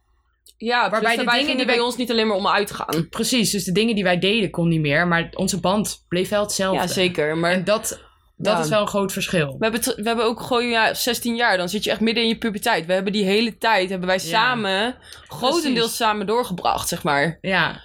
ja 0.57 0.91
Waarbij 0.91 1.01
waarbij 1.01 1.25
de 1.25 1.31
dingen 1.31 1.47
die 1.47 1.57
die 1.57 1.67
bij 1.67 1.75
wij- 1.75 1.85
ons 1.85 1.97
niet 1.97 2.11
alleen 2.11 2.27
maar 2.27 2.37
om 2.37 2.49
uitgaan. 2.49 3.07
Precies, 3.11 3.51
dus 3.51 3.65
de 3.65 3.73
dingen 3.73 3.95
die 3.95 4.05
wij 4.05 4.19
deden 4.19 4.51
kon 4.51 4.69
niet 4.69 4.81
meer. 4.81 5.07
Maar 5.09 5.29
onze 5.35 5.61
band 5.61 6.05
bleef 6.09 6.29
wel 6.29 6.43
hetzelfde. 6.43 6.81
Ja, 6.81 6.87
zeker. 6.87 7.37
Maar 7.39 7.53
En 7.53 7.65
dat, 7.65 8.01
dat 8.37 8.57
Ja. 8.57 8.63
is 8.63 8.69
wel 8.69 8.81
een 8.81 8.87
groot 8.89 9.13
verschil. 9.13 9.57
we 9.59 9.65
hebben, 9.65 9.81
we 9.97 10.03
hebben 10.03 10.25
ook 10.25 10.41
gewoon 10.41 10.69
ja, 10.69 10.95
16 10.95 11.37
jaar. 11.37 11.57
Dan 11.57 11.69
zit 11.69 11.85
je 11.85 11.91
echt 11.91 12.01
midden 12.01 12.23
in 12.23 12.29
je 12.29 12.39
puberteit. 12.39 12.87
We 12.87 12.93
hebben 12.93 13.13
die 13.13 13.25
hele 13.25 13.59
tijd 13.59 13.91
hebben 13.91 14.09
wij 14.09 14.19
samen, 14.19 14.97
grotendeels 15.29 15.97
samen 15.97 16.27
doorgebracht, 16.27 16.89
zeg 16.89 17.03
maar. 17.03 17.39
Ja. 17.41 17.81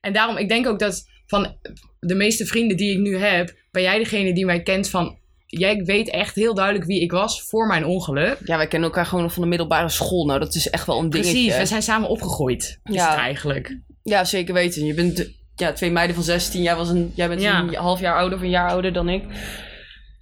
En 0.00 0.12
daarom, 0.12 0.36
ik 0.36 0.48
denk 0.48 0.66
ook 0.66 0.78
dat 0.78 1.04
van 1.26 1.56
de 2.00 2.14
meeste 2.14 2.46
vrienden 2.46 2.76
die 2.76 2.92
ik 2.92 2.98
nu 2.98 3.16
heb, 3.16 3.54
ben 3.70 3.82
jij 3.82 3.98
degene 3.98 4.34
die 4.34 4.44
mij 4.44 4.62
kent 4.62 4.88
van. 4.90 5.18
Jij 5.46 5.82
weet 5.84 6.10
echt 6.10 6.34
heel 6.34 6.54
duidelijk 6.54 6.84
wie 6.84 7.00
ik 7.00 7.10
was 7.10 7.42
voor 7.42 7.66
mijn 7.66 7.84
ongeluk. 7.84 8.38
Ja, 8.44 8.56
wij 8.56 8.66
kennen 8.66 8.88
elkaar 8.88 9.06
gewoon 9.06 9.24
nog 9.24 9.32
van 9.32 9.42
de 9.42 9.48
middelbare 9.48 9.88
school. 9.88 10.26
Nou, 10.26 10.38
dat 10.40 10.54
is 10.54 10.70
echt 10.70 10.86
wel 10.86 10.98
een 10.98 11.10
dingetje. 11.10 11.32
Precies, 11.32 11.56
we 11.56 11.66
zijn 11.66 11.82
samen 11.82 12.08
opgegroeid. 12.08 12.80
Is 12.84 12.94
Ja. 12.94 13.08
het 13.10 13.18
eigenlijk. 13.18 13.78
Ja, 14.02 14.24
zeker 14.24 14.54
weten. 14.54 14.84
Je 14.86 14.94
bent 14.94 15.30
ja, 15.54 15.72
twee 15.72 15.90
meiden 15.90 16.14
van 16.14 16.24
16. 16.24 16.62
Jij, 16.62 16.76
was 16.76 16.88
een, 16.88 17.12
jij 17.14 17.28
bent 17.28 17.42
Ja. 17.42 17.58
een 17.60 17.74
half 17.74 18.00
jaar 18.00 18.16
ouder 18.16 18.38
of 18.38 18.44
een 18.44 18.50
jaar 18.50 18.68
ouder 18.70 18.92
dan 18.92 19.08
ik. 19.08 19.22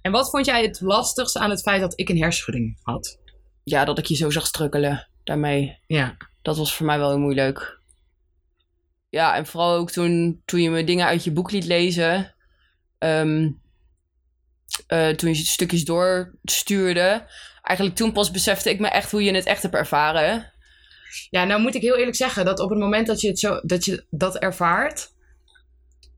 En 0.05 0.11
wat 0.11 0.29
vond 0.29 0.45
jij 0.45 0.61
het 0.61 0.81
lastigste 0.81 1.39
aan 1.39 1.49
het 1.49 1.61
feit 1.61 1.81
dat 1.81 1.99
ik 1.99 2.09
een 2.09 2.17
hersenschudding 2.17 2.77
had? 2.81 3.19
Ja, 3.63 3.85
dat 3.85 3.97
ik 3.97 4.05
je 4.05 4.15
zo 4.15 4.29
zag 4.29 4.45
strukkelen 4.45 5.07
daarmee. 5.23 5.79
Ja. 5.87 6.17
Dat 6.41 6.57
was 6.57 6.75
voor 6.75 6.85
mij 6.85 6.97
wel 6.97 7.09
heel 7.09 7.19
moeilijk. 7.19 7.79
Ja, 9.09 9.35
en 9.35 9.45
vooral 9.45 9.75
ook 9.75 9.91
toen, 9.91 10.41
toen 10.45 10.61
je 10.61 10.69
me 10.69 10.83
dingen 10.83 11.05
uit 11.05 11.23
je 11.23 11.31
boek 11.31 11.51
liet 11.51 11.65
lezen. 11.65 12.35
Ehm, 12.97 13.49
eh, 14.87 15.09
toen 15.09 15.29
je 15.29 15.35
stukjes 15.35 15.85
doorstuurde. 15.85 17.27
Eigenlijk 17.61 17.97
toen 17.97 18.11
pas 18.11 18.31
besefte 18.31 18.69
ik 18.69 18.79
me 18.79 18.87
echt 18.87 19.11
hoe 19.11 19.23
je 19.23 19.33
het 19.33 19.45
echt 19.45 19.61
hebt 19.61 19.75
ervaren. 19.75 20.53
Ja, 21.29 21.43
nou 21.43 21.61
moet 21.61 21.75
ik 21.75 21.81
heel 21.81 21.97
eerlijk 21.97 22.17
zeggen 22.17 22.45
dat 22.45 22.59
op 22.59 22.69
het 22.69 22.79
moment 22.79 23.07
dat 23.07 23.21
je, 23.21 23.27
het 23.27 23.39
zo, 23.39 23.59
dat, 23.63 23.85
je 23.85 24.05
dat 24.09 24.37
ervaart, 24.37 25.11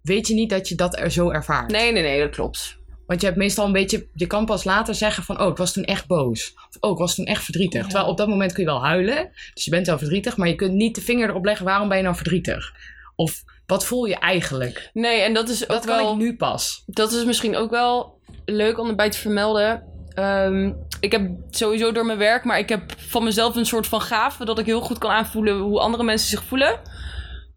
weet 0.02 0.28
je 0.28 0.34
niet 0.34 0.50
dat 0.50 0.67
je 0.67 0.76
dat 0.76 1.00
er 1.00 1.12
zo 1.12 1.30
ervaart. 1.30 1.71
Nee, 1.71 1.91
nee, 1.91 2.04
nee, 2.04 2.19
dat 2.19 2.36
klopt. 2.36 2.76
Want 3.07 3.21
je 3.21 3.27
hebt 3.27 3.39
meestal 3.39 3.65
een 3.65 3.71
beetje, 3.71 4.07
je 4.13 4.27
kan 4.27 4.45
pas 4.45 4.63
later 4.63 4.95
zeggen 4.95 5.23
van, 5.23 5.41
oh, 5.41 5.47
ik 5.49 5.57
was 5.57 5.73
toen 5.73 5.83
echt 5.83 6.07
boos. 6.07 6.53
Of, 6.55 6.77
oh, 6.79 6.91
ik 6.91 6.97
was 6.97 7.15
toen 7.15 7.25
echt 7.25 7.43
verdrietig. 7.43 7.81
Ja. 7.81 7.87
Terwijl 7.87 8.09
op 8.09 8.17
dat 8.17 8.27
moment 8.27 8.53
kun 8.53 8.63
je 8.63 8.69
wel 8.69 8.85
huilen, 8.85 9.29
dus 9.53 9.65
je 9.65 9.71
bent 9.71 9.87
wel 9.87 9.97
verdrietig, 9.97 10.37
maar 10.37 10.47
je 10.47 10.55
kunt 10.55 10.73
niet 10.73 10.95
de 10.95 11.01
vinger 11.01 11.29
erop 11.29 11.45
leggen, 11.45 11.65
waarom 11.65 11.87
ben 11.87 11.97
je 11.97 12.03
nou 12.03 12.15
verdrietig? 12.15 12.73
Of, 13.15 13.43
wat 13.65 13.85
voel 13.85 14.05
je 14.05 14.15
eigenlijk? 14.15 14.89
Nee, 14.93 15.21
en 15.21 15.33
dat 15.33 15.49
is 15.49 15.63
ook 15.63 15.69
Dat 15.69 15.85
kan 15.85 16.11
ik 16.11 16.17
nu 16.17 16.35
pas. 16.35 16.83
Dat 16.85 17.11
is 17.11 17.25
misschien 17.25 17.55
ook 17.55 17.69
wel 17.69 18.19
leuk 18.45 18.79
om 18.79 18.89
erbij 18.89 19.09
te 19.09 19.17
vermelden. 19.17 19.83
Ehm, 20.13 20.73
ik 20.99 21.11
heb 21.11 21.29
sowieso 21.49 21.91
door 21.91 22.05
mijn 22.05 22.17
werk, 22.17 22.43
maar 22.43 22.59
ik 22.59 22.69
heb 22.69 22.93
van 22.97 23.23
mezelf 23.23 23.55
een 23.55 23.65
soort 23.65 23.87
van 23.87 24.01
gave 24.01 24.45
dat 24.45 24.59
ik 24.59 24.65
heel 24.65 24.81
goed 24.81 24.97
kan 24.97 25.11
aanvoelen 25.11 25.57
hoe 25.57 25.79
andere 25.79 26.03
mensen 26.03 26.29
zich 26.29 26.43
voelen. 26.43 26.79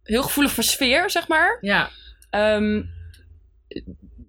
Heel 0.02 0.22
gevoelig 0.22 0.52
voor 0.52 0.64
sfeer, 0.64 1.10
zeg 1.10 1.28
maar. 1.28 1.58
Ja, 1.60 1.90
Ehm, 2.30 2.82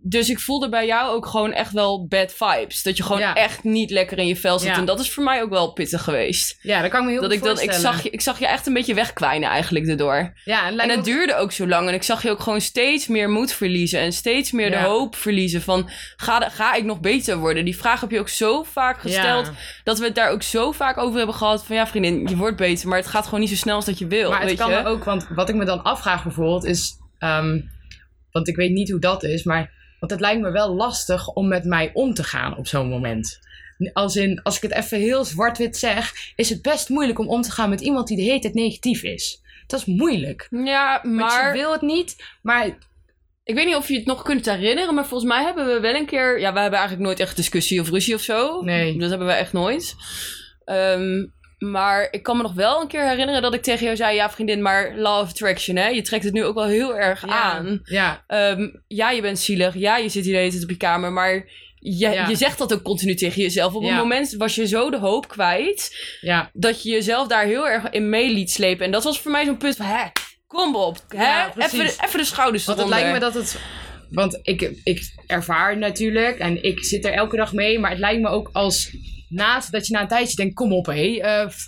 dus 0.03 0.29
ik 0.29 0.39
voelde 0.39 0.69
bij 0.69 0.85
jou 0.85 1.15
ook 1.15 1.25
gewoon 1.25 1.53
echt 1.53 1.71
wel 1.71 2.07
bad 2.07 2.33
vibes. 2.37 2.83
Dat 2.83 2.97
je 2.97 3.03
gewoon 3.03 3.21
Ja. 3.21 3.35
echt 3.35 3.63
niet 3.63 3.89
lekker 3.91 4.17
in 4.17 4.27
je 4.27 4.35
vel 4.35 4.59
zit. 4.59 4.69
Ja. 4.69 4.75
En 4.77 4.85
dat 4.85 4.99
is 4.99 5.11
voor 5.11 5.23
mij 5.23 5.41
ook 5.41 5.49
wel 5.49 5.71
pittig 5.73 6.03
geweest. 6.03 6.57
ja, 6.61 6.81
dat 6.81 6.89
kan 6.91 6.99
ik 6.99 7.05
me 7.05 7.11
heel 7.11 7.21
Dat 7.21 7.29
goed 7.31 7.39
ik, 7.39 7.45
dat, 7.47 7.61
ik, 7.61 7.71
zag 7.71 8.03
je, 8.03 8.09
ik 8.09 8.21
zag 8.21 8.39
je 8.39 8.47
echt 8.47 8.67
een 8.67 8.73
beetje 8.73 8.93
wegkwijnen 8.93 9.49
eigenlijk 9.49 9.87
erdoor. 9.87 10.33
Ja, 10.45 10.67
en, 10.67 10.79
het 10.89 10.97
ook- 10.97 11.03
duurde 11.05 11.35
ook 11.35 11.51
zo 11.51 11.67
lang. 11.67 11.87
En 11.87 11.93
ik 11.93 12.03
zag 12.03 12.23
je 12.23 12.29
ook 12.29 12.39
gewoon 12.39 12.61
steeds 12.61 13.07
meer 13.07 13.29
moed 13.29 13.53
verliezen. 13.53 13.99
En 13.99 14.13
steeds 14.13 14.51
meer 14.51 14.69
de 14.71 14.77
hoop 14.77 15.15
verliezen 15.15 15.61
van... 15.61 15.89
Ga, 16.15 16.49
ga 16.49 16.73
ik 16.73 16.83
nog 16.83 16.99
beter 16.99 17.37
worden? 17.37 17.65
Die 17.65 17.77
vraag 17.77 18.01
heb 18.01 18.11
je 18.11 18.19
ook 18.19 18.29
zo 18.29 18.63
vaak 18.63 18.99
gesteld. 19.01 19.51
Dat 19.83 19.99
we 19.99 20.05
het 20.05 20.15
daar 20.15 20.29
ook 20.31 20.43
zo 20.43 20.71
vaak 20.71 20.97
over 20.97 21.17
hebben 21.17 21.35
gehad. 21.35 21.65
Van 21.65 21.75
ja 21.75 21.87
vriendin, 21.87 22.27
je 22.27 22.35
wordt 22.35 22.57
beter. 22.57 22.87
Maar 22.87 22.97
het 22.97 23.07
gaat 23.07 23.25
gewoon 23.25 23.39
niet 23.39 23.49
zo 23.49 23.55
snel 23.55 23.75
als 23.75 23.85
dat 23.85 23.97
je 23.99 24.07
wil. 24.07 24.29
Maar 24.29 24.41
het 24.41 24.53
kan 24.57 24.71
je? 24.71 24.85
ook, 24.85 25.03
want 25.03 25.27
wat 25.35 25.49
ik 25.49 25.55
me 25.55 25.65
dan 25.65 25.83
afvraag 25.83 26.23
bijvoorbeeld 26.23 26.65
is, 26.65 26.91
ehm, 27.17 27.59
want 28.31 28.47
ik 28.47 28.55
weet 28.55 28.71
niet 28.71 28.89
hoe 28.91 28.99
dat 28.99 29.23
is, 29.23 29.43
maar 29.43 29.79
want 30.01 30.11
het 30.11 30.21
lijkt 30.21 30.41
me 30.41 30.51
wel 30.51 30.75
lastig 30.75 31.27
om 31.27 31.47
met 31.47 31.63
mij 31.63 31.91
om 31.93 32.13
te 32.13 32.23
gaan 32.23 32.57
op 32.57 32.67
zo'n 32.67 32.89
moment. 32.89 33.39
Als, 33.93 34.15
in, 34.15 34.41
als 34.43 34.55
ik 34.55 34.61
het 34.61 34.71
even 34.71 34.97
heel 34.97 35.25
zwart-wit 35.25 35.77
zeg, 35.77 36.13
is 36.35 36.49
het 36.49 36.61
best 36.61 36.89
moeilijk 36.89 37.19
om 37.19 37.27
om 37.27 37.41
te 37.41 37.51
gaan 37.51 37.69
met 37.69 37.81
iemand 37.81 38.07
die 38.07 38.17
de 38.17 38.23
hele 38.23 38.39
tijd 38.39 38.53
negatief 38.53 39.03
is. 39.03 39.41
Dat 39.67 39.79
is 39.79 39.85
moeilijk. 39.85 40.47
Ja, 40.49 40.99
Want 41.03 41.15
maar... 41.15 41.55
je 41.55 41.61
wil 41.61 41.71
het 41.71 41.81
niet, 41.81 42.15
maar 42.41 42.65
Ik 43.43 43.55
weet 43.55 43.65
niet 43.65 43.75
of 43.75 43.87
je 43.87 43.95
het 43.95 44.05
nog 44.05 44.21
kunt 44.21 44.45
herinneren, 44.45 44.93
maar 44.93 45.05
volgens 45.05 45.29
mij 45.29 45.43
hebben 45.43 45.65
we 45.65 45.79
wel 45.79 45.95
een 45.95 46.05
keer... 46.05 46.39
Ja, 46.39 46.53
we 46.53 46.59
hebben 46.59 46.79
eigenlijk 46.79 47.07
nooit 47.07 47.19
echt 47.19 47.35
discussie 47.35 47.81
of 47.81 47.89
ruzie 47.89 48.15
of 48.15 48.21
zo. 48.21 48.61
Nee. 48.61 48.97
Dat 48.97 49.09
hebben 49.09 49.27
we 49.27 49.33
echt 49.33 49.53
nooit. 49.53 49.95
Ehm, 50.65 51.25
maar 51.69 52.07
ik 52.11 52.23
kan 52.23 52.37
me 52.37 52.43
nog 52.43 52.53
wel 52.53 52.81
een 52.81 52.87
keer 52.87 53.07
herinneren 53.07 53.41
dat 53.41 53.53
ik 53.53 53.61
tegen 53.61 53.83
jou 53.85 53.95
zei... 53.95 54.15
Ja, 54.15 54.29
vriendin, 54.29 54.61
maar 54.61 54.93
law 54.95 55.21
of 55.21 55.29
attraction, 55.29 55.75
hè? 55.75 55.87
Je 55.87 56.01
trekt 56.01 56.23
het 56.23 56.33
nu 56.33 56.43
ook 56.45 56.55
wel 56.55 56.65
heel 56.65 56.97
erg 56.97 57.25
aan. 57.27 57.79
Ja, 57.83 58.23
Ehm, 58.27 58.69
ja, 58.87 59.11
je 59.11 59.21
bent 59.21 59.39
zielig. 59.39 59.75
Ja, 59.75 59.97
je 59.97 60.09
zit 60.09 60.23
hier 60.23 60.33
de 60.33 60.39
hele 60.39 60.51
tijd 60.51 60.63
op 60.63 60.69
je 60.69 60.77
kamer. 60.77 61.11
Maar 61.11 61.33
je, 61.75 62.09
Ja. 62.09 62.27
je 62.27 62.35
zegt 62.35 62.57
dat 62.57 62.73
ook 62.73 62.81
continu 62.83 63.15
tegen 63.15 63.41
jezelf. 63.41 63.73
Op 63.73 63.83
Ja. 63.83 63.89
een 63.89 63.95
moment 63.95 64.33
was 64.37 64.55
je 64.55 64.67
zo 64.67 64.89
de 64.89 64.97
hoop 64.97 65.27
kwijt... 65.27 65.95
ja, 66.21 66.49
dat 66.53 66.83
je 66.83 66.89
jezelf 66.89 67.27
daar 67.27 67.45
heel 67.45 67.67
erg 67.67 67.89
in 67.89 68.09
mee 68.09 68.29
liet 68.29 68.51
slepen. 68.51 68.85
En 68.85 68.91
dat 68.91 69.03
was 69.03 69.19
voor 69.19 69.31
mij 69.31 69.45
zo'n 69.45 69.57
punt 69.57 69.75
van... 69.75 69.85
Hè, 69.85 70.03
kom 70.47 70.75
op. 70.75 70.97
Hè? 71.07 71.45
Even, 71.57 71.77
de- 71.85 71.95
even 72.05 72.19
de 72.19 72.25
schouders 72.25 72.65
Want 72.65 72.79
het 72.79 72.87
lijkt 72.87 73.11
me 73.11 73.19
dat 73.19 73.33
het. 73.33 73.59
Want 74.09 74.39
ik, 74.43 74.71
ik 74.83 75.01
ervaar 75.27 75.77
natuurlijk 75.77 76.39
en 76.39 76.63
ik 76.63 76.83
zit 76.85 77.05
er 77.05 77.13
elke 77.13 77.35
dag 77.35 77.53
mee, 77.53 77.79
maar 77.79 77.89
het 77.89 77.99
lijkt 77.99 78.21
me 78.21 78.27
ook 78.29 78.49
als 78.53 78.95
naast 79.31 79.71
dat 79.71 79.87
je 79.87 79.93
na 79.93 80.01
een 80.01 80.07
tijdje 80.07 80.35
denkt: 80.35 80.53
kom 80.55 80.73
op, 80.73 80.85
hé. 80.85 81.19
eh, 81.21 81.49
f- 81.49 81.67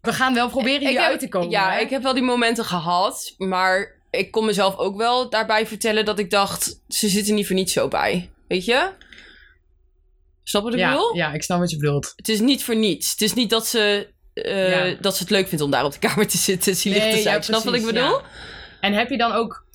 we 0.00 0.12
gaan 0.12 0.34
wel 0.34 0.48
proberen 0.48 0.88
hier 0.88 1.00
heb- 1.00 1.10
uit 1.10 1.20
te 1.20 1.28
komen. 1.28 1.50
Ja, 1.50 1.72
hè? 1.72 1.80
ik 1.80 1.90
heb 1.90 2.02
wel 2.02 2.14
die 2.14 2.22
momenten 2.22 2.64
gehad. 2.64 3.34
Maar 3.38 4.00
ik 4.10 4.30
kon 4.30 4.44
mezelf 4.46 4.76
ook 4.76 4.96
wel 4.96 5.30
daarbij 5.30 5.66
vertellen 5.66 6.04
dat 6.04 6.18
ik 6.18 6.30
dacht... 6.30 6.80
ze 6.88 7.08
zitten 7.08 7.34
niet 7.34 7.46
voor 7.46 7.56
niets 7.56 7.72
zo 7.72 7.88
bij. 7.88 8.30
Weet 8.48 8.64
je? 8.64 8.90
Snap 10.44 10.62
wat 10.62 10.72
ik 10.72 10.78
ja, 10.78 10.90
bedoel? 10.92 11.16
ja, 11.16 11.32
ik 11.32 11.42
snap 11.42 11.58
wat 11.58 11.70
je 11.70 11.76
bedoelt. 11.76 12.12
Het 12.16 12.28
is 12.28 12.40
niet 12.40 12.64
voor 12.64 12.76
niets. 12.76 13.10
Het 13.10 13.20
is 13.22 13.34
niet 13.34 13.50
dat 13.50 13.66
ze, 13.66 14.08
eh, 14.34 14.90
Ja. 14.92 15.00
dat 15.00 15.16
ze 15.16 15.22
het 15.22 15.30
leuk 15.30 15.48
vindt 15.48 15.64
om 15.64 15.70
daar 15.70 15.84
op 15.84 15.92
de 15.92 15.98
kamer 15.98 16.26
te 16.26 16.38
zitten... 16.38 16.76
zielig 16.76 16.98
Nee, 17.02 17.14
te 17.14 17.20
zijn. 17.22 17.36
ja, 17.36 17.42
Snap 17.42 17.62
wat 17.64 17.74
ik 17.74 17.84
bedoel? 17.84 18.20
En 18.80 18.92
heb 18.92 19.08
je 19.10 19.16
dan 19.16 19.32
ook 19.32 19.66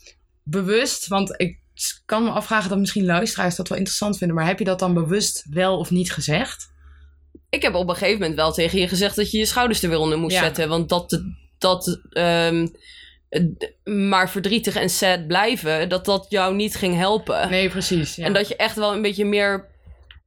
bewust, 0.43 1.07
want 1.07 1.33
ik 1.41 1.59
kan 2.05 2.23
me 2.23 2.29
afvragen 2.29 2.69
dat 2.69 2.77
misschien 2.79 3.05
luisteraars 3.05 3.55
dat 3.55 3.67
wel 3.67 3.77
interessant 3.77 4.17
vinden, 4.17 4.35
maar 4.35 4.45
heb 4.45 4.59
je 4.59 4.65
dat 4.65 4.79
dan 4.79 4.93
bewust 4.93 5.45
wel 5.49 5.77
of 5.77 5.89
niet 5.91 6.11
gezegd? 6.11 6.75
Ik 7.49 7.61
heb 7.61 7.75
op 7.75 7.89
een 7.89 7.95
gegeven 7.95 8.19
moment 8.19 8.35
wel 8.35 8.51
tegen 8.53 8.79
je 8.79 8.87
gezegd... 8.87 9.15
dat 9.15 9.31
je 9.31 9.37
je 9.37 9.45
schouders 9.45 9.83
er 9.83 9.89
weer 9.89 9.97
onder 9.99 10.17
moest 10.17 10.35
Ja. 10.35 10.41
zetten. 10.43 10.69
Want 10.69 10.89
dat... 10.89 11.21
dat 11.57 11.99
ehm, 12.11 12.67
maar 13.83 14.29
verdrietig 14.29 14.75
en 14.75 14.89
sad 14.89 15.27
blijven... 15.27 15.89
dat 15.89 16.05
dat 16.05 16.25
jou 16.29 16.55
niet 16.55 16.75
ging 16.75 16.95
helpen. 16.95 17.49
Nee, 17.49 17.69
precies. 17.69 18.15
Ja. 18.15 18.25
En 18.25 18.33
dat 18.33 18.47
je 18.47 18.55
echt 18.55 18.75
wel 18.75 18.93
een 18.93 19.01
beetje 19.01 19.25
meer 19.25 19.65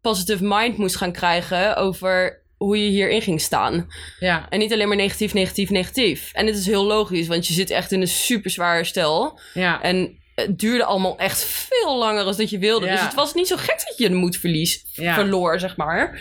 positive 0.00 0.44
mind 0.44 0.76
moest 0.76 0.96
gaan 0.96 1.12
krijgen 1.12 1.76
over 1.76 2.38
hoe 2.56 2.85
je 2.85 2.90
hierin 2.90 3.22
ging 3.22 3.40
staan. 3.40 3.88
ja. 4.18 4.46
En 4.48 4.59
niet 4.59 4.72
alleen 4.72 4.88
maar 4.88 4.96
negatief, 4.96 5.35
negatief, 5.35 5.70
negatief. 5.70 6.30
En 6.33 6.46
dit 6.46 6.56
is 6.56 6.66
heel 6.66 6.85
logisch, 6.85 7.26
want 7.26 7.46
je 7.46 7.54
zit 7.54 7.70
echt 7.70 7.92
in 7.92 8.00
een 8.00 8.09
super 8.09 8.50
zwaar 8.50 8.74
herstel. 8.74 9.40
ja. 9.54 9.83
En 9.83 10.18
het 10.35 10.59
duurde 10.59 10.85
allemaal 10.85 11.18
echt 11.18 11.44
veel 11.44 11.98
langer 11.98 12.24
dan 12.24 12.37
dat 12.37 12.50
je 12.50 12.59
wilde. 12.59 12.87
Ja. 12.87 12.92
Dus 12.92 13.00
het 13.02 13.14
was 13.14 13.35
niet 13.35 13.46
zo 13.48 13.56
gek 13.56 13.83
dat 13.88 13.94
je 13.98 14.09
de 14.09 14.14
moed 14.14 14.37
verlies, 14.37 14.85
verloor, 14.92 15.61
zeg 15.61 15.76
maar. 15.76 16.20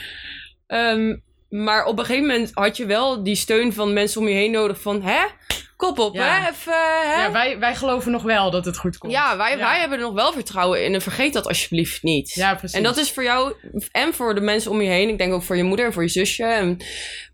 Ehm, 0.70 1.16
maar 1.50 1.86
op 1.86 2.00
een 2.00 2.06
gegeven 2.06 2.28
moment 2.28 2.52
had 2.54 2.78
je 2.78 2.86
wel 2.86 3.24
die 3.24 3.36
steun 3.36 3.74
van 3.74 3.94
mensen 3.94 4.22
om 4.22 4.28
je 4.28 4.34
heen 4.36 4.52
nodig 4.52 4.82
van... 4.82 5.02
Hè? 5.02 5.20
Kop 5.76 6.00
op, 6.00 6.16
Ja. 6.16 6.40
hè? 6.42 6.50
Even, 6.50 6.74
hè? 6.74 7.22
Ja, 7.24 7.32
wij, 7.32 7.60
wij 7.60 7.76
geloven 7.76 8.12
nog 8.12 8.24
wel 8.24 8.52
dat 8.52 8.66
het 8.66 8.78
goed 8.78 8.98
komt. 8.98 9.12
Ja, 9.14 9.38
wij, 9.38 9.52
Ja. 9.52 9.58
wij 9.58 9.80
hebben 9.80 9.98
er 9.98 10.04
nog 10.04 10.14
wel 10.14 10.32
vertrouwen 10.34 10.84
in. 10.86 10.94
En 10.94 11.02
vergeet 11.02 11.34
dat 11.34 11.48
alsjeblieft 11.48 12.04
niet. 12.04 12.34
Ja, 12.34 12.56
precies. 12.56 12.78
En 12.78 12.84
dat 12.84 12.98
is 12.98 13.12
voor 13.12 13.24
jou 13.24 13.54
en 13.92 14.14
voor 14.14 14.36
de 14.36 14.42
mensen 14.42 14.72
om 14.72 14.82
je 14.82 14.90
heen, 14.90 15.10
ik 15.10 15.18
denk 15.18 15.34
ook 15.34 15.44
voor 15.44 15.58
je 15.58 15.64
moeder 15.64 15.86
en 15.86 15.94
voor 15.94 16.02
je 16.04 16.10
zusje, 16.10 16.44
en, 16.44 16.78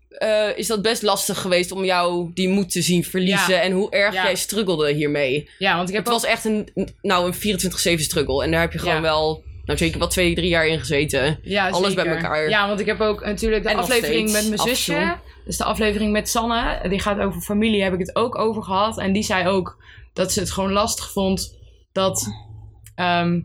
eh, 0.08 0.58
is 0.58 0.66
dat 0.66 0.82
best 0.82 1.02
lastig 1.02 1.40
geweest 1.40 1.72
om 1.72 1.84
jou 1.84 2.30
die 2.34 2.48
moed 2.48 2.70
te 2.72 2.82
zien 2.82 3.04
verliezen. 3.04 3.54
Ja. 3.54 3.60
En 3.60 3.72
hoe 3.72 3.90
erg 3.90 4.14
Ja. 4.14 4.22
jij 4.24 4.34
struggelde 4.36 4.92
hiermee. 4.92 5.50
Ja, 5.58 5.76
want 5.76 5.88
ik 5.88 5.94
heb 5.94 6.04
Het 6.04 6.12
was 6.12 6.24
echt 6.24 6.44
een, 6.44 6.68
nou, 7.02 7.26
een 7.26 7.34
24-7 7.34 8.04
struggle. 8.04 8.44
En 8.44 8.50
daar 8.50 8.60
heb 8.60 8.72
je 8.72 8.78
gewoon 8.78 9.02
wel, 9.02 9.44
nou 9.66 9.78
zeker 9.78 9.98
wel 9.98 10.08
twee, 10.08 10.34
drie 10.34 10.48
jaar 10.48 10.66
in 10.66 10.78
gezeten. 10.78 11.38
Ja, 11.42 11.68
Alles 11.68 11.88
zeker. 11.88 12.04
bij 12.04 12.14
elkaar. 12.14 12.48
Ja, 12.48 12.68
want 12.68 12.80
ik 12.80 12.86
heb 12.86 13.00
ook 13.00 13.24
natuurlijk 13.24 13.62
de 13.62 13.68
En 13.68 13.76
aflevering 13.76 14.32
met 14.32 14.48
mijn 14.48 14.58
zusje. 14.58 15.16
Dus 15.44 15.56
de 15.56 15.64
aflevering 15.64 16.12
met 16.12 16.28
Sanne. 16.28 16.88
Die 16.88 17.00
gaat 17.00 17.18
over 17.18 17.40
familie, 17.40 17.82
heb 17.82 17.92
ik 17.92 17.98
het 17.98 18.16
ook 18.16 18.38
over 18.38 18.62
gehad. 18.62 18.98
En 18.98 19.12
die 19.12 19.22
zei 19.22 19.48
ook 19.48 19.84
dat 20.12 20.32
ze 20.32 20.40
het 20.40 20.50
gewoon 20.50 20.72
lastig 20.72 21.12
vond 21.12 21.58
dat 21.92 22.26
ehm, 22.94 23.40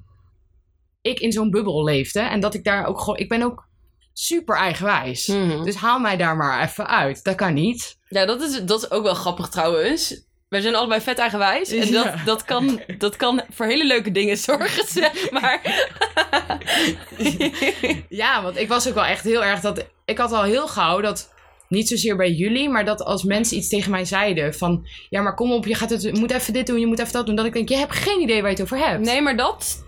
ik 1.01 1.19
in 1.19 1.31
zo'n 1.31 1.49
bubbel 1.49 1.83
leefde. 1.83 2.19
En 2.19 2.39
dat 2.39 2.53
ik 2.53 2.63
daar 2.63 2.85
ook 2.85 2.99
gewoon... 2.99 3.19
Ik 3.19 3.29
ben 3.29 3.41
ook 3.41 3.69
super 4.13 4.55
eigenwijs. 4.55 5.27
Mhm. 5.27 5.63
Dus 5.63 5.75
haal 5.75 5.99
mij 5.99 6.17
daar 6.17 6.37
maar 6.37 6.63
even 6.63 6.87
uit. 6.87 7.23
Dat 7.23 7.35
kan 7.35 7.53
niet. 7.53 7.97
Ja, 8.07 8.25
dat 8.25 8.41
is, 8.41 8.65
dat 8.65 8.83
is 8.83 8.91
ook 8.91 9.03
wel 9.03 9.13
grappig 9.13 9.49
trouwens. 9.49 10.29
Wij 10.51 10.61
zijn 10.61 10.75
allebei 10.75 11.01
vet 11.01 11.17
eigenwijs. 11.17 11.69
En 11.69 11.91
dat, 11.91 12.03
Ja. 12.03 12.21
dat, 12.25 12.45
kan, 12.45 12.81
dat 12.97 13.15
kan 13.15 13.41
voor 13.49 13.65
hele 13.65 13.85
leuke 13.85 14.11
dingen 14.11 14.37
zorgen, 14.47 14.87
zeg 14.87 15.31
maar. 15.31 15.61
Ja, 18.09 18.43
want 18.43 18.57
ik 18.57 18.67
was 18.67 18.87
ook 18.87 18.93
wel 18.93 19.05
echt 19.05 19.23
heel 19.23 19.43
erg 19.43 19.59
dat... 19.59 19.85
Ik 20.05 20.17
had 20.17 20.31
al 20.31 20.43
heel 20.43 20.67
gauw 20.67 21.01
dat... 21.01 21.33
Niet 21.67 21.87
zozeer 21.87 22.15
bij 22.15 22.31
jullie, 22.31 22.69
maar 22.69 22.85
dat 22.85 23.01
als 23.01 23.23
mensen 23.23 23.57
iets 23.57 23.69
tegen 23.69 23.91
mij 23.91 24.05
zeiden 24.05 24.53
van... 24.53 24.87
Ja, 25.09 25.21
maar 25.21 25.35
kom 25.35 25.51
op, 25.51 25.65
je, 25.65 25.75
gaat 25.75 25.89
het, 25.89 26.01
je 26.01 26.13
moet 26.13 26.31
even 26.31 26.53
dit 26.53 26.67
doen, 26.67 26.79
je 26.79 26.85
moet 26.85 26.99
even 26.99 27.13
dat 27.13 27.25
doen. 27.25 27.35
Dat 27.35 27.45
ik 27.45 27.53
denk, 27.53 27.69
je 27.69 27.75
hebt 27.75 27.95
geen 27.95 28.21
idee 28.21 28.41
waar 28.41 28.51
je 28.51 28.55
het 28.55 28.63
over 28.63 28.87
hebt. 28.87 29.05
Nee, 29.05 29.21
maar 29.21 29.37
dat, 29.37 29.83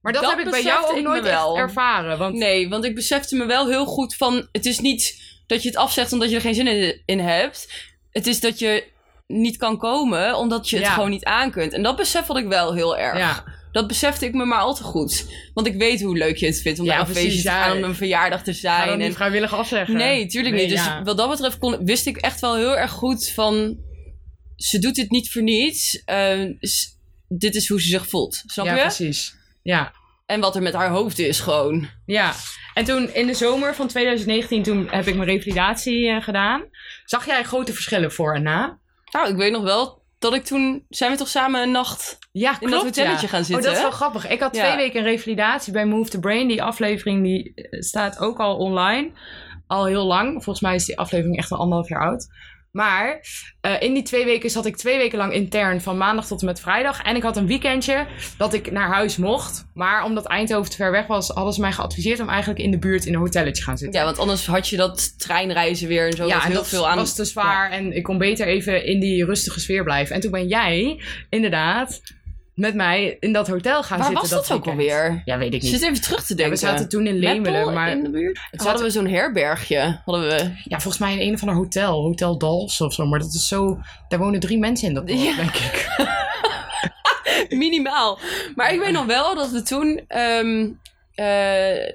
maar 0.00 0.12
dat, 0.12 0.22
dat 0.22 0.30
heb 0.30 0.40
ik 0.44 0.50
bij 0.50 0.62
jou 0.62 0.96
ook 0.96 1.02
nooit 1.02 1.22
wel. 1.22 1.58
ervaren. 1.58 2.18
Want 2.18 2.34
Nee, 2.34 2.68
want 2.68 2.84
ik 2.84 2.94
besefte 2.94 3.36
me 3.36 3.46
wel 3.46 3.68
heel 3.68 3.84
goed 3.86 4.14
van... 4.14 4.48
Het 4.52 4.66
is 4.66 4.78
niet 4.78 5.22
dat 5.46 5.62
je 5.62 5.68
het 5.68 5.78
afzegt 5.78 6.12
omdat 6.12 6.28
je 6.30 6.34
er 6.34 6.40
geen 6.40 6.54
zin 6.54 6.66
in, 6.66 7.02
in 7.04 7.20
hebt. 7.20 7.72
Het 8.12 8.26
is 8.26 8.40
dat 8.40 8.58
je 8.58 8.84
niet 9.28 9.56
kan 9.56 9.78
komen 9.78 10.36
omdat 10.36 10.68
je 10.70 10.76
het 10.76 10.84
Ja. 10.84 10.92
gewoon 10.92 11.10
niet 11.10 11.24
aan 11.24 11.50
kunt. 11.50 11.72
En 11.72 11.82
dat 11.82 11.96
besefte 11.96 12.38
ik 12.38 12.46
wel 12.46 12.74
heel 12.74 12.96
erg. 12.98 13.18
ja, 13.18 13.44
Dat 13.72 13.86
besefte 13.86 14.26
ik 14.26 14.34
me 14.34 14.44
maar 14.44 14.58
al 14.60 14.74
te 14.74 14.82
goed. 14.82 15.26
Want 15.54 15.66
ik 15.66 15.74
weet 15.76 16.02
hoe 16.02 16.16
leuk 16.16 16.36
je 16.36 16.46
het 16.46 16.60
vindt 16.60 16.78
om 16.78 16.84
Ja, 16.84 16.98
naar 16.98 17.08
een 17.08 17.14
feestje 17.14 17.42
te 17.42 17.48
ja. 17.48 17.62
gaan... 17.62 17.76
om 17.76 17.82
een 17.84 17.94
verjaardag 17.94 18.42
te 18.42 18.52
ga 18.52 18.58
zijn. 18.58 18.88
dan 18.88 19.00
en 19.00 19.12
vrijwillig 19.12 19.54
afzeggen. 19.54 19.96
Nee, 19.96 20.26
tuurlijk 20.26 20.54
Nee, 20.54 20.66
niet. 20.66 20.74
Dus 20.76 20.84
ja. 20.84 21.02
wat 21.02 21.16
dat 21.16 21.30
betreft 21.30 21.58
kon, 21.58 21.84
wist 21.84 22.06
ik 22.06 22.16
echt 22.16 22.40
wel 22.40 22.56
heel 22.56 22.78
erg 22.78 22.90
goed 22.90 23.28
van... 23.28 23.76
Ze 24.56 24.78
doet 24.78 24.94
dit 24.94 25.10
niet 25.10 25.30
voor 25.30 25.42
niets. 25.42 26.02
Eh, 26.04 26.44
dit 27.28 27.54
is 27.54 27.68
hoe 27.68 27.80
ze 27.80 27.88
zich 27.88 28.08
voelt. 28.08 28.42
Snap 28.46 28.66
ja, 28.66 28.74
je? 28.74 28.80
precies. 28.80 29.34
Ja. 29.62 29.92
En 30.26 30.40
wat 30.40 30.56
er 30.56 30.62
met 30.62 30.74
haar 30.74 30.90
hoofd 30.90 31.18
is 31.18 31.40
gewoon. 31.40 31.88
ja. 32.06 32.32
En 32.74 32.84
toen 32.84 33.14
in 33.14 33.26
de 33.26 33.34
zomer 33.34 33.74
van 33.74 33.88
2019, 33.88 34.62
toen 34.62 34.88
heb 34.90 35.06
ik 35.06 35.14
mijn 35.14 35.28
revalidatie 35.28 36.08
eh, 36.08 36.22
gedaan. 36.22 36.62
Zag 37.04 37.26
jij 37.26 37.42
grote 37.44 37.72
verschillen 37.72 38.12
voor 38.12 38.34
en 38.34 38.42
na? 38.42 38.78
Nou, 39.12 39.28
ik 39.28 39.36
weet 39.36 39.52
nog 39.52 39.62
wel 39.62 40.02
dat 40.18 40.34
ik 40.34 40.44
toen... 40.44 40.84
Zijn 40.88 41.10
we 41.10 41.16
toch 41.16 41.28
samen 41.28 41.62
een 41.62 41.70
nacht 41.70 42.18
Ja, 42.32 42.60
in 42.60 42.70
dat 42.70 42.82
hotelletje 42.82 43.26
ja. 43.26 43.32
gaan 43.32 43.44
zitten. 43.44 43.56
Oh, 43.56 43.62
dat 43.62 43.72
is 43.76 43.80
wel 43.82 43.90
grappig. 43.90 44.28
Ik 44.28 44.40
had 44.40 44.56
Ja. 44.56 44.64
twee 44.64 44.76
weken 44.76 45.00
een 45.00 45.06
revalidatie 45.06 45.72
bij 45.72 45.86
Move 45.86 46.10
the 46.10 46.18
Brain. 46.18 46.48
Die 46.48 46.62
aflevering 46.62 47.22
die 47.22 47.54
eh, 47.54 47.80
staat 47.80 48.18
ook 48.18 48.38
al 48.38 48.56
online. 48.56 49.10
Al 49.66 49.86
heel 49.86 50.04
lang. 50.04 50.32
Volgens 50.32 50.60
mij 50.60 50.74
is 50.74 50.84
die 50.84 50.98
aflevering 50.98 51.36
echt 51.38 51.50
al 51.52 51.58
anderhalf 51.58 51.88
jaar 51.88 52.00
oud. 52.02 52.26
Maar 52.78 53.20
eh, 53.60 53.72
in 53.80 53.94
die 53.94 54.02
twee 54.02 54.24
weken 54.24 54.50
zat 54.50 54.66
ik 54.66 54.76
twee 54.76 54.96
weken 54.96 55.18
lang 55.18 55.32
intern 55.32 55.80
van 55.80 55.96
maandag 55.96 56.26
tot 56.26 56.40
en 56.40 56.46
met 56.46 56.60
vrijdag. 56.60 57.02
En 57.02 57.16
ik 57.16 57.22
had 57.22 57.36
een 57.36 57.46
weekendje 57.46 58.06
dat 58.36 58.54
ik 58.54 58.70
naar 58.70 58.88
huis 58.88 59.16
mocht. 59.16 59.66
Maar 59.74 60.04
omdat 60.04 60.26
Eindhoven 60.26 60.70
te 60.70 60.76
ver 60.76 60.90
weg 60.90 61.06
was, 61.06 61.28
hadden 61.28 61.52
ze 61.52 61.60
mij 61.60 61.72
geadviseerd 61.72 62.20
om 62.20 62.28
eigenlijk 62.28 62.60
in 62.60 62.70
de 62.70 62.78
buurt 62.78 63.04
in 63.06 63.14
een 63.14 63.20
hotelletje 63.20 63.62
gaan 63.62 63.78
zitten. 63.78 64.00
Ja, 64.00 64.04
want 64.04 64.18
anders 64.18 64.46
had 64.46 64.68
je 64.68 64.76
dat 64.76 65.18
treinreizen 65.18 65.88
weer 65.88 66.06
en 66.06 66.12
zo. 66.12 66.26
Ja, 66.26 66.34
dat 66.34 66.42
en 66.42 66.48
heel 66.48 66.56
dat 66.56 66.68
veel 66.68 66.88
aan. 66.88 66.96
was 66.96 67.14
te 67.14 67.24
zwaar 67.24 67.70
en 67.70 67.96
ik 67.96 68.02
kon 68.02 68.18
beter 68.18 68.46
even 68.46 68.84
in 68.84 69.00
die 69.00 69.24
rustige 69.24 69.60
sfeer 69.60 69.84
blijven. 69.84 70.14
En 70.14 70.20
toen 70.20 70.30
ben 70.30 70.48
jij 70.48 71.00
inderdaad 71.30 72.00
met 72.58 72.74
mij 72.74 73.16
in 73.20 73.32
dat 73.32 73.48
hotel 73.48 73.82
gaan 73.82 73.98
Waar 73.98 74.06
zitten. 74.06 74.28
was 74.36 74.46
dat, 74.48 74.56
ook 74.56 74.64
weekend. 74.64 74.90
alweer? 74.90 75.22
Ja, 75.24 75.38
weet 75.38 75.54
ik 75.54 75.62
niet. 75.62 75.70
zit 75.70 75.82
even 75.82 76.00
terug 76.02 76.24
te 76.24 76.32
Ja, 76.32 76.36
denken. 76.36 76.54
we 76.54 76.66
zaten 76.66 76.88
toen 76.88 77.06
in 77.06 77.18
Meppel 77.18 77.52
Lemelen, 77.52 77.74
maar 77.74 77.90
in 77.90 78.02
de 78.02 78.10
buurt. 78.10 78.40
Hadden 78.56 78.82
we 78.82 78.90
zo'n 78.90 79.08
herbergje. 79.08 80.00
Hadden 80.04 80.28
we... 80.28 80.52
ja, 80.64 80.80
volgens 80.80 80.98
mij 80.98 81.12
in 81.18 81.28
een 81.28 81.34
of 81.34 81.40
ander 81.40 81.56
hotel, 81.56 82.02
Hotel 82.02 82.38
Dals 82.38 82.80
of 82.80 82.94
zo. 82.94 83.06
Maar 83.06 83.18
dat 83.18 83.34
is 83.34 83.48
zo, 83.48 83.78
daar 84.08 84.18
wonen 84.18 84.40
drie 84.40 84.58
mensen 84.58 84.88
in 84.88 84.94
dat 84.94 85.06
dorp, 85.06 85.18
Ja. 85.20 85.36
denk 85.36 85.54
ik. 85.54 85.86
Minimaal. 87.58 88.18
Maar 88.54 88.72
ik 88.72 88.80
weet 88.80 88.92
nog 88.92 89.06
wel 89.06 89.34
dat 89.34 89.50
we 89.50 89.62
toen... 89.62 90.04
ehm, 90.08 90.68
eh, 91.14 91.92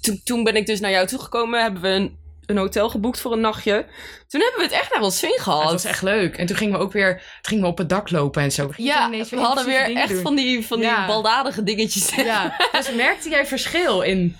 toen- 0.00 0.20
toen 0.24 0.44
ben 0.44 0.56
ik 0.56 0.66
dus 0.66 0.80
naar 0.80 0.90
jou 0.90 1.06
toegekomen. 1.06 1.62
Hebben 1.62 1.82
we 1.82 1.88
een, 1.88 2.16
een 2.48 2.56
hotel 2.56 2.90
geboekt 2.90 3.20
voor 3.20 3.32
een 3.32 3.40
nachtje. 3.40 3.86
Toen 4.28 4.40
hebben 4.40 4.58
we 4.58 4.64
het 4.66 4.72
echt 4.82 4.92
naar 4.94 5.02
ons 5.02 5.18
zin 5.18 5.32
Ja, 5.36 5.42
gehad. 5.42 5.62
het 5.62 5.70
was 5.72 5.84
echt 5.84 6.02
leuk. 6.02 6.36
En 6.36 6.46
toen 6.46 6.56
gingen 6.56 6.78
we 6.78 6.84
ook 6.84 6.92
weer, 6.92 7.22
gingen 7.42 7.62
we 7.64 7.70
op 7.70 7.78
het 7.78 7.88
dak 7.88 8.10
lopen 8.10 8.42
en 8.42 8.52
zo. 8.52 8.70
Ja, 8.76 9.10
we 9.10 9.36
hadden 9.36 9.64
weer 9.66 9.94
echt 9.96 10.08
doen. 10.12 10.22
van 10.22 10.34
die, 10.36 10.66
van 10.66 10.78
die 10.78 10.86
Ja. 10.88 11.06
baldadige 11.06 11.62
dingetjes. 11.62 12.14
Ja, 12.16 12.56
dus 12.72 12.92
merkte 12.94 13.28
jij 13.28 13.46
verschil 13.46 14.00
in? 14.00 14.36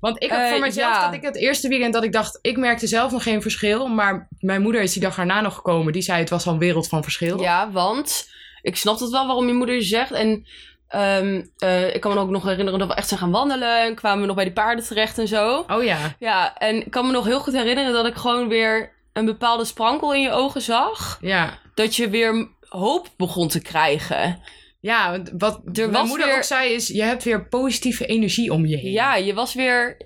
Want 0.00 0.22
ik 0.22 0.30
had 0.30 0.40
Eh, 0.40 0.50
voor 0.50 0.58
mezelf 0.60 0.94
ja. 0.94 1.04
dat 1.04 1.14
ik 1.14 1.22
het 1.22 1.36
eerste 1.36 1.68
weekend 1.68 1.92
dat 1.92 2.04
ik 2.04 2.12
dacht, 2.12 2.38
ik 2.42 2.56
merkte 2.56 2.86
zelf 2.86 3.12
nog 3.12 3.22
geen 3.22 3.42
verschil. 3.42 3.86
Maar 3.88 4.28
mijn 4.38 4.62
moeder 4.62 4.82
is 4.82 4.92
die 4.92 5.02
dag 5.02 5.18
erna 5.18 5.40
nog 5.40 5.54
gekomen. 5.54 5.92
Die 5.92 6.02
zei 6.02 6.18
het 6.20 6.30
was 6.30 6.46
al 6.46 6.52
een 6.52 6.58
wereld 6.58 6.88
van 6.88 7.02
verschil. 7.02 7.40
Ja, 7.40 7.70
want 7.70 8.28
ik 8.62 8.76
snap 8.76 8.98
het 9.00 9.10
wel 9.10 9.26
waarom 9.26 9.46
je 9.46 9.52
moeder 9.54 9.82
zegt. 9.82 10.10
En 10.12 10.46
ehm, 10.90 11.42
eh, 11.58 11.94
ik 11.94 12.00
kan 12.00 12.14
me 12.14 12.20
ook 12.20 12.28
nog 12.30 12.44
herinneren 12.44 12.78
dat 12.78 12.88
we 12.88 12.94
echt 12.94 13.08
zijn 13.08 13.20
gaan 13.20 13.30
wandelen. 13.30 13.82
En 13.84 13.94
kwamen 13.94 14.20
we 14.20 14.26
nog 14.26 14.34
bij 14.36 14.44
die 14.44 14.52
paarden 14.54 14.84
terecht 14.84 15.18
en 15.18 15.28
zo. 15.28 15.64
Oh 15.68 15.82
ja. 15.84 15.98
Ja, 16.18 16.58
en 16.58 16.76
ik 16.76 16.90
kan 16.90 17.06
me 17.06 17.12
nog 17.12 17.24
heel 17.24 17.40
goed 17.40 17.52
herinneren 17.54 17.92
dat 17.92 18.06
ik 18.06 18.14
gewoon 18.14 18.48
weer 18.48 18.92
een 19.12 19.24
bepaalde 19.24 19.64
sprankel 19.64 20.14
in 20.14 20.20
je 20.20 20.30
ogen 20.30 20.62
zag. 20.62 21.18
Ja. 21.20 21.58
Dat 21.74 21.96
je 21.96 22.08
weer 22.08 22.48
hoop 22.68 23.08
begon 23.16 23.48
te 23.48 23.60
krijgen. 23.62 24.42
Ja, 24.80 25.22
wat 25.38 25.60
mijn 25.64 25.90
was 25.90 26.08
moeder 26.08 26.26
weer- 26.26 26.36
ook 26.36 26.42
zei 26.42 26.72
is, 26.72 26.88
je 26.88 27.02
hebt 27.02 27.24
weer 27.24 27.48
positieve 27.48 28.06
energie 28.06 28.52
om 28.52 28.66
je 28.66 28.76
heen. 28.76 28.92
Ja, 28.92 29.14
je 29.16 29.34
was 29.34 29.54
weer. 29.54 29.96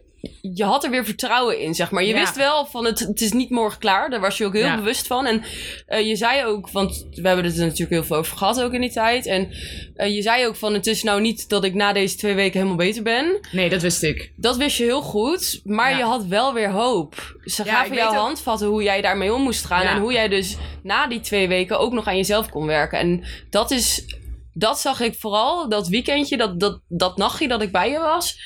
Je 0.41 0.65
had 0.65 0.85
er 0.85 0.91
weer 0.91 1.05
vertrouwen 1.05 1.59
in, 1.61 1.75
zeg 1.75 1.91
maar. 1.91 2.03
Je 2.05 2.15
Ja. 2.15 2.19
wist 2.21 2.37
wel 2.37 2.67
van 2.67 2.85
het, 2.85 2.99
het 2.99 3.21
is 3.21 3.33
niet 3.33 3.51
morgen 3.51 3.79
klaar. 3.79 4.11
Daar 4.11 4.21
was 4.21 4.39
je 4.39 4.45
ook 4.45 4.53
heel 4.53 4.65
Ja. 4.65 4.77
bewust 4.77 5.07
van. 5.07 5.27
En 5.27 5.43
eh, 5.87 6.07
je 6.07 6.17
zei 6.17 6.45
ook, 6.45 6.71
want 6.71 7.07
we 7.15 7.27
hebben 7.27 7.45
het 7.45 7.55
er 7.55 7.61
natuurlijk 7.65 7.91
heel 7.91 8.05
veel 8.05 8.17
over 8.17 8.37
gehad 8.37 8.63
ook 8.63 8.73
in 8.73 8.81
die 8.81 8.93
tijd. 8.93 9.27
En 9.27 9.51
eh, 9.95 10.15
je 10.15 10.23
zei 10.23 10.47
ook 10.47 10.57
van 10.57 10.75
het 10.75 10.87
is 10.87 11.03
nou 11.03 11.21
niet 11.21 11.49
dat 11.49 11.65
ik 11.65 11.75
na 11.75 11.93
deze 11.93 12.17
twee 12.17 12.35
weken 12.35 12.57
helemaal 12.59 12.77
beter 12.87 13.03
ben. 13.03 13.39
Nee, 13.53 13.69
dat 13.69 13.83
wist 13.83 14.03
ik. 14.03 14.33
Dat 14.37 14.57
wist 14.57 14.77
je 14.77 14.85
heel 14.85 15.03
goed, 15.03 15.61
maar 15.65 15.91
Ja. 15.91 15.97
je 15.99 16.05
had 16.05 16.25
wel 16.27 16.53
weer 16.55 16.71
hoop. 16.71 17.37
Ze 17.45 17.65
gaven 17.65 17.93
ik 17.93 17.99
jou 17.99 18.11
weet 18.11 18.19
ook- 18.19 18.25
handvatten 18.25 18.67
hoe 18.69 18.83
jij 18.83 19.01
daarmee 19.01 19.35
om 19.35 19.43
moest 19.43 19.65
gaan. 19.65 19.83
En 19.87 19.99
hoe 20.01 20.13
jij 20.13 20.29
dus 20.29 20.57
na 20.83 21.07
die 21.07 21.21
twee 21.21 21.49
weken 21.49 21.79
ook 21.79 21.93
nog 21.93 22.07
aan 22.07 22.17
jezelf 22.17 22.49
kon 22.51 22.67
werken. 22.67 22.99
En 22.99 23.25
dat 23.51 23.71
is, 23.71 24.05
dat 24.53 24.81
zag 24.81 25.01
ik 25.01 25.15
vooral, 25.19 25.69
dat 25.69 25.89
weekendje, 25.89 26.37
dat, 26.37 26.61
dat, 26.61 26.81
dat 26.89 27.17
nachtje 27.17 27.49
dat 27.49 27.63
ik 27.63 27.73
bij 27.73 27.91
je 27.91 27.99
was. 27.99 28.39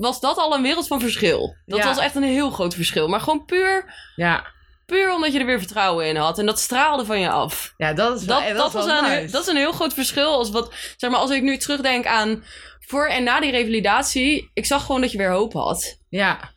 Was 0.00 0.20
dat 0.20 0.36
al 0.36 0.54
een 0.54 0.62
wereld 0.62 0.86
van 0.86 1.00
verschil? 1.00 1.56
Dat 1.66 1.78
Ja. 1.78 1.84
was 1.86 1.98
echt 1.98 2.14
een 2.14 2.22
heel 2.22 2.50
groot 2.50 2.74
verschil. 2.74 3.08
Maar 3.08 3.20
gewoon 3.20 3.44
puur, 3.44 3.94
Ja, 4.16 4.46
puur 4.86 5.12
omdat 5.14 5.32
je 5.32 5.38
er 5.38 5.46
weer 5.46 5.58
vertrouwen 5.58 6.06
in 6.06 6.16
had. 6.16 6.38
En 6.38 6.46
dat 6.46 6.58
straalde 6.58 7.04
van 7.04 7.20
je 7.20 7.30
af. 7.30 7.74
ja 7.76 7.92
dat 7.92 8.20
is 8.20 8.26
wel, 8.26 8.38
Dat, 8.38 8.48
dat, 8.48 8.56
dat, 8.56 8.66
is 8.66 8.72
was 8.72 8.86
wel 8.86 8.98
een, 9.04 9.10
nice. 9.20 9.32
dat 9.32 9.42
is 9.42 9.48
een 9.48 9.56
heel 9.56 9.72
groot 9.72 9.94
verschil. 9.94 10.32
Als, 10.32 10.50
wat, 10.50 10.74
zeg 10.96 11.10
maar, 11.10 11.20
als 11.20 11.30
ik 11.30 11.42
nu 11.42 11.56
terugdenk 11.56 12.06
aan 12.06 12.44
voor 12.80 13.06
en 13.06 13.24
na 13.24 13.40
die 13.40 13.50
revalidatie. 13.50 14.50
Ik 14.54 14.66
zag 14.66 14.84
gewoon 14.86 15.00
dat 15.00 15.12
je 15.12 15.18
weer 15.18 15.30
hoop 15.30 15.52
had. 15.52 16.00
Ja. 16.08 16.52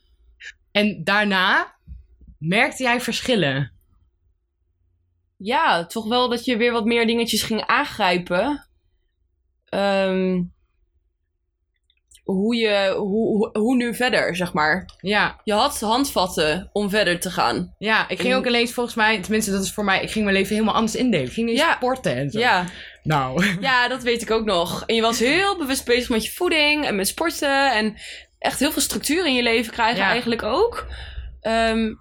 En 0.72 1.04
daarna 1.04 1.76
merkte 2.38 2.84
jij 2.84 3.02
verschillen? 3.02 3.72
Ja, 5.38 5.86
toch 5.86 6.08
wel 6.08 6.30
dat 6.30 6.45
je 6.45 6.58
weer 6.58 6.72
wat 6.72 6.86
meer 6.86 7.08
dingetjes 7.08 7.43
ging 7.43 7.65
aangrijpen. 7.65 8.67
Ehm, 9.65 10.41
hoe, 12.34 12.56
je, 12.56 12.94
hoe, 12.98 13.50
hoe, 13.58 13.76
nu 13.76 13.96
verder, 13.96 14.36
zeg 14.36 14.54
maar. 14.54 14.86
Ja, 15.02 15.39
Je 15.44 15.54
had 15.54 15.80
handvatten 15.80 16.70
om 16.74 16.89
verder 16.89 17.20
te 17.20 17.32
gaan. 17.32 17.76
ja. 17.78 18.10
Ik 18.10 18.20
ging 18.20 18.34
ook 18.36 18.46
ineens 18.46 18.72
volgens 18.74 18.96
mij, 18.96 19.22
tenminste 19.22 19.52
dat 19.52 19.63
is 19.63 19.72
voor 19.74 19.84
mij, 19.84 20.02
ik 20.02 20.12
ging 20.12 20.26
mijn 20.26 20.38
leven 20.38 20.54
helemaal 20.54 20.76
anders 20.76 20.96
indelen. 20.96 21.26
Ik 21.26 21.34
ging 21.34 21.48
ineens 21.50 21.63
Ja. 21.65 21.76
sporten 21.76 22.15
en 22.15 22.30
zo. 22.30 22.39
Ja, 22.39 22.65
Nou. 23.04 23.46
ja, 23.62 23.88
dat 23.88 24.04
weet 24.04 24.22
ik 24.22 24.32
ook 24.32 24.46
nog. 24.46 24.84
En 24.86 24.96
je 24.96 25.02
was 25.02 25.20
heel 25.20 25.58
bewust 25.58 25.86
bezig 25.86 26.10
met 26.10 26.26
je 26.26 26.32
voeding 26.32 26.86
en 26.86 26.96
met 26.96 27.08
sporten. 27.08 27.72
En 27.74 27.96
echt 28.39 28.60
heel 28.60 28.72
veel 28.72 28.82
structuur 28.82 29.26
in 29.26 29.34
je 29.34 29.44
leven 29.44 29.72
krijgen 29.74 30.00
Ja. 30.02 30.10
eigenlijk 30.10 30.44
ook. 30.44 30.86
Ehm, 31.42 31.94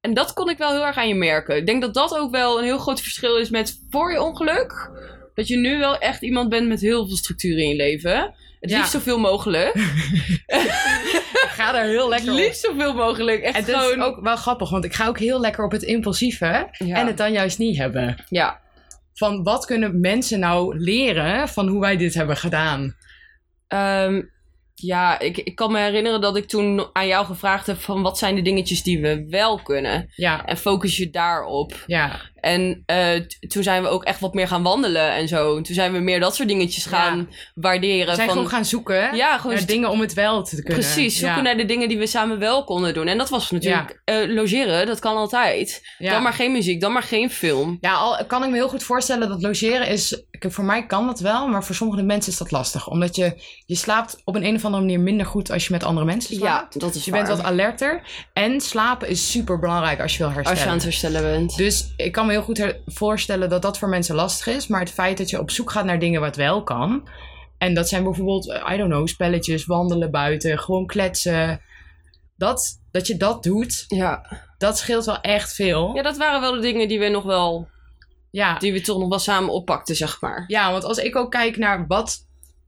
en 0.00 0.14
dat 0.14 0.32
kon 0.32 0.48
ik 0.50 0.58
wel 0.58 0.70
heel 0.72 0.86
erg 0.86 0.96
aan 0.96 1.08
je 1.08 1.14
merken. 1.14 1.56
Ik 1.56 1.66
denk 1.66 1.82
dat 1.82 1.94
dat 1.94 2.18
ook 2.18 2.30
wel 2.30 2.58
een 2.58 2.64
heel 2.64 2.78
groot 2.78 3.00
verschil 3.00 3.36
is 3.36 3.50
met 3.50 3.84
voor 3.90 4.12
je 4.12 4.22
ongeluk. 4.22 4.90
Dat 5.34 5.48
je 5.48 5.56
nu 5.56 5.78
wel 5.78 5.98
echt 5.98 6.22
iemand 6.22 6.48
bent 6.48 6.68
met 6.68 6.80
heel 6.80 7.06
veel 7.06 7.16
structuur 7.16 7.58
in 7.58 7.68
je 7.68 7.74
leven. 7.76 8.34
Het 8.66 8.74
Ja. 8.74 8.80
liefst 8.80 8.92
zoveel 8.92 9.18
mogelijk. 9.18 9.72
Ga 11.56 11.74
er 11.78 11.84
heel 11.88 12.08
lekker 12.08 12.30
op. 12.30 12.36
liefst 12.38 12.60
zoveel 12.64 12.94
mogelijk. 12.94 13.42
Echt 13.42 13.56
En 13.56 13.64
het 13.64 13.74
gewoon... 13.74 13.98
is 13.98 14.04
ook 14.04 14.20
wel 14.24 14.36
grappig, 14.36 14.70
want 14.70 14.84
ik 14.84 14.94
ga 14.94 15.06
ook 15.06 15.18
heel 15.18 15.40
lekker 15.40 15.64
op 15.64 15.70
het 15.72 15.82
impulsieve 15.82 16.68
Ja. 16.78 16.96
en 16.96 17.06
het 17.06 17.16
dan 17.16 17.32
juist 17.32 17.58
niet 17.58 17.76
hebben. 17.78 18.24
ja. 18.28 18.64
Van 19.14 19.42
wat 19.42 19.64
kunnen 19.64 20.00
mensen 20.00 20.38
nou 20.38 20.78
leren 20.78 21.48
van 21.48 21.68
hoe 21.68 21.80
wij 21.80 21.96
dit 21.96 22.14
hebben 22.14 22.36
gedaan? 22.36 22.96
Ehm, 23.68 24.22
ja, 24.74 25.18
ik, 25.18 25.36
ik 25.38 25.54
kan 25.54 25.72
me 25.72 25.78
herinneren 25.78 26.20
dat 26.20 26.36
ik 26.36 26.48
toen 26.48 26.86
aan 26.92 27.06
jou 27.06 27.26
gevraagd 27.26 27.66
heb 27.66 27.80
van 27.80 28.02
wat 28.02 28.18
zijn 28.18 28.34
de 28.34 28.42
dingetjes 28.42 28.82
die 28.82 29.00
we 29.00 29.26
wel 29.30 29.62
kunnen. 29.62 30.08
Ja, 30.14 30.44
En 30.46 30.56
focus 30.56 30.96
je 30.96 31.10
daarop. 31.10 31.84
ja, 31.86 32.20
En 32.46 32.82
eh, 32.86 33.20
toen 33.48 33.62
zijn 33.62 33.82
we 33.82 33.88
ook 33.88 34.04
echt 34.04 34.20
wat 34.20 34.34
meer 34.34 34.48
gaan 34.48 34.62
wandelen 34.62 35.10
en 35.12 35.28
zo. 35.28 35.60
Toen 35.60 35.74
zijn 35.74 35.92
we 35.92 35.98
meer 35.98 36.20
dat 36.20 36.34
soort 36.34 36.48
dingetjes 36.48 36.86
gaan 36.86 37.28
waarderen. 37.54 38.14
zijn 38.14 38.26
van, 38.26 38.36
gewoon 38.36 38.50
gaan 38.50 38.64
zoeken 38.64 39.16
Ja, 39.16 39.38
gewoon 39.38 39.56
naar 39.56 39.66
dingen 39.66 39.90
om 39.90 40.00
het 40.00 40.14
wel 40.14 40.42
te 40.44 40.62
kunnen. 40.62 40.74
Precies, 40.82 41.18
zoeken 41.18 41.36
ja. 41.36 41.42
naar 41.42 41.56
de 41.56 41.64
dingen 41.64 41.88
die 41.88 41.98
we 41.98 42.06
samen 42.06 42.38
wel 42.38 42.64
konden 42.64 42.94
doen. 42.94 43.06
En 43.06 43.18
dat 43.18 43.28
was 43.28 43.50
natuurlijk 43.50 44.00
eh, 44.04 44.34
logeren, 44.34 44.86
dat 44.86 44.98
kan 44.98 45.16
altijd. 45.16 45.82
Dan 45.98 46.22
maar 46.22 46.32
geen 46.32 46.52
muziek, 46.52 46.80
dan 46.80 46.92
maar 46.92 47.02
geen 47.02 47.30
film. 47.30 47.78
Ja, 47.80 47.94
al 47.94 48.24
kan 48.26 48.42
ik 48.44 48.50
me 48.50 48.54
heel 48.56 48.68
goed 48.68 48.82
voorstellen 48.82 49.28
dat 49.28 49.42
logeren 49.42 49.88
is... 49.88 50.12
ik- 50.30 50.44
Voor 50.48 50.64
mij 50.64 50.86
kan 50.86 51.06
dat 51.06 51.20
wel, 51.20 51.48
maar 51.48 51.64
voor 51.64 51.74
sommige 51.74 52.02
mensen 52.02 52.32
is 52.32 52.38
dat 52.38 52.50
lastig. 52.50 52.88
Omdat 52.88 53.16
je, 53.16 53.42
je 53.66 53.74
slaapt 53.74 54.20
op 54.24 54.34
een, 54.34 54.44
een 54.44 54.54
of 54.54 54.64
andere 54.64 54.82
manier 54.82 55.00
minder 55.00 55.26
goed 55.26 55.50
als 55.50 55.66
je 55.66 55.72
met 55.72 55.84
andere 55.84 56.06
mensen 56.06 56.34
slaapt. 56.36 56.74
Ja, 56.74 56.80
dat 56.80 56.94
is 56.94 57.04
je 57.04 57.10
waar. 57.10 57.24
bent 57.24 57.36
wat 57.36 57.46
alerter. 57.46 58.02
En 58.32 58.60
slapen 58.60 59.08
is 59.08 59.30
super 59.30 59.58
belangrijk 59.58 60.00
als 60.00 60.12
je 60.12 60.18
wil 60.18 60.26
herstellen. 60.32 60.50
Als 60.58 60.62
je 60.62 60.68
aan 60.68 60.74
het 60.74 60.84
herstellen 60.84 61.22
bent. 61.22 61.56
Dus 61.56 61.92
ik 61.96 62.12
kan 62.12 62.26
me 62.26 62.35
heel 62.36 62.54
goed 62.54 62.76
voorstellen 62.86 63.48
dat 63.48 63.62
dat 63.62 63.78
voor 63.78 63.88
mensen 63.88 64.14
lastig 64.14 64.46
is. 64.46 64.66
Maar 64.66 64.80
het 64.80 64.90
feit 64.90 65.18
dat 65.18 65.30
je 65.30 65.40
op 65.40 65.50
zoek 65.50 65.70
gaat 65.70 65.84
naar 65.84 65.98
dingen 65.98 66.20
wat 66.20 66.36
wel 66.36 66.62
kan. 66.62 67.08
En 67.58 67.74
dat 67.74 67.88
zijn 67.88 68.02
bijvoorbeeld, 68.04 68.50
eh, 68.50 68.72
I 68.72 68.76
don't 68.76 68.90
know, 68.90 69.06
spelletjes, 69.06 69.64
wandelen 69.66 70.10
buiten, 70.10 70.58
gewoon 70.58 70.86
kletsen. 70.86 71.60
Dat, 72.36 72.80
dat 72.90 73.06
je 73.06 73.16
dat 73.16 73.42
doet, 73.42 73.84
Ja. 73.88 74.42
dat 74.58 74.78
scheelt 74.78 75.04
wel 75.04 75.20
echt 75.20 75.54
veel. 75.54 75.94
ja, 75.94 76.02
dat 76.02 76.16
waren 76.16 76.40
wel 76.40 76.52
de 76.52 76.60
dingen 76.60 76.88
die 76.88 76.98
we 76.98 77.08
nog 77.08 77.24
wel, 77.24 77.68
Ja, 78.30 78.58
die 78.58 78.72
we 78.72 78.80
toch 78.80 78.98
nog 78.98 79.08
wel 79.08 79.18
samen 79.18 79.50
oppakten, 79.52 79.96
zeg 79.96 80.20
maar. 80.20 80.44
ja 80.46 80.70
want 80.72 80.84
als 80.84 80.98
ik 80.98 81.16
ook 81.16 81.30
kijk 81.30 81.56
naar 81.56 81.84
wat 81.86 82.16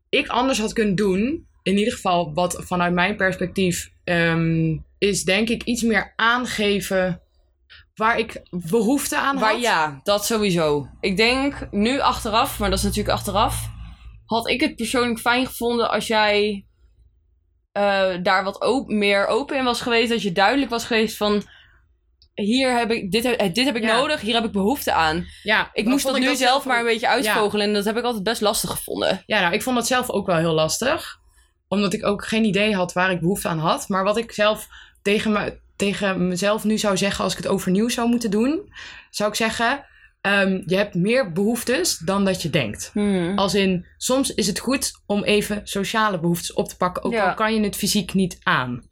ik 0.08 0.28
anders 0.28 0.58
had 0.60 0.72
kunnen 0.72 0.94
doen. 0.94 1.46
In 1.62 1.78
ieder 1.78 1.92
geval 1.92 2.34
wat 2.34 2.56
vanuit 2.58 2.92
mijn 2.92 3.16
perspectief 3.16 3.90
ehm, 4.04 4.76
is 4.98 5.24
denk 5.24 5.48
ik 5.48 5.62
iets 5.62 5.82
meer 5.82 6.12
aangeven 6.16 7.20
waar 7.98 8.18
ik 8.18 8.40
behoefte 8.50 9.16
aan 9.16 9.36
had. 9.36 9.40
Maar 9.40 9.58
ja, 9.58 10.00
dat 10.02 10.24
sowieso. 10.26 10.88
Ik 11.00 11.16
denk 11.16 11.68
nu 11.70 12.00
achteraf, 12.00 12.58
maar 12.58 12.70
dat 12.70 12.78
is 12.78 12.84
natuurlijk 12.84 13.14
achteraf, 13.16 13.68
had 14.26 14.48
ik 14.48 14.60
het 14.60 14.76
persoonlijk 14.76 15.18
fijn 15.20 15.46
gevonden 15.46 15.90
als 15.90 16.06
jij 16.06 16.66
eh, 17.72 18.08
daar 18.22 18.44
wat 18.44 18.60
op- 18.64 18.88
meer 18.88 19.26
open 19.26 19.56
in 19.56 19.64
was 19.64 19.80
geweest. 19.80 20.08
Dat 20.10 20.22
je 20.22 20.32
duidelijk 20.32 20.70
was 20.70 20.84
geweest 20.84 21.16
van. 21.16 21.42
Hier 22.34 22.78
heb 22.78 22.90
ik, 22.90 23.10
dit, 23.10 23.24
heb- 23.24 23.54
dit 23.54 23.64
heb 23.66 23.76
ik 23.76 23.82
Ja. 23.82 23.96
nodig, 23.96 24.20
hier 24.20 24.34
heb 24.34 24.44
ik 24.44 24.52
behoefte 24.52 24.92
aan. 24.92 25.26
Ja, 25.42 25.70
Ik 25.72 25.84
moest 25.86 26.04
dat 26.06 26.18
nu 26.18 26.36
zelf 26.36 26.64
maar 26.64 26.78
een 26.78 26.84
beetje 26.84 27.08
uitvogelen 27.08 27.66
en 27.66 27.72
dat 27.74 27.84
heb 27.84 27.96
ik 27.96 28.04
altijd 28.04 28.22
best 28.24 28.40
lastig 28.40 28.70
gevonden. 28.70 29.22
Ja, 29.26 29.40
nou, 29.40 29.52
ik 29.54 29.62
vond 29.62 29.76
dat 29.76 29.86
zelf 29.86 30.10
ook 30.10 30.26
wel 30.26 30.36
heel 30.36 30.52
lastig. 30.52 31.18
Omdat 31.68 31.92
ik 31.92 32.04
ook 32.06 32.24
geen 32.26 32.44
idee 32.44 32.74
had 32.74 32.92
waar 32.92 33.10
ik 33.10 33.20
behoefte 33.20 33.48
aan 33.48 33.58
had. 33.58 33.88
Maar 33.88 34.04
wat 34.04 34.16
ik 34.16 34.32
zelf 34.32 34.68
tegen, 35.02 35.32
me, 35.32 35.60
tegen 35.78 36.28
mezelf 36.28 36.64
nu 36.64 36.78
zou 36.78 36.96
zeggen 36.96 37.24
als 37.24 37.32
ik 37.32 37.38
het 37.38 37.48
overnieuw 37.48 37.88
zou 37.88 38.08
moeten 38.08 38.30
doen, 38.30 38.72
zou 39.10 39.30
ik 39.30 39.36
zeggen. 39.36 39.84
ehm, 40.20 40.62
je 40.66 40.76
hebt 40.76 40.94
meer 40.94 41.32
behoeftes 41.32 41.98
dan 41.98 42.24
dat 42.24 42.42
je 42.42 42.50
denkt. 42.50 42.90
Hmm. 42.92 43.38
Als 43.38 43.54
in, 43.54 43.86
soms 43.96 44.34
is 44.34 44.46
het 44.46 44.58
goed 44.58 44.92
om 45.06 45.22
even 45.24 45.60
sociale 45.64 46.20
behoeftes 46.20 46.52
op 46.52 46.68
te 46.68 46.76
pakken, 46.76 47.02
ook 47.04 47.12
Ja. 47.12 47.28
al 47.28 47.34
kan 47.34 47.54
je 47.54 47.60
het 47.60 47.76
fysiek 47.76 48.14
niet 48.14 48.38
aan. 48.42 48.82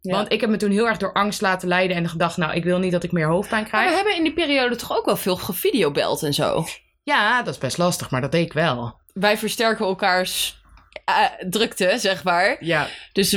Ja. 0.00 0.12
Want 0.16 0.32
ik 0.32 0.40
heb 0.40 0.50
me 0.50 0.56
toen 0.56 0.70
heel 0.70 0.88
erg 0.88 0.96
door 0.98 1.12
angst 1.12 1.40
laten 1.40 1.68
leiden 1.68 1.96
en 1.96 2.08
gedacht, 2.08 2.36
nou, 2.36 2.54
ik 2.54 2.64
wil 2.64 2.78
niet 2.78 2.92
dat 2.92 3.02
ik 3.02 3.12
meer 3.12 3.26
hoofdpijn 3.28 3.60
Maar 3.62 3.70
krijg. 3.70 3.88
we 3.90 3.94
hebben 3.96 4.16
in 4.16 4.22
die 4.22 4.32
periode 4.32 4.76
toch 4.76 4.92
ook 4.98 5.04
wel 5.04 5.16
veel 5.16 5.36
gevideobeld 5.36 6.22
en 6.22 6.34
zo. 6.34 6.64
Ja, 7.02 7.42
dat 7.42 7.54
is 7.54 7.60
best 7.60 7.78
lastig, 7.78 8.10
maar 8.10 8.20
dat 8.20 8.32
deed 8.32 8.46
ik 8.46 8.52
wel. 8.52 8.98
Wij 9.12 9.38
versterken 9.38 9.86
elkaars 9.86 10.59
eh, 11.04 11.14
drukte, 11.48 11.92
zeg 11.96 12.24
maar. 12.24 12.56
Ja, 12.64 12.86
Dus 13.12 13.32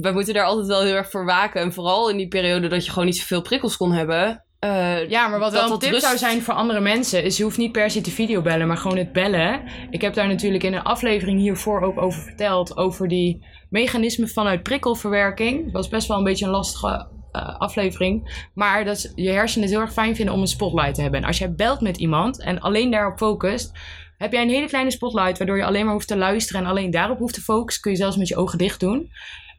we 0.00 0.10
moeten 0.12 0.34
daar 0.34 0.44
altijd 0.44 0.66
wel 0.66 0.82
heel 0.82 0.94
erg 0.94 1.10
voor 1.10 1.24
waken. 1.24 1.60
En 1.60 1.72
vooral 1.72 2.10
in 2.10 2.16
die 2.16 2.28
periode 2.28 2.68
dat 2.68 2.84
je 2.84 2.90
gewoon 2.90 3.06
niet 3.06 3.16
zoveel 3.16 3.42
prikkels 3.42 3.76
kon 3.76 3.92
hebben. 3.92 4.44
eh, 4.58 5.08
ja 5.08 5.28
maar 5.28 5.38
wat 5.38 5.52
wel 5.52 5.70
een 5.72 5.78
tip 5.78 5.90
rust- 5.90 6.04
zou 6.04 6.18
zijn 6.18 6.42
voor 6.42 6.54
andere 6.54 6.80
mensen, 6.80 7.24
is 7.24 7.36
je 7.36 7.42
hoeft 7.42 7.58
niet 7.58 7.72
per 7.72 7.90
se 7.90 8.00
te 8.00 8.10
videobellen, 8.10 8.66
maar 8.66 8.76
gewoon 8.76 8.96
het 8.96 9.12
bellen. 9.12 9.60
Ik 9.90 10.00
heb 10.00 10.14
daar 10.14 10.28
natuurlijk 10.28 10.62
in 10.64 10.74
een 10.74 10.82
aflevering 10.82 11.40
hiervoor 11.40 11.80
ook 11.80 12.00
over 12.00 12.22
verteld, 12.22 12.76
over 12.76 13.08
die 13.08 13.44
mechanismen 13.70 14.28
vanuit 14.28 14.62
prikkelverwerking. 14.62 15.64
Dat 15.64 15.72
was 15.72 15.88
best 15.88 16.08
wel 16.08 16.18
een 16.18 16.24
beetje 16.24 16.44
een 16.44 16.50
lastige 16.50 17.08
eh, 17.32 17.58
aflevering. 17.58 18.46
Maar 18.54 18.84
dat 18.84 19.12
je 19.14 19.30
hersenen 19.30 19.62
het 19.66 19.76
heel 19.76 19.84
erg 19.84 19.92
fijn 19.92 20.16
vinden 20.16 20.34
om 20.34 20.40
een 20.40 20.46
spotlight 20.46 20.94
te 20.94 21.02
hebben. 21.02 21.20
En 21.20 21.26
als 21.26 21.38
jij 21.38 21.54
belt 21.54 21.80
met 21.80 21.96
iemand 21.96 22.40
en 22.42 22.60
alleen 22.60 22.90
daarop 22.90 23.16
focust, 23.18 23.72
heb 24.18 24.32
jij 24.32 24.42
een 24.42 24.48
hele 24.50 24.66
kleine 24.66 24.90
spotlight, 24.90 25.38
waardoor 25.38 25.56
je 25.56 25.64
alleen 25.64 25.84
maar 25.84 25.94
hoeft 25.94 26.08
te 26.08 26.16
luisteren 26.16 26.62
en 26.62 26.68
alleen 26.68 26.90
daarop 26.90 27.18
hoeft 27.18 27.34
te 27.34 27.40
focussen. 27.40 27.82
Kun 27.82 27.92
je 27.92 27.96
zelfs 27.98 28.16
met 28.16 28.28
je 28.28 28.36
ogen 28.36 28.58
dicht 28.58 28.80
doen. 28.80 29.10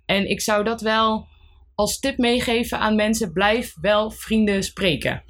En 0.05 0.29
ik 0.29 0.41
zou 0.41 0.63
dat 0.63 0.81
wel 0.81 1.27
als 1.75 1.99
tip 1.99 2.17
meegeven 2.17 2.79
aan 2.79 2.95
mensen: 2.95 3.33
blijf 3.33 3.73
wel 3.81 4.11
vrienden 4.11 4.63
spreken. 4.63 5.23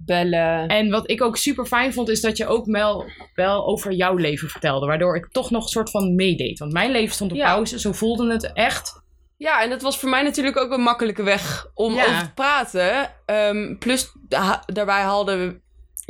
bellen. 0.00 0.68
En 0.68 0.90
wat 0.90 1.10
ik 1.10 1.22
ook 1.22 1.36
super 1.36 1.66
fijn 1.66 1.92
vond, 1.92 2.08
is 2.08 2.20
dat 2.20 2.36
je 2.36 2.46
ook 2.46 2.66
wel, 2.66 3.04
wel 3.34 3.66
over 3.66 3.92
jouw 3.92 4.14
leven 4.16 4.48
vertelde. 4.48 4.86
Waardoor 4.86 5.16
ik 5.16 5.28
toch 5.32 5.50
nog 5.50 5.62
een 5.62 5.68
soort 5.68 5.90
van 5.90 6.14
meedeed. 6.14 6.58
Want 6.58 6.72
mijn 6.72 6.90
leven 6.90 7.14
stond 7.14 7.30
op 7.30 7.36
Ja. 7.36 7.52
pauze. 7.52 7.80
Zo 7.80 7.92
voelde 7.92 8.32
het 8.32 8.52
echt. 8.52 9.02
Ja, 9.36 9.62
en 9.62 9.70
dat 9.70 9.82
was 9.82 9.98
voor 9.98 10.08
mij 10.08 10.22
natuurlijk 10.22 10.56
ook 10.56 10.70
een 10.72 10.80
makkelijke 10.80 11.22
weg 11.22 11.66
om 11.74 11.94
Ja. 11.94 12.06
over 12.06 12.18
te 12.18 12.32
praten. 12.34 13.10
Ehm, 13.26 13.76
plus 13.78 14.12
daarbij 14.66 15.02
haalden 15.02 15.62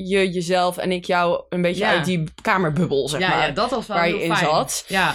je 0.07 0.31
jezelf 0.31 0.77
en 0.77 0.93
ik 0.93 1.05
jou 1.05 1.43
een 1.49 1.63
beetje 1.63 1.85
Ja. 1.85 1.91
uit 1.91 2.05
die 2.05 2.25
kamerbubbel, 2.43 3.09
zeg 3.09 3.21
ja, 3.21 3.29
maar. 3.29 3.47
ja, 3.47 3.53
dat 3.53 3.71
was 3.71 3.87
wel 3.87 3.97
waar 3.97 4.09
je 4.09 4.23
in 4.23 4.35
fijn. 4.37 4.51
zat. 4.51 4.85
Ja, 4.89 5.15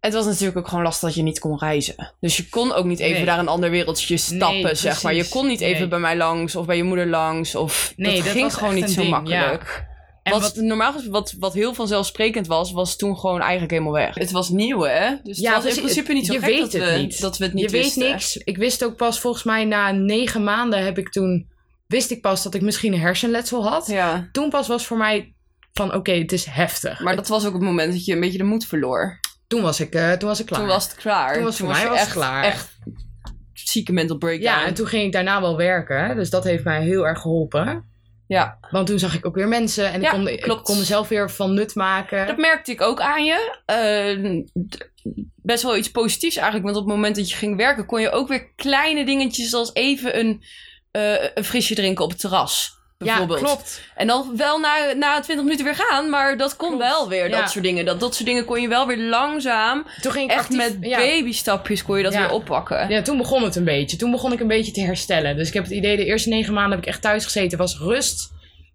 Het 0.00 0.14
was 0.14 0.24
natuurlijk 0.24 0.58
ook 0.58 0.68
gewoon 0.68 0.84
lastig 0.84 1.08
dat 1.08 1.14
je 1.16 1.22
niet 1.22 1.38
kon 1.38 1.58
reizen. 1.58 2.12
Dus 2.20 2.36
je 2.36 2.48
kon 2.48 2.72
ook 2.72 2.84
niet 2.84 2.98
even 2.98 3.16
Nee. 3.16 3.24
naar 3.24 3.38
een 3.38 3.48
ander 3.48 3.70
wereldje 3.70 4.16
stappen, 4.16 4.62
Nee, 4.62 4.74
zeg 4.74 5.02
maar. 5.02 5.14
Je 5.14 5.28
kon 5.28 5.46
niet 5.46 5.60
even 5.60 5.78
Nee. 5.80 5.88
bij 5.88 5.98
mij 5.98 6.16
langs 6.16 6.56
of 6.56 6.66
bij 6.66 6.76
je 6.76 6.82
moeder 6.82 7.06
langs. 7.06 7.54
Of 7.54 7.92
Nee, 7.96 8.14
dat, 8.14 8.24
dat 8.24 8.32
ging 8.32 8.44
was 8.44 8.54
gewoon 8.54 8.74
niet 8.74 8.90
zo 8.90 9.00
ding, 9.00 9.10
makkelijk. 9.10 9.84
En 10.22 10.32
wat, 10.32 10.42
wat- 10.42 10.56
normaal 10.56 10.92
wat, 11.10 11.34
wat 11.38 11.54
heel 11.54 11.74
vanzelfsprekend 11.74 12.46
was, 12.46 12.72
was 12.72 12.96
toen 12.96 13.18
gewoon 13.18 13.40
eigenlijk 13.40 13.70
helemaal 13.70 13.92
weg. 13.92 14.14
Het 14.14 14.30
was 14.30 14.48
nieuw, 14.48 14.80
hè? 14.82 15.10
Dus 15.22 15.38
Ja, 15.38 15.54
het 15.54 15.64
was 15.64 15.74
precies. 15.74 15.76
in 15.78 15.82
principe 15.82 16.12
niet 16.12 16.26
zo 16.26 16.32
Je 16.32 16.38
gek 16.38 16.48
weet 16.48 16.60
dat, 16.60 16.72
het 16.72 16.90
we, 16.90 16.96
niet. 16.98 17.20
dat 17.20 17.38
we 17.38 17.44
het 17.44 17.54
niet 17.54 17.70
je 17.70 17.76
wisten. 17.76 18.02
weet 18.02 18.10
niks. 18.12 18.36
Ik 18.36 18.56
wist 18.56 18.84
ook 18.84 18.96
pas 18.96 19.20
volgens 19.20 19.44
mij 19.44 19.64
na 19.64 19.90
negen 19.90 20.44
maanden 20.44 20.84
heb 20.84 20.98
ik 20.98 21.08
toen... 21.10 21.46
Wist 21.86 22.10
ik 22.10 22.20
pas 22.20 22.42
dat 22.42 22.54
ik 22.54 22.62
misschien 22.62 22.92
een 22.92 23.00
hersenletsel 23.00 23.68
had. 23.68 23.86
Ja, 23.86 24.28
Toen 24.32 24.50
pas 24.50 24.68
was 24.68 24.86
voor 24.86 24.96
mij 24.96 25.34
van 25.72 25.94
oké, 25.94 26.12
het 26.12 26.32
is 26.32 26.44
heftig. 26.44 27.00
maar 27.00 27.16
dat 27.16 27.28
was 27.28 27.46
ook 27.46 27.52
het 27.52 27.62
moment 27.62 27.92
dat 27.92 28.04
je 28.04 28.12
een 28.12 28.20
beetje 28.20 28.38
de 28.38 28.44
moed 28.44 28.66
verloor. 28.66 29.20
toen, 29.46 29.62
was 29.62 29.80
ik, 29.80 29.94
eh, 29.94 30.12
toen 30.12 30.28
was 30.28 30.40
ik 30.40 30.46
klaar. 30.46 30.60
Toen 30.60 30.68
was 30.68 30.84
het 30.84 30.94
klaar. 30.94 31.34
Toen 31.34 31.42
was 31.44 31.56
voor 31.56 31.68
mij 31.68 31.88
was 31.88 31.98
echt, 31.98 32.12
klaar. 32.12 32.44
echt 32.44 32.78
zieke 33.52 33.92
mental 33.92 34.16
breakdown. 34.16 34.58
ja, 34.58 34.66
en 34.66 34.74
toen 34.74 34.86
ging 34.86 35.04
ik 35.04 35.12
daarna 35.12 35.40
wel 35.40 35.56
werken. 35.56 36.16
Dus 36.16 36.30
dat 36.30 36.44
heeft 36.44 36.64
mij 36.64 36.82
heel 36.82 37.06
erg 37.06 37.20
geholpen. 37.20 37.94
Ja, 38.26 38.58
Want 38.70 38.86
toen 38.86 38.98
zag 38.98 39.14
ik 39.14 39.26
ook 39.26 39.34
weer 39.34 39.48
mensen 39.48 39.92
en 39.92 40.00
Ja, 40.00 40.06
ik, 40.12 40.14
kon, 40.14 40.28
ik 40.28 40.60
kon 40.62 40.78
mezelf 40.78 41.08
weer 41.08 41.30
van 41.30 41.54
nut 41.54 41.74
maken. 41.74 42.26
Dat 42.26 42.36
merkte 42.36 42.70
ik 42.72 42.80
ook 42.80 43.00
aan 43.00 43.24
je. 43.24 43.58
Eh, 43.66 44.42
best 45.42 45.62
wel 45.62 45.76
iets 45.76 45.90
positiefs 45.90 46.36
eigenlijk. 46.36 46.64
Want 46.64 46.76
op 46.76 46.84
het 46.84 46.94
moment 46.94 47.16
dat 47.16 47.30
je 47.30 47.36
ging 47.36 47.56
werken, 47.56 47.86
kon 47.86 48.00
je 48.00 48.10
ook 48.10 48.28
weer 48.28 48.52
kleine 48.54 49.04
dingetjes 49.04 49.54
als 49.54 49.74
even 49.74 50.18
een, 50.18 50.42
eh, 50.96 51.28
een 51.34 51.44
frisje 51.44 51.74
drinken 51.74 52.04
op 52.04 52.10
het 52.10 52.20
terras. 52.20 52.74
Bijvoorbeeld. 52.98 53.40
Ja, 53.40 53.46
klopt. 53.46 53.82
En 53.94 54.06
dan 54.06 54.32
wel 54.36 54.58
na, 54.58 54.92
na 54.92 55.20
20 55.20 55.44
minuten 55.44 55.64
weer 55.64 55.74
gaan, 55.74 56.10
maar 56.10 56.36
dat 56.36 56.56
kon 56.56 56.68
Klopt, 56.68 56.82
wel 56.84 57.08
weer, 57.08 57.28
ja. 57.28 57.40
dat 57.40 57.50
soort 57.50 57.64
dingen. 57.64 57.84
Dat, 57.84 58.00
dat 58.00 58.14
soort 58.14 58.26
dingen 58.28 58.44
kon 58.44 58.60
je 58.60 58.68
wel 58.68 58.86
weer 58.86 58.98
langzaam, 58.98 59.86
Toen 60.00 60.12
ging 60.12 60.30
ik 60.30 60.36
echt 60.36 60.44
actief, 60.44 60.58
met 60.58 60.76
ja. 60.80 60.98
babystapjes 60.98 61.82
kon 61.82 61.96
je 61.96 62.02
dat 62.02 62.14
weer 62.14 62.30
oppakken. 62.30 62.88
Ja, 62.88 63.02
toen 63.02 63.16
begon 63.16 63.42
het 63.42 63.56
een 63.56 63.64
beetje. 63.64 63.96
Toen 63.96 64.10
begon 64.10 64.32
ik 64.32 64.40
een 64.40 64.46
beetje 64.48 64.72
te 64.72 64.80
herstellen. 64.80 65.36
Dus 65.36 65.48
ik 65.48 65.54
heb 65.54 65.62
het 65.62 65.72
idee, 65.72 65.96
de 65.96 66.04
eerste 66.04 66.28
negen 66.28 66.52
maanden 66.52 66.72
heb 66.72 66.80
ik 66.80 66.86
echt 66.92 67.02
thuis 67.02 67.24
gezeten. 67.24 67.58
Was 67.58 67.78
rust, 67.78 68.30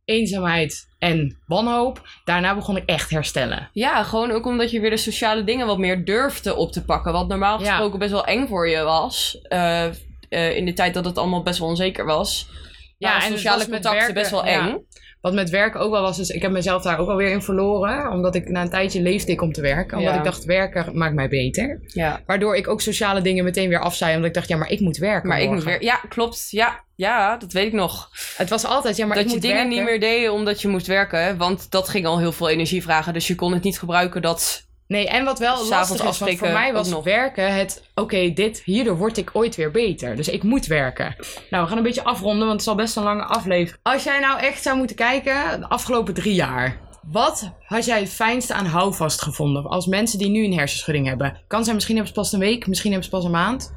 eenzaamheid 0.05 0.87
en 0.99 1.37
wanhoop. 1.47 2.01
Daarna 2.23 2.55
begon 2.55 2.77
ik 2.77 2.85
echt 2.85 3.09
herstellen. 3.09 3.69
Ja, 3.73 4.03
gewoon 4.03 4.31
ook 4.31 4.45
omdat 4.45 4.71
je 4.71 4.79
weer 4.79 4.89
de 4.89 4.97
sociale 4.97 5.43
dingen 5.43 5.67
wat 5.67 5.77
meer 5.77 6.05
durfde 6.05 6.55
op 6.55 6.71
te 6.71 6.83
pakken. 6.85 7.13
Wat 7.13 7.27
normaal 7.27 7.59
Ja. 7.61 7.65
gesproken 7.69 7.99
best 7.99 8.11
wel 8.11 8.25
eng 8.25 8.47
voor 8.47 8.69
je 8.69 8.81
was. 8.83 9.39
eh, 9.41 9.85
eh, 10.31 10.55
in 10.57 10.65
de 10.65 10.73
tijd 10.73 10.93
dat 10.93 11.05
het 11.05 11.17
allemaal 11.17 11.43
best 11.43 11.59
wel 11.59 11.67
onzeker 11.67 12.05
was. 12.05 12.49
Ja, 12.97 13.15
en 13.15 13.21
het 13.21 13.31
sociale 13.31 13.63
contacten 13.63 13.91
werken- 13.91 14.13
best 14.13 14.31
wel 14.31 14.45
ja. 14.45 14.67
eng. 14.67 14.77
Wat 15.21 15.33
met 15.33 15.49
werken 15.49 15.79
ook 15.79 15.91
wel 15.91 16.01
was, 16.01 16.19
is 16.19 16.29
ik 16.29 16.41
heb 16.41 16.51
mezelf 16.51 16.83
daar 16.83 16.99
ook 16.99 17.09
alweer 17.09 17.31
in 17.31 17.41
verloren. 17.41 18.11
Omdat 18.11 18.35
ik 18.35 18.49
na 18.49 18.61
een 18.61 18.69
tijdje 18.69 19.01
leefde 19.01 19.31
ik 19.31 19.41
om 19.41 19.51
te 19.53 19.61
werken. 19.61 19.97
Omdat 19.97 20.13
Ja. 20.13 20.19
ik 20.19 20.25
dacht, 20.25 20.43
werken 20.45 20.97
maakt 20.97 21.13
mij 21.13 21.27
beter. 21.29 21.79
Ja. 21.85 22.21
Waardoor 22.25 22.55
ik 22.55 22.67
ook 22.67 22.81
sociale 22.81 23.21
dingen 23.21 23.43
meteen 23.43 23.69
weer 23.69 23.79
afzei. 23.79 24.11
Omdat 24.13 24.27
ik 24.29 24.33
dacht, 24.35 24.47
ja, 24.47 24.57
maar 24.57 24.69
ik 24.69 24.79
moet 24.79 24.97
werken 24.97 25.29
Maar 25.29 25.41
ik 25.41 25.49
moet 25.49 25.63
weer. 25.63 25.83
Ja, 25.83 25.95
klopt. 26.09 26.47
Ja, 26.49 26.83
ja, 26.95 27.37
dat 27.37 27.51
weet 27.51 27.65
ik 27.67 27.73
nog. 27.73 28.09
Het 28.37 28.49
was 28.49 28.65
altijd, 28.65 28.97
ja, 28.97 29.05
maar 29.05 29.15
dat 29.15 29.25
ik 29.25 29.31
je 29.31 29.39
dingen 29.39 29.55
werken. 29.55 29.75
niet 29.75 29.83
meer 29.83 29.99
deed 29.99 30.29
omdat 30.29 30.61
je 30.61 30.67
moest 30.67 30.87
werken. 30.87 31.37
Want 31.37 31.71
dat 31.71 31.89
ging 31.89 32.05
al 32.05 32.19
heel 32.19 32.31
veel 32.31 32.49
energie 32.49 32.81
vragen. 32.83 33.13
Dus 33.13 33.27
je 33.27 33.35
kon 33.35 33.53
het 33.53 33.63
niet 33.63 33.79
gebruiken 33.79 34.21
dat. 34.21 34.69
Nee, 34.91 35.07
en 35.07 35.25
wat 35.25 35.39
wel 35.39 35.67
lastig 35.67 36.09
is, 36.09 36.19
want 36.19 36.37
voor 36.37 36.51
mij 36.51 36.73
was 36.73 36.89
nog. 36.89 37.03
werken 37.03 37.53
het... 37.53 37.83
Oké, 37.95 38.33
dit, 38.33 38.61
hierdoor 38.65 38.97
word 38.97 39.17
ik 39.17 39.29
ooit 39.33 39.55
weer 39.55 39.71
beter. 39.71 40.15
Dus 40.15 40.27
ik 40.27 40.43
moet 40.43 40.65
werken. 40.65 41.15
Nou, 41.49 41.63
we 41.63 41.69
gaan 41.69 41.77
een 41.77 41.83
beetje 41.83 42.03
afronden, 42.03 42.47
want 42.47 42.51
het 42.51 42.61
is 42.61 42.67
al 42.67 42.75
best 42.75 42.95
een 42.95 43.03
lange 43.03 43.23
aflevering. 43.23 43.79
Als 43.83 44.03
jij 44.03 44.19
nou 44.19 44.39
echt 44.39 44.61
zou 44.61 44.77
moeten 44.77 44.95
kijken, 44.95 45.59
de 45.59 45.69
afgelopen 45.69 46.13
drie 46.13 46.33
jaar... 46.33 46.89
Wat 47.01 47.51
had 47.59 47.85
jij 47.85 47.99
het 47.99 48.09
fijnste 48.09 48.53
aan 48.53 48.65
houvast 48.65 49.21
gevonden? 49.21 49.65
Als 49.65 49.85
mensen 49.85 50.19
die 50.19 50.29
nu 50.29 50.45
een 50.45 50.57
hersenschudding 50.57 51.07
hebben. 51.07 51.41
Kan 51.47 51.63
zijn, 51.63 51.75
misschien 51.75 51.95
hebben 51.95 52.13
ze 52.13 52.19
pas 52.21 52.33
een 52.33 52.39
week, 52.39 52.67
misschien 52.67 52.91
hebben 52.91 53.09
ze 53.09 53.15
pas 53.15 53.25
een 53.25 53.31
maand. 53.31 53.73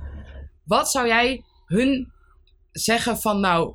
Wat 0.65 0.91
zou 0.91 1.07
jij 1.07 1.45
hun 1.67 2.13
zeggen 2.73 3.19
van... 3.19 3.41
Nou, 3.41 3.75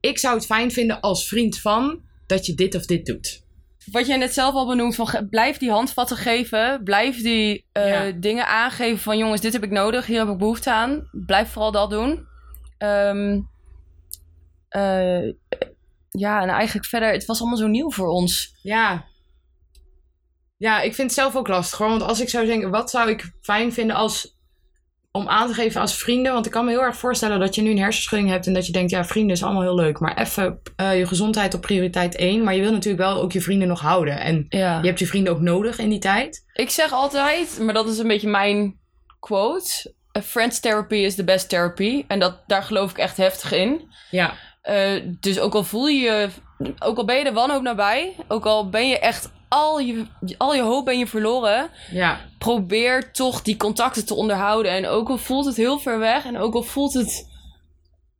ik 0.00 0.18
zou 0.18 0.34
het 0.34 0.46
fijn 0.46 0.70
vinden 0.70 1.00
als 1.00 1.28
vriend 1.28 1.58
van... 1.58 2.00
Dat 2.26 2.46
je 2.46 2.54
dit 2.54 2.74
of 2.74 2.86
dit 2.86 3.06
doet. 3.06 3.41
Wat 3.90 4.06
jij 4.06 4.16
net 4.16 4.32
zelf 4.34 4.54
al 4.54 4.66
benoemd, 4.66 4.94
van 4.94 5.26
blijf 5.30 5.58
die 5.58 5.70
handvatten 5.70 6.16
geven. 6.16 6.80
Blijf 6.84 7.22
die 7.22 7.66
eh, 7.72 7.88
Ja. 7.88 8.18
dingen 8.20 8.46
aangeven 8.46 8.98
van 8.98 9.18
jongens, 9.18 9.40
dit 9.40 9.52
heb 9.52 9.64
ik 9.64 9.70
nodig, 9.70 10.06
hier 10.06 10.18
heb 10.18 10.28
ik 10.28 10.38
behoefte 10.38 10.72
aan. 10.72 11.08
Blijf 11.12 11.50
vooral 11.50 11.70
dat 11.72 11.90
doen. 11.90 12.26
Ehm, 12.78 13.40
eh, 14.68 15.28
ja, 16.08 16.42
en 16.42 16.48
eigenlijk 16.48 16.86
verder, 16.86 17.12
het 17.12 17.24
was 17.24 17.40
allemaal 17.40 17.58
zo 17.58 17.66
nieuw 17.66 17.90
voor 17.90 18.08
ons. 18.08 18.58
Ja. 18.62 19.04
Ja, 20.56 20.80
ik 20.80 20.94
vind 20.94 21.10
het 21.10 21.18
zelf 21.18 21.36
ook 21.36 21.48
lastig. 21.48 21.76
Gewoon, 21.76 21.90
want 21.98 22.02
als 22.02 22.20
ik 22.20 22.28
zou 22.28 22.46
denken, 22.46 22.70
wat 22.70 22.90
zou 22.90 23.10
ik 23.10 23.32
fijn 23.40 23.72
vinden 23.72 23.96
als, 23.96 24.36
om 25.12 25.28
aan 25.28 25.48
te 25.48 25.54
geven 25.54 25.80
als 25.80 25.96
vrienden? 25.96 26.32
Want 26.32 26.46
ik 26.46 26.52
kan 26.52 26.64
me 26.64 26.70
heel 26.70 26.82
erg 26.82 26.96
voorstellen 26.96 27.40
dat 27.40 27.54
je 27.54 27.62
nu 27.62 27.70
een 27.70 27.78
hersenschudding 27.78 28.30
hebt 28.30 28.46
en 28.46 28.52
dat 28.54 28.66
je 28.66 28.72
denkt, 28.72 28.90
ja, 28.90 29.04
vrienden 29.04 29.36
is 29.36 29.42
allemaal 29.42 29.62
heel 29.62 29.74
leuk. 29.74 29.98
Maar 29.98 30.18
even 30.18 30.60
eh, 30.76 30.98
je 30.98 31.06
gezondheid 31.06 31.54
op 31.54 31.60
prioriteit 31.60 32.16
één. 32.16 32.44
Maar 32.44 32.54
je 32.54 32.60
wil 32.60 32.72
natuurlijk 32.72 33.02
wel 33.04 33.22
ook 33.22 33.32
je 33.32 33.40
vrienden 33.40 33.68
nog 33.68 33.80
houden. 33.80 34.20
En 34.20 34.46
Ja. 34.48 34.78
je 34.80 34.86
hebt 34.86 34.98
je 34.98 35.06
vrienden 35.06 35.32
ook 35.32 35.40
nodig 35.40 35.78
in 35.78 35.88
die 35.88 35.98
tijd. 35.98 36.44
Ik 36.52 36.70
zeg 36.70 36.92
altijd, 36.92 37.58
maar 37.60 37.74
dat 37.74 37.88
is 37.88 37.98
een 37.98 38.08
beetje 38.08 38.28
mijn 38.28 38.78
quote. 39.20 39.94
A 40.18 40.22
friend's 40.22 40.60
therapy 40.60 40.94
is 40.94 41.14
the 41.14 41.24
best 41.24 41.48
therapy. 41.48 42.04
En 42.08 42.18
dat, 42.18 42.42
daar 42.46 42.62
geloof 42.62 42.90
ik 42.90 42.98
echt 42.98 43.16
heftig 43.16 43.52
in. 43.52 43.80
Ja. 44.10 44.34
Eh, 44.62 45.02
dus 45.20 45.40
ook 45.40 45.54
al 45.54 45.64
voel 45.64 45.86
je 45.86 46.00
je, 46.00 46.28
ook 46.78 46.96
al 46.98 47.04
ben 47.04 47.16
je 47.16 47.24
de 47.24 47.32
wanhoop 47.32 47.62
nabij, 47.62 48.16
ook 48.28 48.46
al 48.46 48.68
ben 48.68 48.88
je 48.88 48.98
echt 48.98 49.30
al 49.48 49.78
je, 49.78 50.04
al 50.38 50.54
je 50.54 50.62
hoop 50.62 50.84
ben 50.84 50.98
je 50.98 51.06
verloren, 51.06 51.70
Ja. 51.90 52.20
probeer 52.38 53.12
toch 53.12 53.42
die 53.42 53.56
contacten 53.56 54.06
te 54.06 54.14
onderhouden. 54.14 54.72
En 54.72 54.86
ook 54.88 55.08
al 55.08 55.18
voelt 55.18 55.44
het 55.44 55.56
heel 55.56 55.78
ver 55.78 55.98
weg 55.98 56.24
en 56.24 56.38
ook 56.38 56.54
al 56.54 56.62
voelt 56.62 56.92
het 56.92 57.30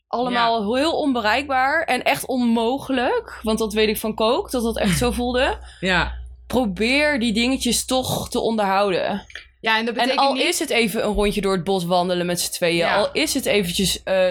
allemaal 0.07 0.75
heel 0.75 0.93
onbereikbaar 0.93 1.83
en 1.85 2.03
echt 2.03 2.27
onmogelijk, 2.27 3.39
want 3.43 3.59
dat 3.59 3.73
weet 3.73 3.89
ik 3.89 3.99
van 3.99 4.15
Kook, 4.15 4.51
dat 4.51 4.63
dat 4.63 4.79
echt 4.79 4.99
zo 4.99 5.11
voelde. 5.21 5.59
Ja. 5.81 6.13
Probeer 6.47 7.19
die 7.21 7.33
dingetjes 7.33 7.85
toch 7.87 8.29
te 8.31 8.41
onderhouden. 8.41 9.27
Ja, 9.63 9.79
en 9.79 9.85
dat 9.85 9.95
En 9.95 10.01
betekent 10.03 10.27
al 10.27 10.33
niet... 10.35 10.43
is 10.43 10.59
het 10.59 10.71
even 10.71 11.05
een 11.05 11.13
rondje 11.13 11.41
door 11.41 11.53
het 11.53 11.65
bos 11.65 11.85
wandelen 11.85 12.27
met 12.27 12.41
z'n 12.41 12.53
tweeën, 12.53 12.77
Ja. 12.77 12.97
al 12.97 13.09
is 13.13 13.35
het 13.35 13.47
eventjes 13.47 14.03
eh, 14.03 14.31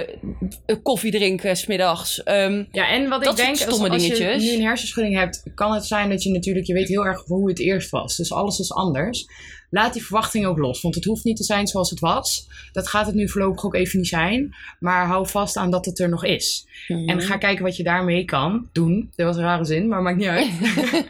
koffie 0.83 1.11
drinken 1.11 1.57
smiddags. 1.57 2.23
Ehm 2.23 2.63
Ja, 2.71 2.89
en 2.89 3.09
wat 3.09 3.25
ik 3.25 3.35
denk, 3.35 3.49
als, 3.49 3.79
als 3.89 4.07
je 4.07 4.35
nu 4.39 4.53
een 4.53 4.61
hersenschudding 4.61 5.17
hebt, 5.17 5.43
kan 5.55 5.73
het 5.73 5.85
zijn 5.85 6.09
dat 6.09 6.23
je 6.23 6.31
natuurlijk, 6.31 6.65
je 6.65 6.73
weet 6.73 6.87
heel 6.87 7.05
erg 7.05 7.23
hoe 7.25 7.49
het 7.49 7.59
eerst 7.59 7.89
was. 7.89 8.15
Dus 8.17 8.31
alles 8.31 8.59
is 8.59 8.73
anders. 8.73 9.25
Laat 9.71 9.93
die 9.93 10.03
verwachting 10.03 10.45
ook 10.45 10.57
los. 10.57 10.81
Want 10.81 10.95
het 10.95 11.05
hoeft 11.05 11.23
niet 11.23 11.37
te 11.37 11.43
zijn 11.43 11.67
zoals 11.67 11.89
het 11.89 11.99
was. 11.99 12.47
Dat 12.71 12.87
gaat 12.87 13.05
het 13.05 13.15
nu 13.15 13.29
voorlopig 13.29 13.65
ook 13.65 13.75
even 13.75 13.99
niet 13.99 14.07
zijn. 14.07 14.55
Maar 14.79 15.05
hou 15.05 15.27
vast 15.27 15.57
aan 15.57 15.71
dat 15.71 15.85
het 15.85 15.99
er 15.99 16.09
nog 16.09 16.25
is. 16.25 16.67
Mhm. 16.87 17.09
En 17.09 17.21
ga 17.21 17.37
kijken 17.37 17.63
wat 17.63 17.77
je 17.77 17.83
daarmee 17.83 18.25
kan 18.25 18.69
doen. 18.71 19.11
Dat 19.15 19.25
was 19.25 19.35
een 19.35 19.43
rare 19.43 19.65
zin, 19.65 19.87
maar 19.87 20.01
maakt 20.01 20.17
niet 20.17 20.27
uit. 20.27 20.49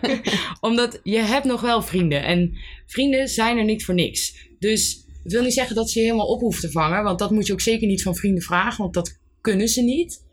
Omdat 0.59 0.99
je 1.03 1.19
hebt 1.19 1.45
nog 1.45 1.61
wel 1.61 1.81
vrienden. 1.81 2.23
En 2.23 2.57
vrienden 2.85 3.27
zijn 3.27 3.57
er 3.57 3.65
niet 3.65 3.85
voor 3.85 3.95
niks. 3.95 4.49
Dus 4.59 5.05
het 5.23 5.31
wil 5.31 5.43
niet 5.43 5.53
zeggen 5.53 5.75
dat 5.75 5.89
ze 5.89 5.99
je 5.99 6.05
helemaal 6.05 6.27
op 6.27 6.39
hoeft 6.39 6.61
te 6.61 6.71
vangen. 6.71 7.03
Want 7.03 7.19
dat 7.19 7.31
moet 7.31 7.47
je 7.47 7.53
ook 7.53 7.61
zeker 7.61 7.87
niet 7.87 8.03
van 8.03 8.15
vrienden 8.15 8.43
vragen. 8.43 8.81
Want 8.81 8.93
dat 8.93 9.19
kunnen 9.41 9.67
ze 9.67 9.81
niet. 9.81 10.23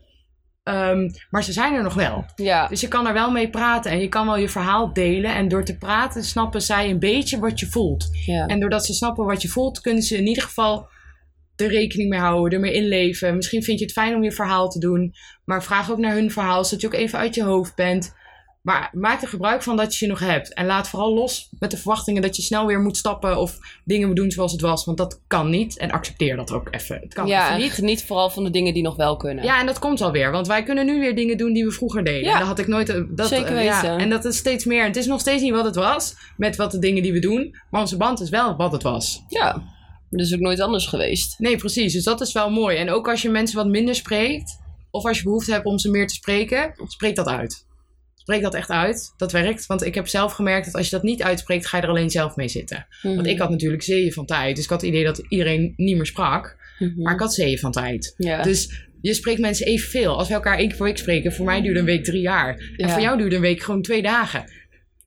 Ehm, 0.68 1.08
maar 1.30 1.44
ze 1.44 1.52
zijn 1.52 1.74
er 1.74 1.82
nog 1.82 1.94
wel. 1.94 2.24
Ja. 2.36 2.66
Dus 2.66 2.80
je 2.80 2.88
kan 2.88 3.06
er 3.06 3.12
wel 3.12 3.30
mee 3.30 3.50
praten. 3.50 3.90
En 3.90 4.00
je 4.00 4.08
kan 4.08 4.26
wel 4.26 4.36
je 4.36 4.48
verhaal 4.48 4.92
delen. 4.92 5.34
En 5.34 5.48
door 5.48 5.64
te 5.64 5.78
praten 5.78 6.24
snappen 6.24 6.62
zij 6.62 6.90
een 6.90 6.98
beetje 6.98 7.38
wat 7.38 7.60
je 7.60 7.66
voelt. 7.66 8.08
ja. 8.26 8.46
En 8.46 8.60
doordat 8.60 8.86
ze 8.86 8.94
snappen 8.94 9.24
wat 9.24 9.42
je 9.42 9.48
voelt, 9.48 9.80
kunnen 9.80 10.02
ze 10.02 10.16
in 10.16 10.26
ieder 10.26 10.42
geval 10.42 10.88
er 11.56 11.68
rekening 11.68 12.08
mee 12.08 12.20
houden, 12.20 12.52
ermee 12.52 12.72
inleven. 12.72 13.36
Misschien 13.36 13.62
vind 13.62 13.78
je 13.78 13.84
het 13.84 13.94
fijn 13.94 14.14
om 14.14 14.22
je 14.22 14.32
verhaal 14.32 14.68
te 14.68 14.78
doen, 14.78 15.14
maar 15.44 15.62
vraag 15.62 15.90
ook 15.90 15.98
naar 15.98 16.14
hun 16.14 16.30
verhaal, 16.30 16.64
zodat 16.64 16.80
je 16.80 16.86
ook 16.86 16.94
even 16.94 17.18
uit 17.18 17.34
je 17.34 17.42
hoofd 17.42 17.74
bent. 17.74 18.14
Maar 18.68 18.90
maak 18.92 19.22
er 19.22 19.28
gebruik 19.28 19.62
van 19.62 19.76
dat 19.76 19.96
je 19.96 20.04
je 20.04 20.10
nog 20.10 20.20
hebt. 20.20 20.54
En 20.54 20.66
laat 20.66 20.88
vooral 20.88 21.14
los 21.14 21.48
met 21.58 21.70
de 21.70 21.76
verwachtingen 21.76 22.22
dat 22.22 22.36
je 22.36 22.42
snel 22.42 22.66
weer 22.66 22.80
moet 22.80 22.96
stappen 22.96 23.38
of 23.38 23.58
dingen 23.84 24.06
moet 24.06 24.16
doen 24.16 24.30
zoals 24.30 24.52
het 24.52 24.60
was. 24.60 24.84
Want 24.84 24.98
dat 24.98 25.20
kan 25.26 25.50
niet. 25.50 25.78
En 25.78 25.90
accepteer 25.90 26.36
dat 26.36 26.52
ook 26.52 26.68
even. 26.70 26.98
Het 27.00 27.14
kan 27.14 27.26
ja, 27.26 27.48
even 27.48 27.60
niet. 27.60 27.72
geniet 27.72 28.04
vooral 28.04 28.30
van 28.30 28.44
de 28.44 28.50
dingen 28.50 28.74
die 28.74 28.82
nog 28.82 28.96
wel 28.96 29.16
kunnen. 29.16 29.44
Ja, 29.44 29.60
en 29.60 29.66
dat 29.66 29.78
komt 29.78 30.00
alweer. 30.00 30.30
Want 30.30 30.46
wij 30.46 30.62
kunnen 30.62 30.86
nu 30.86 31.00
weer 31.00 31.14
dingen 31.14 31.36
doen 31.36 31.52
die 31.52 31.64
we 31.64 31.70
vroeger 31.70 32.04
deden. 32.04 32.22
Ja. 32.22 32.32
En 32.32 32.38
dat 32.38 32.48
had 32.48 32.58
ik 32.58 32.66
nooit... 32.66 32.88
eh, 32.88 33.00
Dat, 33.08 33.28
Zeker 33.28 33.56
eh, 33.56 33.64
ja, 33.64 33.80
weten. 33.80 33.98
en 33.98 34.10
dat 34.10 34.24
is 34.24 34.36
steeds 34.36 34.64
meer. 34.64 34.84
Het 34.84 34.96
is 34.96 35.06
nog 35.06 35.20
steeds 35.20 35.42
niet 35.42 35.52
wat 35.52 35.64
het 35.64 35.74
was. 35.76 36.14
Met 36.36 36.56
wat 36.56 36.70
de 36.70 36.78
dingen 36.78 37.02
die 37.02 37.12
we 37.12 37.18
doen. 37.18 37.56
Maar 37.70 37.80
onze 37.80 37.96
band 37.96 38.20
is 38.20 38.30
wel 38.30 38.56
wat 38.56 38.72
het 38.72 38.82
was. 38.82 39.22
Ja. 39.28 39.62
Dus 40.10 40.34
ook 40.34 40.40
nooit 40.40 40.60
anders 40.60 40.86
geweest. 40.86 41.38
Nee, 41.38 41.56
precies. 41.56 41.92
Dus 41.92 42.04
dat 42.04 42.20
is 42.20 42.32
wel 42.32 42.50
mooi. 42.50 42.76
En 42.76 42.90
ook 42.90 43.08
als 43.08 43.22
je 43.22 43.28
mensen 43.30 43.56
wat 43.56 43.66
minder 43.66 43.94
spreekt, 43.94 44.58
of 44.90 45.04
als 45.04 45.18
je 45.18 45.22
behoefte 45.24 45.52
hebt 45.52 45.64
om 45.64 45.78
ze 45.78 45.90
meer 45.90 46.06
te 46.06 46.14
spreken, 46.14 46.74
spreek 46.86 47.16
dat 47.16 47.26
uit. 47.26 47.66
Spreek 48.28 48.42
dat 48.42 48.54
echt 48.54 48.70
uit. 48.70 49.12
Dat 49.16 49.32
werkt. 49.32 49.66
Want 49.66 49.84
ik 49.84 49.94
heb 49.94 50.08
zelf 50.08 50.32
gemerkt 50.32 50.64
dat 50.66 50.74
als 50.74 50.84
je 50.84 50.90
dat 50.90 51.02
niet 51.02 51.22
uitspreekt, 51.22 51.66
ga 51.66 51.76
je 51.76 51.82
er 51.82 51.88
alleen 51.88 52.10
zelf 52.10 52.36
mee 52.36 52.48
zitten. 52.48 52.86
Want 53.02 53.16
Mhm. 53.16 53.26
ik 53.26 53.38
had 53.38 53.50
natuurlijk 53.50 53.82
zeeën 53.82 54.12
van 54.12 54.26
tijd. 54.26 54.54
Dus 54.56 54.64
ik 54.64 54.70
had 54.70 54.80
het 54.80 54.90
idee 54.90 55.04
dat 55.04 55.22
iedereen 55.28 55.72
niet 55.76 55.96
meer 55.96 56.06
sprak. 56.06 56.56
Mhm. 56.78 57.02
Maar 57.02 57.14
ik 57.14 57.20
had 57.20 57.34
zeeën 57.34 57.58
van 57.58 57.72
tijd. 57.72 58.14
Dus 58.42 58.86
je 59.00 59.14
spreekt 59.14 59.40
mensen 59.40 59.66
evenveel. 59.66 60.18
Als 60.18 60.28
we 60.28 60.34
elkaar 60.34 60.58
één 60.58 60.68
keer 60.68 60.76
per 60.76 60.86
week 60.86 60.98
spreken, 60.98 61.32
voor 61.32 61.44
mij 61.44 61.60
duurde 61.60 61.78
een 61.78 61.84
week 61.84 62.04
drie 62.04 62.20
jaar. 62.20 62.48
En 62.76 62.86
Ja. 62.86 62.92
voor 62.92 63.02
jou 63.02 63.18
duurde 63.18 63.34
een 63.36 63.40
week 63.40 63.62
gewoon 63.62 63.82
twee 63.82 64.02
dagen. 64.02 64.44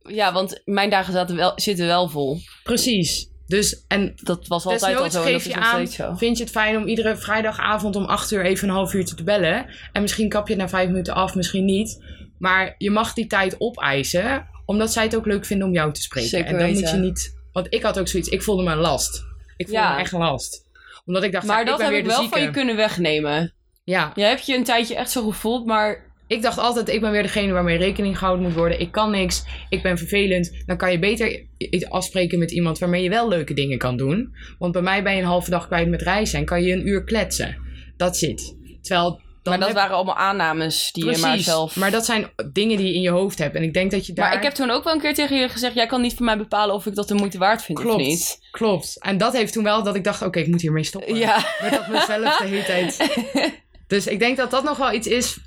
ja, 0.09 0.33
want 0.33 0.61
mijn 0.65 0.89
dagen 0.89 1.13
zaten 1.13 1.35
wel, 1.35 1.51
zitten 1.55 1.85
wel 1.85 2.09
vol. 2.09 2.37
Precies. 2.63 3.29
Dus, 3.47 3.85
en 3.87 4.13
Dat 4.23 4.47
was 4.47 4.65
altijd 4.65 4.95
al 4.97 5.09
zo 5.11 5.21
geef 5.21 5.35
is 5.35 5.43
je 5.45 5.55
aan, 5.55 5.87
zo. 5.87 6.13
vind 6.15 6.37
je 6.37 6.43
het 6.43 6.51
fijn 6.53 6.77
om 6.77 6.87
iedere 6.87 7.17
vrijdagavond 7.17 7.95
om 7.95 8.05
8 8.05 8.31
uur 8.31 8.45
even 8.45 8.67
een 8.67 8.73
half 8.73 8.93
uurtje 8.93 9.15
te 9.15 9.23
bellen. 9.23 9.65
En 9.91 10.01
misschien 10.01 10.29
kap 10.29 10.47
je 10.47 10.53
het 10.53 10.61
na 10.61 10.69
vijf 10.69 10.87
minuten 10.87 11.13
af, 11.13 11.35
misschien 11.35 11.65
niet. 11.65 12.03
Maar 12.41 12.75
je 12.77 12.91
mag 12.91 13.13
die 13.13 13.27
tijd 13.27 13.55
opeisen, 13.59 14.47
omdat 14.65 14.91
zij 14.91 15.03
het 15.03 15.15
ook 15.15 15.25
leuk 15.25 15.45
vinden 15.45 15.67
om 15.67 15.73
jou 15.73 15.93
te 15.93 16.01
spreken. 16.01 16.29
Zeker 16.29 16.47
en 16.53 16.57
dan 16.59 16.71
moet 16.71 16.89
je 16.89 16.97
niet... 16.97 17.39
Want 17.51 17.67
ik 17.73 17.81
had 17.83 17.99
ook 17.99 18.07
zoiets, 18.07 18.29
ik 18.29 18.41
voelde 18.43 18.63
me 18.63 18.71
een 18.71 18.77
last. 18.77 19.23
Ik 19.57 19.65
voelde 19.67 19.81
Ja. 19.81 19.93
me 19.93 19.99
echt 19.99 20.11
een 20.11 20.19
last. 20.19 20.65
Omdat 21.05 21.23
ik 21.23 21.31
dacht, 21.31 21.45
Maar 21.47 21.59
ja, 21.59 21.65
dat 21.65 21.75
ik 21.75 21.81
heb 21.81 21.89
weer 21.89 21.99
ik 21.99 22.05
wel 22.05 22.15
zieke. 22.19 22.33
van 22.33 22.41
je 22.41 22.49
kunnen 22.51 22.75
wegnemen. 22.75 23.53
Ja, 23.83 24.11
Je 24.15 24.23
hebt 24.23 24.45
je 24.45 24.55
een 24.55 24.63
tijdje 24.63 24.95
echt 24.95 25.11
zo 25.11 25.29
gevoeld, 25.29 25.65
maar 25.65 26.13
ik 26.27 26.41
dacht 26.41 26.57
altijd, 26.57 26.89
ik 26.89 27.01
ben 27.01 27.11
weer 27.11 27.21
degene 27.23 27.51
waarmee 27.53 27.77
rekening 27.77 28.17
gehouden 28.17 28.45
moet 28.45 28.55
worden. 28.55 28.79
Ik 28.79 28.91
kan 28.91 29.11
niks, 29.11 29.43
ik 29.69 29.81
ben 29.83 29.97
vervelend. 29.97 30.63
Dan 30.65 30.77
kan 30.77 30.91
je 30.91 30.99
beter 30.99 31.45
iets 31.57 31.89
afspreken 31.89 32.39
met 32.39 32.51
iemand 32.51 32.79
waarmee 32.79 33.03
je 33.03 33.09
wel 33.09 33.27
leuke 33.27 33.53
dingen 33.53 33.77
kan 33.77 33.97
doen. 33.97 34.35
Want 34.59 34.71
bij 34.73 34.81
mij 34.81 35.03
ben 35.03 35.13
je 35.13 35.19
een 35.21 35.25
halve 35.27 35.49
dag 35.49 35.67
kwijt 35.67 35.87
met 35.89 36.01
reizen 36.01 36.39
en 36.39 36.45
kan 36.45 36.63
je 36.63 36.73
een 36.73 36.87
uur 36.87 37.03
kletsen. 37.03 37.57
Dat 37.97 38.17
zit. 38.17 38.55
Terwijl 38.81 39.21
maar 39.43 39.57
dat 39.57 39.67
heb- 39.67 39.77
waren 39.77 39.95
allemaal 39.95 40.15
aannames 40.15 40.91
die 40.91 41.05
je 41.05 41.17
maar 41.17 41.37
zelf... 41.39 41.75
Maar 41.75 41.91
dat 41.91 42.05
zijn 42.05 42.31
dingen 42.51 42.77
die 42.77 42.87
je 42.87 42.93
in 42.93 43.01
je 43.01 43.09
hoofd 43.09 43.37
hebt. 43.37 43.55
En 43.55 43.63
ik 43.63 43.73
denk 43.73 43.91
dat 43.91 44.05
je 44.05 44.13
daar... 44.13 44.27
Maar 44.27 44.37
ik 44.37 44.43
heb 44.43 44.53
toen 44.53 44.69
ook 44.69 44.83
wel 44.83 44.93
een 44.93 44.99
keer 45.01 45.13
tegen 45.13 45.37
je 45.37 45.49
gezegd... 45.49 45.75
jij 45.75 45.85
kan 45.85 46.01
niet 46.01 46.13
voor 46.15 46.25
mij 46.25 46.37
bepalen 46.37 46.75
of 46.75 46.85
ik 46.85 46.95
dat 46.95 47.07
de 47.07 47.13
moeite 47.13 47.37
waard 47.37 47.63
vind 47.63 47.79
Klopt. 47.79 47.95
of 47.95 48.07
niet. 48.07 48.39
Klopt. 48.51 48.97
En 48.99 49.17
dat 49.17 49.33
heeft 49.33 49.53
toen 49.53 49.63
wel 49.63 49.83
dat 49.83 49.95
ik 49.95 50.03
dacht, 50.03 50.21
oké, 50.21 50.39
ik 50.39 50.47
moet 50.47 50.61
hiermee 50.61 50.83
stoppen. 50.83 51.15
Ja. 51.15 51.45
Met 51.61 51.71
dat 51.71 51.87
mezelf 51.87 52.37
de 52.37 52.45
hele 52.45 52.63
tijd. 52.63 52.97
Dus 53.87 54.07
ik 54.07 54.19
denk 54.19 54.37
dat 54.37 54.51
dat 54.51 54.63
nog 54.63 54.77
wel 54.77 54.93
iets 54.93 55.07
is 55.07 55.37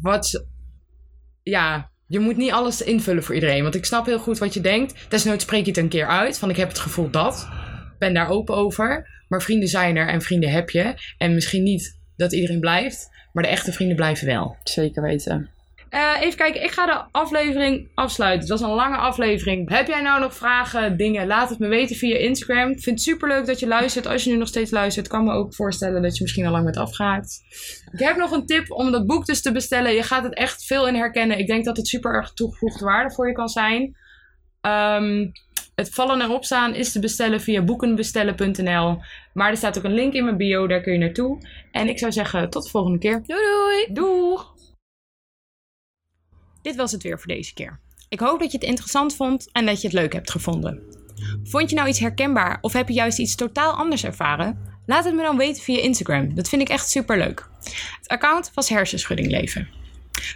wat... 0.00 0.44
Ja, 1.42 1.90
je 2.06 2.18
moet 2.18 2.36
niet 2.36 2.52
alles 2.52 2.82
invullen 2.82 3.22
voor 3.22 3.34
iedereen. 3.34 3.62
Want 3.62 3.74
ik 3.74 3.84
snap 3.84 4.06
heel 4.06 4.18
goed 4.18 4.38
wat 4.38 4.54
je 4.54 4.60
denkt. 4.60 4.94
Desnoods 5.08 5.44
spreek 5.44 5.62
je 5.64 5.70
het 5.70 5.76
een 5.76 5.88
keer 5.88 6.06
uit. 6.06 6.38
Van 6.38 6.50
ik 6.50 6.56
heb 6.56 6.68
het 6.68 6.78
gevoel 6.78 7.10
dat. 7.10 7.48
Ben 7.98 8.14
daar 8.14 8.28
open 8.28 8.54
over. 8.54 9.08
Maar 9.28 9.42
vrienden 9.42 9.68
zijn 9.68 9.96
er 9.96 10.08
en 10.08 10.22
vrienden 10.22 10.50
heb 10.50 10.70
je. 10.70 10.94
En 11.18 11.34
misschien 11.34 11.62
niet 11.62 11.98
dat 12.16 12.32
iedereen 12.32 12.60
blijft. 12.60 13.08
Maar 13.36 13.44
de 13.44 13.50
echte 13.50 13.72
vrienden 13.72 13.96
blijven 13.96 14.26
wel. 14.26 14.56
Zeker 14.64 15.02
weten. 15.02 15.50
Eh, 15.88 16.20
even 16.20 16.36
kijken, 16.36 16.62
ik 16.62 16.70
ga 16.70 16.86
de 16.86 17.04
aflevering 17.10 17.88
afsluiten. 17.94 18.40
Het 18.40 18.60
was 18.60 18.60
een 18.60 18.74
lange 18.74 18.96
aflevering. 18.96 19.70
Heb 19.70 19.86
jij 19.86 20.02
nou 20.02 20.20
nog 20.20 20.34
vragen, 20.34 20.96
dingen? 20.96 21.26
Laat 21.26 21.48
het 21.48 21.58
me 21.58 21.68
weten 21.68 21.96
via 21.96 22.16
Instagram. 22.16 22.70
Ik 22.70 22.82
vind 22.82 22.98
het 22.98 23.08
superleuk 23.08 23.46
dat 23.46 23.60
je 23.60 23.66
luistert. 23.66 24.06
Als 24.06 24.24
je 24.24 24.30
nu 24.30 24.36
nog 24.36 24.48
steeds 24.48 24.70
luistert, 24.70 25.08
kan 25.08 25.24
me 25.24 25.32
ook 25.32 25.54
voorstellen 25.54 26.02
dat 26.02 26.16
je 26.16 26.22
misschien 26.22 26.46
al 26.46 26.52
lang 26.52 26.64
bent 26.64 26.76
afgehaakt. 26.76 27.42
Ik 27.92 27.98
heb 27.98 28.16
nog 28.16 28.30
een 28.30 28.46
tip 28.46 28.70
om 28.70 28.90
dat 28.90 29.06
boek 29.06 29.26
dus 29.26 29.42
te 29.42 29.52
bestellen. 29.52 29.94
Je 29.94 30.02
gaat 30.02 30.22
het 30.22 30.34
echt 30.34 30.64
veel 30.64 30.88
in 30.88 30.94
herkennen. 30.94 31.38
Ik 31.38 31.46
denk 31.46 31.64
dat 31.64 31.76
het 31.76 31.88
super 31.88 32.14
erg 32.14 32.32
toegevoegde 32.32 32.84
waarde 32.84 33.14
voor 33.14 33.28
je 33.28 33.34
kan 33.34 33.48
zijn. 33.48 33.96
Ehm, 34.60 35.26
het 35.74 35.90
vallen 35.90 36.20
erop 36.20 36.44
staan 36.44 36.74
is 36.74 36.92
te 36.92 37.00
bestellen 37.00 37.40
via 37.40 37.62
boekenbestellen.nl. 37.62 38.98
Maar 39.36 39.50
er 39.50 39.56
staat 39.56 39.78
ook 39.78 39.84
een 39.84 39.94
link 39.94 40.12
in 40.12 40.24
mijn 40.24 40.36
bio, 40.36 40.66
daar 40.66 40.80
kun 40.80 40.92
je 40.92 40.98
naartoe. 40.98 41.38
En 41.72 41.88
ik 41.88 41.98
zou 41.98 42.12
zeggen, 42.12 42.50
tot 42.50 42.62
de 42.62 42.70
volgende 42.70 42.98
keer. 42.98 43.22
Doei 43.26 43.40
doei! 43.40 43.86
Doeg! 43.92 44.54
Dit 46.62 46.76
was 46.76 46.92
het 46.92 47.02
weer 47.02 47.18
voor 47.18 47.34
deze 47.34 47.54
keer. 47.54 47.80
Ik 48.08 48.20
hoop 48.20 48.40
dat 48.40 48.50
je 48.52 48.58
het 48.58 48.66
interessant 48.66 49.16
vond 49.16 49.52
en 49.52 49.66
dat 49.66 49.80
je 49.80 49.86
het 49.86 49.96
leuk 49.96 50.12
hebt 50.12 50.30
gevonden. 50.30 50.82
Vond 51.44 51.70
je 51.70 51.76
nou 51.76 51.88
iets 51.88 51.98
herkenbaar 51.98 52.58
of 52.60 52.72
heb 52.72 52.88
je 52.88 52.94
juist 52.94 53.18
iets 53.18 53.34
totaal 53.34 53.72
anders 53.72 54.04
ervaren? 54.04 54.58
Laat 54.86 55.04
het 55.04 55.14
me 55.14 55.22
dan 55.22 55.36
weten 55.36 55.62
via 55.62 55.80
Instagram. 55.80 56.34
Dat 56.34 56.48
vind 56.48 56.62
ik 56.62 56.68
echt 56.68 56.90
super 56.90 57.18
leuk. 57.18 57.48
Het 57.98 58.08
account 58.08 58.50
was 58.54 58.68
Hersenschudding 58.68 59.30
Leven. 59.30 59.68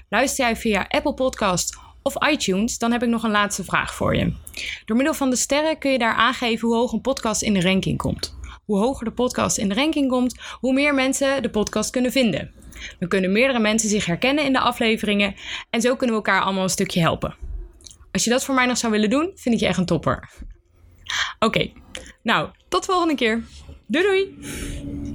Luister 0.09 0.44
jij 0.44 0.57
via 0.57 0.86
Apple 0.88 1.14
Podcast 1.14 1.78
of 2.03 2.28
iTunes, 2.28 2.78
dan 2.78 2.92
heb 2.92 3.03
ik 3.03 3.09
nog 3.09 3.22
een 3.22 3.30
laatste 3.30 3.64
vraag 3.64 3.94
voor 3.94 4.16
je. 4.16 4.32
Door 4.84 4.96
middel 4.96 5.14
van 5.14 5.30
de 5.30 5.36
sterren 5.36 5.78
kun 5.78 5.90
je 5.90 5.98
daar 5.98 6.14
aangeven 6.14 6.68
hoe 6.68 6.76
hoog 6.76 6.92
een 6.92 7.01
podcast 7.01 7.42
in 7.42 7.55
de 7.55 7.61
ranking 7.61 7.98
komt. 7.98 8.38
Hoe 8.70 8.78
hoger 8.78 9.04
de 9.04 9.12
podcast 9.12 9.58
in 9.58 9.68
de 9.68 9.74
ranking 9.74 10.08
komt, 10.08 10.40
hoe 10.60 10.72
meer 10.72 10.94
mensen 10.94 11.42
de 11.42 11.50
podcast 11.50 11.90
kunnen 11.90 12.12
vinden. 12.12 12.52
Dan 12.98 13.08
kunnen 13.08 13.32
meerdere 13.32 13.58
mensen 13.58 13.88
zich 13.88 14.06
herkennen 14.06 14.44
in 14.44 14.52
de 14.52 14.60
afleveringen 14.60 15.34
en 15.70 15.80
zo 15.80 15.96
kunnen 15.96 16.16
we 16.16 16.22
elkaar 16.22 16.42
allemaal 16.42 16.62
een 16.62 16.68
stukje 16.68 17.00
helpen. 17.00 17.36
Als 18.12 18.24
je 18.24 18.30
dat 18.30 18.44
voor 18.44 18.54
mij 18.54 18.66
nog 18.66 18.78
zou 18.78 18.92
willen 18.92 19.10
doen, 19.10 19.32
vind 19.34 19.54
ik 19.54 19.60
je 19.60 19.66
echt 19.66 19.78
een 19.78 19.86
topper. 19.86 20.30
Oké, 21.38 21.72
nou, 22.22 22.48
tot 22.68 22.86
de 22.86 22.92
volgende 22.92 23.14
keer. 23.14 23.42
Doei 23.86 24.04
doei! 24.04 25.09